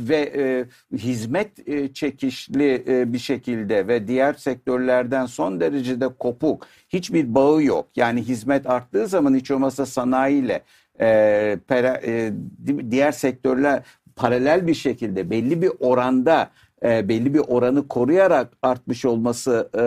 ve 0.07 0.31
e, 0.35 0.65
hizmet 0.97 1.69
e, 1.69 1.93
çekişli 1.93 2.83
e, 2.87 3.13
bir 3.13 3.19
şekilde 3.19 3.87
ve 3.87 4.07
diğer 4.07 4.33
sektörlerden 4.33 5.25
son 5.25 5.59
derecede 5.59 6.07
kopuk. 6.07 6.67
Hiçbir 6.89 7.35
bağı 7.35 7.63
yok. 7.63 7.87
Yani 7.95 8.21
hizmet 8.21 8.69
arttığı 8.69 9.07
zaman 9.07 9.35
hiç 9.35 9.51
olmazsa 9.51 9.85
sanayiyle 9.85 10.61
e, 10.99 11.57
pera, 11.67 12.01
e, 12.05 12.33
diğer 12.91 13.11
sektörler 13.11 13.83
paralel 14.15 14.67
bir 14.67 14.73
şekilde 14.73 15.29
belli 15.29 15.61
bir 15.61 15.71
oranda 15.79 16.49
e, 16.85 17.09
belli 17.09 17.33
bir 17.33 17.39
oranı 17.39 17.87
koruyarak 17.87 18.51
artmış 18.61 19.05
olması 19.05 19.69
e, 19.77 19.83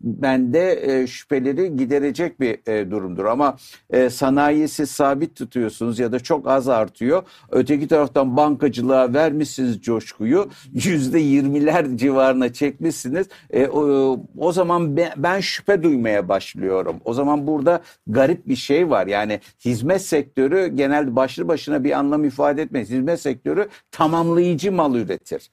bende 0.00 0.80
e, 0.82 1.06
şüpheleri 1.06 1.76
giderecek 1.76 2.40
bir 2.40 2.68
e, 2.72 2.90
durumdur. 2.90 3.24
Ama 3.24 3.56
e, 3.90 4.10
sanayisi 4.10 4.86
sabit 4.86 5.36
tutuyorsunuz 5.36 5.98
ya 5.98 6.12
da 6.12 6.20
çok 6.20 6.48
az 6.48 6.68
artıyor. 6.68 7.22
Öteki 7.50 7.88
taraftan 7.88 8.36
bankacılığa 8.36 9.14
vermişsiniz 9.14 9.82
coşkuyu. 9.82 10.50
Yüzde 10.72 11.18
yirmiler 11.18 11.96
civarına 11.96 12.52
çekmişsiniz. 12.52 13.26
E, 13.50 13.66
o, 13.66 14.16
o 14.38 14.52
zaman 14.52 14.96
ben, 14.96 15.12
ben 15.16 15.40
şüphe 15.40 15.82
duymaya 15.82 16.28
başlıyorum. 16.28 16.96
O 17.04 17.14
zaman 17.14 17.46
burada 17.46 17.80
garip 18.06 18.48
bir 18.48 18.56
şey 18.56 18.90
var. 18.90 19.06
Yani 19.06 19.40
hizmet 19.64 20.02
sektörü 20.02 20.66
genelde 20.74 21.16
başlı 21.16 21.48
başına 21.48 21.84
bir 21.84 21.98
anlam 21.98 22.24
ifade 22.24 22.62
etmez. 22.62 22.90
Hizmet 22.90 23.20
sektörü 23.20 23.68
tamamlayıcı 23.90 24.72
mal 24.72 24.94
üretir. 24.94 25.50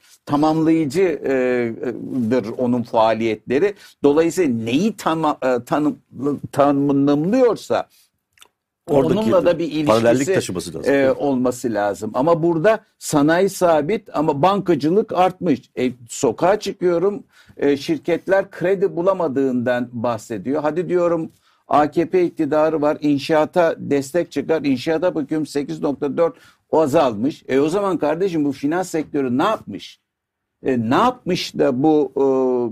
Tamamlayıcıdır 0.78 2.46
onun 2.58 2.84
faaliyetleri. 2.84 3.74
Dolayısıyla 4.04 4.64
neyi 4.64 4.98
tam, 4.98 5.38
tanım, 5.66 5.98
tanımlıyorsa 6.52 7.88
Oradaki 8.90 9.20
onunla 9.20 9.46
da 9.46 9.60
bir 9.60 9.72
ilişkisi 9.72 10.34
taşıması 10.34 10.74
lazım. 10.74 10.94
e, 10.94 11.12
olması 11.12 11.74
lazım. 11.74 12.12
Ama 12.14 12.44
burada 12.44 12.80
sanayi 13.00 13.50
sabit 13.50 14.10
ama 14.14 14.42
bankacılık 14.42 15.14
artmış. 15.14 15.62
E, 15.78 15.92
sokağa 16.10 16.60
çıkıyorum 16.60 17.24
e, 17.58 17.78
şirketler 17.78 18.52
kredi 18.52 18.96
bulamadığından 18.96 19.90
bahsediyor. 19.92 20.62
Hadi 20.62 20.90
diyorum 20.90 21.32
AKP 21.68 22.26
iktidarı 22.26 22.82
var 22.82 22.98
inşaata 23.02 23.76
destek 23.78 24.32
çıkar. 24.32 24.62
İnşaata 24.62 25.16
bakıyorum 25.16 25.46
8.4 25.46 26.32
o 26.72 26.82
azalmış. 26.82 27.44
E 27.48 27.60
o 27.60 27.70
zaman 27.70 27.98
kardeşim 27.98 28.46
bu 28.46 28.52
finans 28.52 28.90
sektörü 28.90 29.38
ne 29.38 29.44
yapmış? 29.44 30.00
E, 30.64 30.90
ne 30.90 30.96
yapmış 30.96 31.58
da 31.58 31.84
bu 31.84 32.12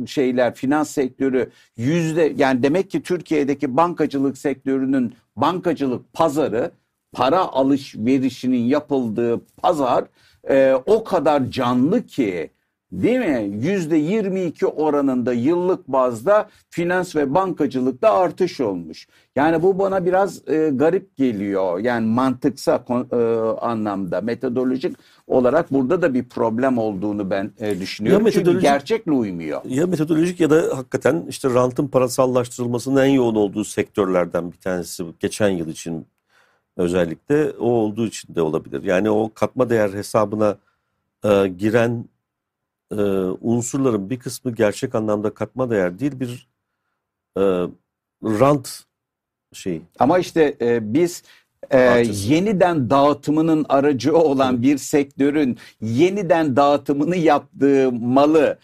e, 0.04 0.08
şeyler 0.08 0.56
finans 0.56 0.90
sektörü 0.90 1.50
yüzde 1.78 2.34
yani 2.38 2.64
demek 2.64 2.90
ki 2.92 3.02
Türkiye'deki 3.02 3.78
bankacılık 3.78 4.38
sektörünün 4.38 5.14
bankacılık 5.36 6.14
pazarı 6.14 6.72
para 7.14 7.40
alışverişinin 7.40 8.64
yapıldığı 8.64 9.42
pazar 9.58 10.06
e, 10.50 10.74
o 10.86 11.04
kadar 11.04 11.52
canlı 11.52 12.06
ki 12.06 12.50
değil 12.92 13.20
mi? 13.20 13.66
Yüzde 13.68 13.98
22 13.98 14.68
oranında 14.68 15.34
yıllık 15.34 15.88
bazda 15.88 16.50
finans 16.70 17.16
ve 17.16 17.34
bankacılıkta 17.34 18.14
artış 18.14 18.62
olmuş. 18.62 19.08
Yani 19.36 19.64
bu 19.64 19.80
bana 19.80 20.06
biraz 20.06 20.50
e, 20.50 20.70
garip 20.74 21.18
geliyor. 21.18 21.80
Yani 21.80 22.08
mantıksal 22.08 22.80
e, 23.12 23.16
anlamda 23.62 24.22
metodolojik 24.22 24.98
olarak 25.28 25.74
burada 25.74 26.02
da 26.02 26.14
bir 26.14 26.24
problem 26.24 26.78
olduğunu 26.78 27.30
ben 27.30 27.52
e, 27.60 27.80
düşünüyorum. 27.80 28.26
Ya 28.26 28.32
Çünkü 28.32 28.60
gerçekle 28.60 29.12
uymuyor. 29.12 29.62
Ya 29.66 29.88
metodolojik 29.88 30.40
ya 30.40 30.50
da 30.50 30.78
hakikaten 30.78 31.26
işte 31.30 31.50
rantın 31.50 31.88
parasallaştırılmasının 31.88 33.02
en 33.04 33.10
yoğun 33.10 33.36
olduğu 33.36 33.64
sektörlerden 33.66 34.52
bir 34.52 34.58
tanesi 34.58 35.06
geçen 35.20 35.50
yıl 35.50 35.68
için 35.68 36.08
özellikle 36.78 37.52
o 37.52 37.70
olduğu 37.70 38.08
için 38.08 38.36
de 38.36 38.42
olabilir. 38.42 38.84
Yani 38.84 39.10
o 39.10 39.32
katma 39.34 39.70
değer 39.70 39.90
hesabına 39.90 40.58
e, 41.24 41.48
giren 41.48 42.06
e, 42.92 42.96
unsurların 43.42 44.10
bir 44.10 44.20
kısmı 44.20 44.52
gerçek 44.52 44.96
anlamda 44.96 45.34
katma 45.34 45.70
değer 45.70 46.00
değil 46.00 46.20
bir 46.20 46.48
e, 47.38 47.42
rant 48.24 48.84
şeyi. 49.54 49.82
Ama 50.00 50.20
işte 50.20 50.58
e, 50.62 50.94
biz 50.94 51.24
e, 51.72 52.04
yeniden 52.08 52.90
dağıtımının 52.90 53.66
aracı 53.70 54.18
olan 54.18 54.62
bir 54.62 54.78
sektörün 54.78 55.58
yeniden 55.82 56.56
dağıtımını 56.56 57.16
yaptığı 57.16 57.92
malı 57.92 58.58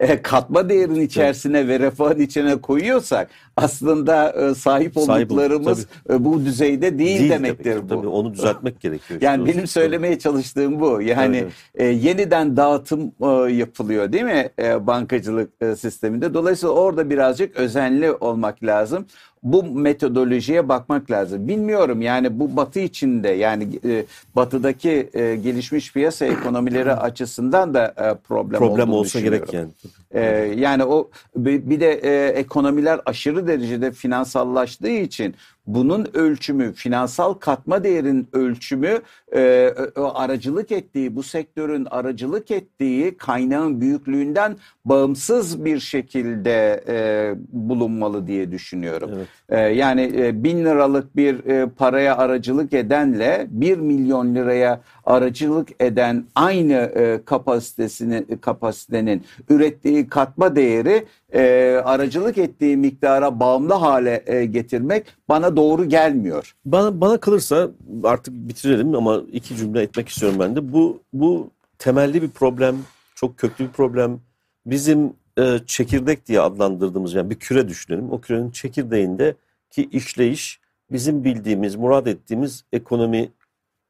e, 0.00 0.22
katma 0.22 0.68
değerin 0.68 1.00
içerisine 1.00 1.68
ve 1.68 1.80
refahın 1.80 2.20
içine 2.20 2.60
koyuyorsak 2.60 3.30
aslında 3.62 4.32
e, 4.32 4.54
sahip 4.54 4.94
Sahip 4.94 4.96
olduk, 4.96 5.10
olduklarımız 5.10 5.86
e, 6.10 6.24
bu 6.24 6.44
düzeyde 6.44 6.98
değil, 6.98 7.18
Değil 7.18 7.30
demektir 7.30 7.74
tabii, 7.74 7.82
bu. 7.82 7.88
Tabii 7.88 8.06
onu 8.08 8.34
düzeltmek 8.34 8.80
gerekiyor. 8.80 9.20
Yani 9.22 9.46
benim 9.46 9.66
söylemeye 9.66 10.18
çalıştığım 10.18 10.80
bu. 10.80 11.02
Yani 11.02 11.36
Evet, 11.36 11.52
e, 11.74 11.84
yeniden 11.84 12.56
dağıtım 12.56 13.12
e, 13.20 13.52
yapılıyor 13.52 14.12
değil 14.12 14.24
mi 14.24 14.50
e, 14.58 14.86
bankacılık 14.86 15.50
e, 15.60 15.76
sisteminde. 15.76 16.34
Dolayısıyla 16.34 16.74
orada 16.74 17.10
birazcık 17.10 17.56
özenli 17.56 18.12
olmak 18.12 18.64
lazım. 18.64 19.06
Bu 19.42 19.62
metodolojiye 19.62 20.68
bakmak 20.68 21.10
lazım. 21.10 21.48
Bilmiyorum 21.48 22.02
yani 22.02 22.40
bu 22.40 22.56
batı 22.56 22.80
içinde 22.80 23.28
yani 23.28 23.68
e, 23.84 24.04
batıdaki 24.36 25.10
e, 25.14 25.36
gelişmiş 25.36 25.92
piyasa 25.92 26.26
ekonomileri 26.26 26.92
açısından 26.92 27.74
da 27.74 27.86
e, 27.86 28.14
problem, 28.28 28.58
problem 28.58 28.92
olsa 28.92 29.20
gerek 29.20 29.52
yani. 29.52 29.68
E, 30.10 30.20
yani 30.56 30.84
o 30.84 31.10
bir 31.36 31.70
bir 31.70 31.80
de 31.80 31.92
e, 31.92 32.28
ekonomiler 32.28 33.00
aşırı 33.06 33.46
derecede 33.50 33.92
finansallaştığı 33.92 34.90
için 34.90 35.34
bunun 35.74 36.06
ölçümü, 36.14 36.72
finansal 36.72 37.34
katma 37.34 37.84
değerin 37.84 38.28
ölçümü 38.32 39.00
e, 39.34 39.74
aracılık 39.96 40.72
ettiği, 40.72 41.16
bu 41.16 41.22
sektörün 41.22 41.84
aracılık 41.90 42.50
ettiği 42.50 43.16
kaynağın 43.16 43.80
büyüklüğünden 43.80 44.56
bağımsız 44.84 45.64
bir 45.64 45.80
şekilde 45.80 46.84
e, 46.88 47.34
bulunmalı 47.52 48.26
diye 48.26 48.52
düşünüyorum. 48.52 49.10
Evet. 49.16 49.28
E, 49.48 49.58
yani 49.74 50.12
e, 50.16 50.44
bin 50.44 50.64
liralık 50.64 51.16
bir 51.16 51.44
e, 51.44 51.66
paraya 51.66 52.16
aracılık 52.16 52.72
edenle 52.72 53.46
bir 53.50 53.78
milyon 53.78 54.34
liraya 54.34 54.80
aracılık 55.04 55.68
eden 55.80 56.24
aynı 56.34 56.72
e, 56.72 57.24
kapasitesini 57.24 58.24
kapasitenin 58.40 59.24
ürettiği 59.48 60.08
katma 60.08 60.56
değeri 60.56 61.04
e, 61.34 61.74
aracılık 61.84 62.38
ettiği 62.38 62.76
miktara 62.76 63.40
bağımlı 63.40 63.74
hale 63.74 64.22
e, 64.26 64.44
getirmek 64.44 65.06
bana 65.28 65.56
doğru 65.60 65.88
gelmiyor. 65.88 66.54
Bana, 66.64 67.00
bana 67.00 67.20
kalırsa 67.20 67.70
artık 68.04 68.34
bitirelim 68.34 68.94
ama 68.94 69.22
iki 69.32 69.56
cümle 69.56 69.82
etmek 69.82 70.08
istiyorum 70.08 70.38
ben 70.40 70.56
de. 70.56 70.72
Bu, 70.72 71.00
bu 71.12 71.50
temelli 71.78 72.22
bir 72.22 72.30
problem, 72.30 72.76
çok 73.14 73.38
köklü 73.38 73.64
bir 73.64 73.72
problem. 73.72 74.20
Bizim 74.66 75.12
e, 75.38 75.58
çekirdek 75.66 76.26
diye 76.26 76.40
adlandırdığımız 76.40 77.14
yani 77.14 77.30
bir 77.30 77.34
küre 77.34 77.68
düşünelim. 77.68 78.12
O 78.12 78.20
kürenin 78.20 78.50
çekirdeğinde 78.50 79.34
ki 79.70 79.88
işleyiş 79.92 80.60
bizim 80.92 81.24
bildiğimiz, 81.24 81.76
murad 81.76 82.06
ettiğimiz 82.06 82.64
ekonomi 82.72 83.30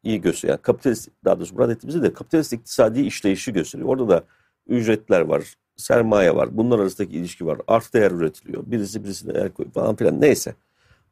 iyi 0.02 0.20
gösteriyor. 0.20 0.58
Yani 0.58 0.62
kapitalist, 0.62 1.08
daha 1.24 1.38
doğrusu 1.38 1.54
murad 1.54 1.70
ettiğimizde 1.70 2.02
de 2.02 2.12
kapitalist 2.12 2.52
iktisadi 2.52 3.00
işleyişi 3.00 3.52
gösteriyor. 3.52 3.88
Orada 3.88 4.08
da 4.08 4.24
ücretler 4.68 5.20
var, 5.20 5.54
sermaye 5.76 6.34
var, 6.34 6.56
bunlar 6.56 6.78
arasındaki 6.78 7.16
ilişki 7.16 7.46
var. 7.46 7.58
Arf 7.66 7.92
değer 7.92 8.10
üretiliyor. 8.10 8.62
Birisi 8.66 9.04
birisine 9.04 9.32
el 9.38 9.50
koyuyor 9.50 9.72
falan 9.72 9.96
filan 9.96 10.20
neyse. 10.20 10.54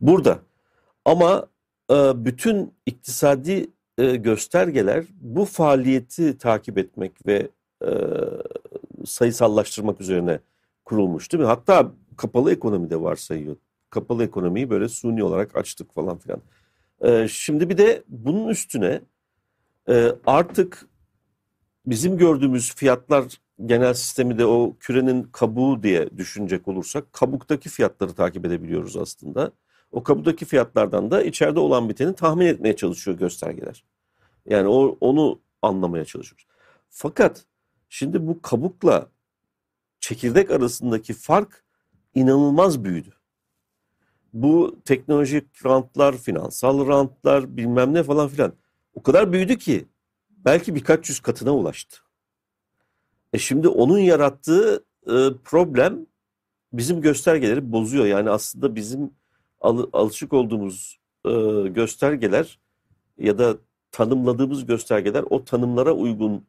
Burada 0.01 0.39
ama 1.05 1.47
e, 1.91 2.25
bütün 2.25 2.75
iktisadi 2.87 3.71
e, 3.99 4.17
göstergeler 4.17 5.05
bu 5.21 5.45
faaliyeti 5.45 6.39
takip 6.39 6.79
etmek 6.79 7.27
ve 7.27 7.49
e, 7.85 7.91
sayısallaştırmak 9.07 10.01
üzerine 10.01 10.41
kurulmuş 10.85 11.33
değil 11.33 11.43
mi? 11.43 11.47
Hatta 11.47 11.93
kapalı 12.17 12.53
ekonomide 12.53 13.01
varsayıyor. 13.01 13.57
Kapalı 13.91 14.25
ekonomiyi 14.25 14.71
böyle 14.71 14.89
suni 14.89 15.25
olarak 15.25 15.57
açtık 15.57 15.95
falan 15.95 16.19
filan. 16.19 16.41
E, 17.01 17.29
şimdi 17.29 17.69
bir 17.69 17.79
de 17.79 18.03
bunun 18.09 18.49
üstüne 18.49 19.01
e, 19.89 20.13
artık 20.27 20.87
bizim 21.87 22.19
gördüğümüz 22.19 22.75
fiyatlar 22.75 23.25
genel 23.67 23.95
sistemi 23.95 24.39
de 24.39 24.47
o 24.47 24.77
kürenin 24.81 25.23
kabuğu 25.23 25.83
diye 25.83 26.17
düşünecek 26.17 26.69
olursak 26.69 27.13
kabuktaki 27.13 27.69
fiyatları 27.69 28.15
takip 28.15 28.47
edebiliyoruz 28.47 28.97
aslında. 28.97 29.53
O 29.93 30.03
kabuktaki 30.03 30.45
fiyatlardan 30.45 31.11
da 31.11 31.23
içeride 31.23 31.61
olan 31.61 31.89
biteni 31.89 32.15
tahmin 32.15 32.47
etmeye 32.47 32.77
çalışıyor 32.77 33.19
göstergeler. 33.19 33.85
Yani 34.47 34.69
o, 34.69 34.99
onu 35.01 35.41
anlamaya 35.63 36.05
çalışıyoruz. 36.05 36.47
Fakat 36.89 37.45
şimdi 37.89 38.27
bu 38.27 38.43
kabukla 38.43 39.09
çekirdek 40.01 40.51
arasındaki 40.51 41.15
fark 41.15 41.65
inanılmaz 42.15 42.85
büyüdü. 42.85 43.15
Bu 44.33 44.79
teknolojik 44.85 45.67
rantlar, 45.67 46.17
finansal 46.17 46.87
rantlar 46.87 47.57
bilmem 47.57 47.95
ne 47.95 48.03
falan 48.03 48.29
filan 48.29 48.53
o 48.95 49.03
kadar 49.03 49.33
büyüdü 49.33 49.59
ki 49.59 49.89
belki 50.31 50.75
birkaç 50.75 51.09
yüz 51.09 51.21
katına 51.21 51.55
ulaştı. 51.55 51.99
E 53.33 53.39
şimdi 53.39 53.69
onun 53.69 53.99
yarattığı 53.99 54.85
e, 55.07 55.13
problem 55.45 56.07
bizim 56.73 57.01
göstergeleri 57.01 57.73
bozuyor. 57.73 58.07
Yani 58.07 58.31
aslında 58.31 58.75
bizim 58.75 59.11
al, 59.61 59.87
alışık 59.93 60.33
olduğumuz 60.33 60.99
e, 61.25 61.31
göstergeler 61.69 62.59
ya 63.19 63.39
da 63.39 63.57
tanımladığımız 63.93 64.67
göstergeler 64.67 65.25
o 65.31 65.45
tanımlara 65.45 65.93
uygun 65.93 66.47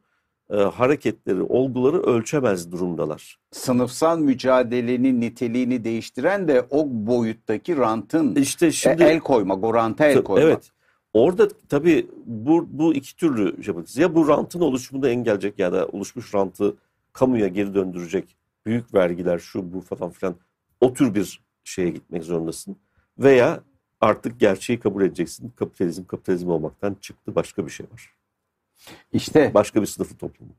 e, 0.50 0.56
hareketleri, 0.56 1.42
olguları 1.42 2.02
ölçemez 2.02 2.72
durumdalar. 2.72 3.38
Sınıfsal 3.50 4.18
mücadelenin 4.18 5.20
niteliğini 5.20 5.84
değiştiren 5.84 6.48
de 6.48 6.66
o 6.70 6.86
boyuttaki 6.88 7.76
rantın 7.76 8.34
İşte 8.34 8.72
şimdi 8.72 9.02
el 9.02 9.20
koymak, 9.20 9.64
o 9.64 9.74
ranta 9.74 10.06
el 10.06 10.22
koymak. 10.22 10.44
evet. 10.44 10.70
Orada 11.12 11.48
tabii 11.68 12.06
bu, 12.26 12.68
bu 12.70 12.94
iki 12.94 13.16
türlü 13.16 13.64
şey 13.64 13.74
yapacağız. 13.74 13.96
Ya 13.96 14.14
bu 14.14 14.28
rantın 14.28 14.60
oluşumunu 14.60 15.08
engelleyecek 15.08 15.58
ya 15.58 15.72
da 15.72 15.86
oluşmuş 15.86 16.34
rantı 16.34 16.76
kamuya 17.12 17.48
geri 17.48 17.74
döndürecek 17.74 18.36
büyük 18.66 18.94
vergiler 18.94 19.38
şu 19.38 19.72
bu 19.72 19.80
falan 19.80 20.10
filan 20.10 20.34
o 20.80 20.92
tür 20.92 21.14
bir 21.14 21.40
şeye 21.64 21.90
gitmek 21.90 22.24
zorundasın. 22.24 22.76
Veya 23.20 23.60
artık 24.00 24.40
gerçeği 24.40 24.80
kabul 24.80 25.02
edeceksin. 25.02 25.52
Kapitalizm 25.56 26.04
kapitalizm 26.04 26.50
olmaktan 26.50 26.96
çıktı 27.00 27.34
başka 27.34 27.66
bir 27.66 27.70
şey 27.70 27.86
var. 27.92 28.14
İşte 29.12 29.50
Başka 29.54 29.80
bir 29.82 29.86
sınıfı 29.86 30.16
toplum 30.16 30.48
var. 30.48 30.56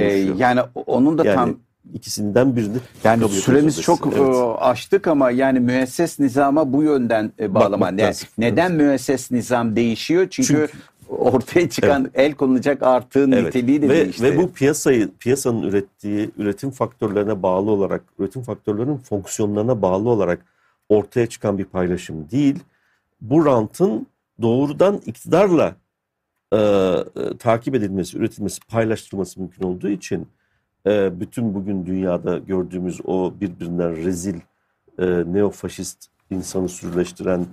e, 0.00 0.06
Oluşuyor. 0.14 0.36
yani 0.38 0.60
onun 0.86 1.18
da 1.18 1.24
yani 1.24 1.34
tam 1.34 1.56
ikisinden 1.94 2.56
birini 2.56 2.76
Yani 3.04 3.28
süremiz 3.28 3.82
çok 3.82 3.98
zorundasın. 3.98 4.42
e, 4.42 4.54
açtık 4.54 5.06
ama 5.06 5.30
yani 5.30 5.60
müesses 5.60 6.18
nizama 6.20 6.72
bu 6.72 6.82
yönden 6.82 7.32
e, 7.40 7.54
bağlaman. 7.54 7.96
Yani 7.98 8.14
neden 8.38 8.72
müesses 8.72 9.30
nizam 9.30 9.76
değişiyor? 9.76 10.26
Çünkü, 10.30 10.48
Çünkü- 10.48 10.72
ortaya 11.08 11.68
çıkan 11.70 12.10
el 12.14 12.32
konulacak 12.34 12.82
artığın 12.82 13.32
Evet. 13.32 13.44
niteliği 13.54 13.82
de 13.82 13.88
ve, 13.88 13.94
değişti. 14.04 14.22
ve 14.22 14.36
bu 14.38 14.52
piyasayı 14.52 15.10
piyasanın 15.18 15.62
ürettiği 15.62 16.30
üretim 16.36 16.70
faktörlerine 16.70 17.42
bağlı 17.42 17.70
olarak 17.70 18.02
üretim 18.18 18.42
faktörlerinin 18.42 18.96
fonksiyonlarına 18.96 19.82
bağlı 19.82 20.08
olarak 20.08 20.44
ortaya 20.88 21.26
çıkan 21.26 21.58
bir 21.58 21.64
paylaşım 21.64 22.30
değil. 22.30 22.58
Bu 23.20 23.46
rantın 23.46 24.06
doğrudan 24.42 25.00
iktidarla 25.06 25.76
e, 26.52 26.56
e, 26.56 27.36
takip 27.38 27.74
edilmesi, 27.74 28.18
üretilmesi, 28.18 28.60
paylaştırılması 28.60 29.40
mümkün 29.40 29.64
olduğu 29.64 29.88
için 29.88 30.28
e, 30.86 31.20
bütün 31.20 31.54
bugün 31.54 31.86
dünyada 31.86 32.38
gördüğümüz 32.38 33.00
o 33.04 33.32
birbirinden 33.40 33.96
rezil 33.96 34.40
e, 34.98 35.06
neofaşist 35.06 36.08
insanı 36.30 36.68
sürüleştiren 36.68 37.46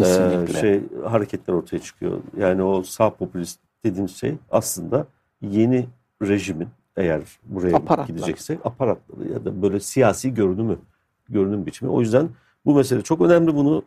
e, 0.00 0.46
şey 0.60 0.82
hareketler 1.04 1.54
ortaya 1.54 1.78
çıkıyor. 1.78 2.20
Yani 2.36 2.62
o 2.62 2.82
sağ 2.82 3.10
popülist 3.14 3.60
dediğimiz 3.84 4.16
şey 4.16 4.34
aslında 4.50 5.06
yeni 5.40 5.86
rejimin 6.22 6.68
eğer 6.96 7.20
buraya 7.44 7.76
Aparatlar. 7.76 8.06
gidecekse 8.06 8.58
aparatları 8.64 9.28
ya 9.32 9.44
da 9.44 9.62
böyle 9.62 9.80
siyasi 9.80 10.34
görünümü, 10.34 10.78
görünüm 11.28 11.66
biçimi. 11.66 11.90
O 11.90 12.00
yüzden 12.00 12.28
bu 12.68 12.74
mesele 12.74 13.02
çok 13.02 13.20
önemli. 13.20 13.54
Bunu 13.54 13.82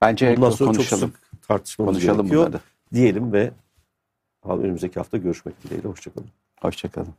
Bence 0.00 0.36
bundan 0.36 0.50
sonra 0.50 0.72
konuşalım. 0.72 1.10
çok 1.10 1.18
sık 1.18 1.42
tartışmamız 1.48 1.94
Konuşalım 1.94 2.18
gerekiyor 2.26 2.46
bunları. 2.46 2.62
diyelim 2.94 3.32
ve 3.32 3.50
önümüzdeki 4.48 4.94
hafta 5.00 5.16
görüşmek 5.18 5.62
dileğiyle. 5.64 5.88
Hoşçakalın. 5.88 6.28
Hoşçakalın. 6.60 7.14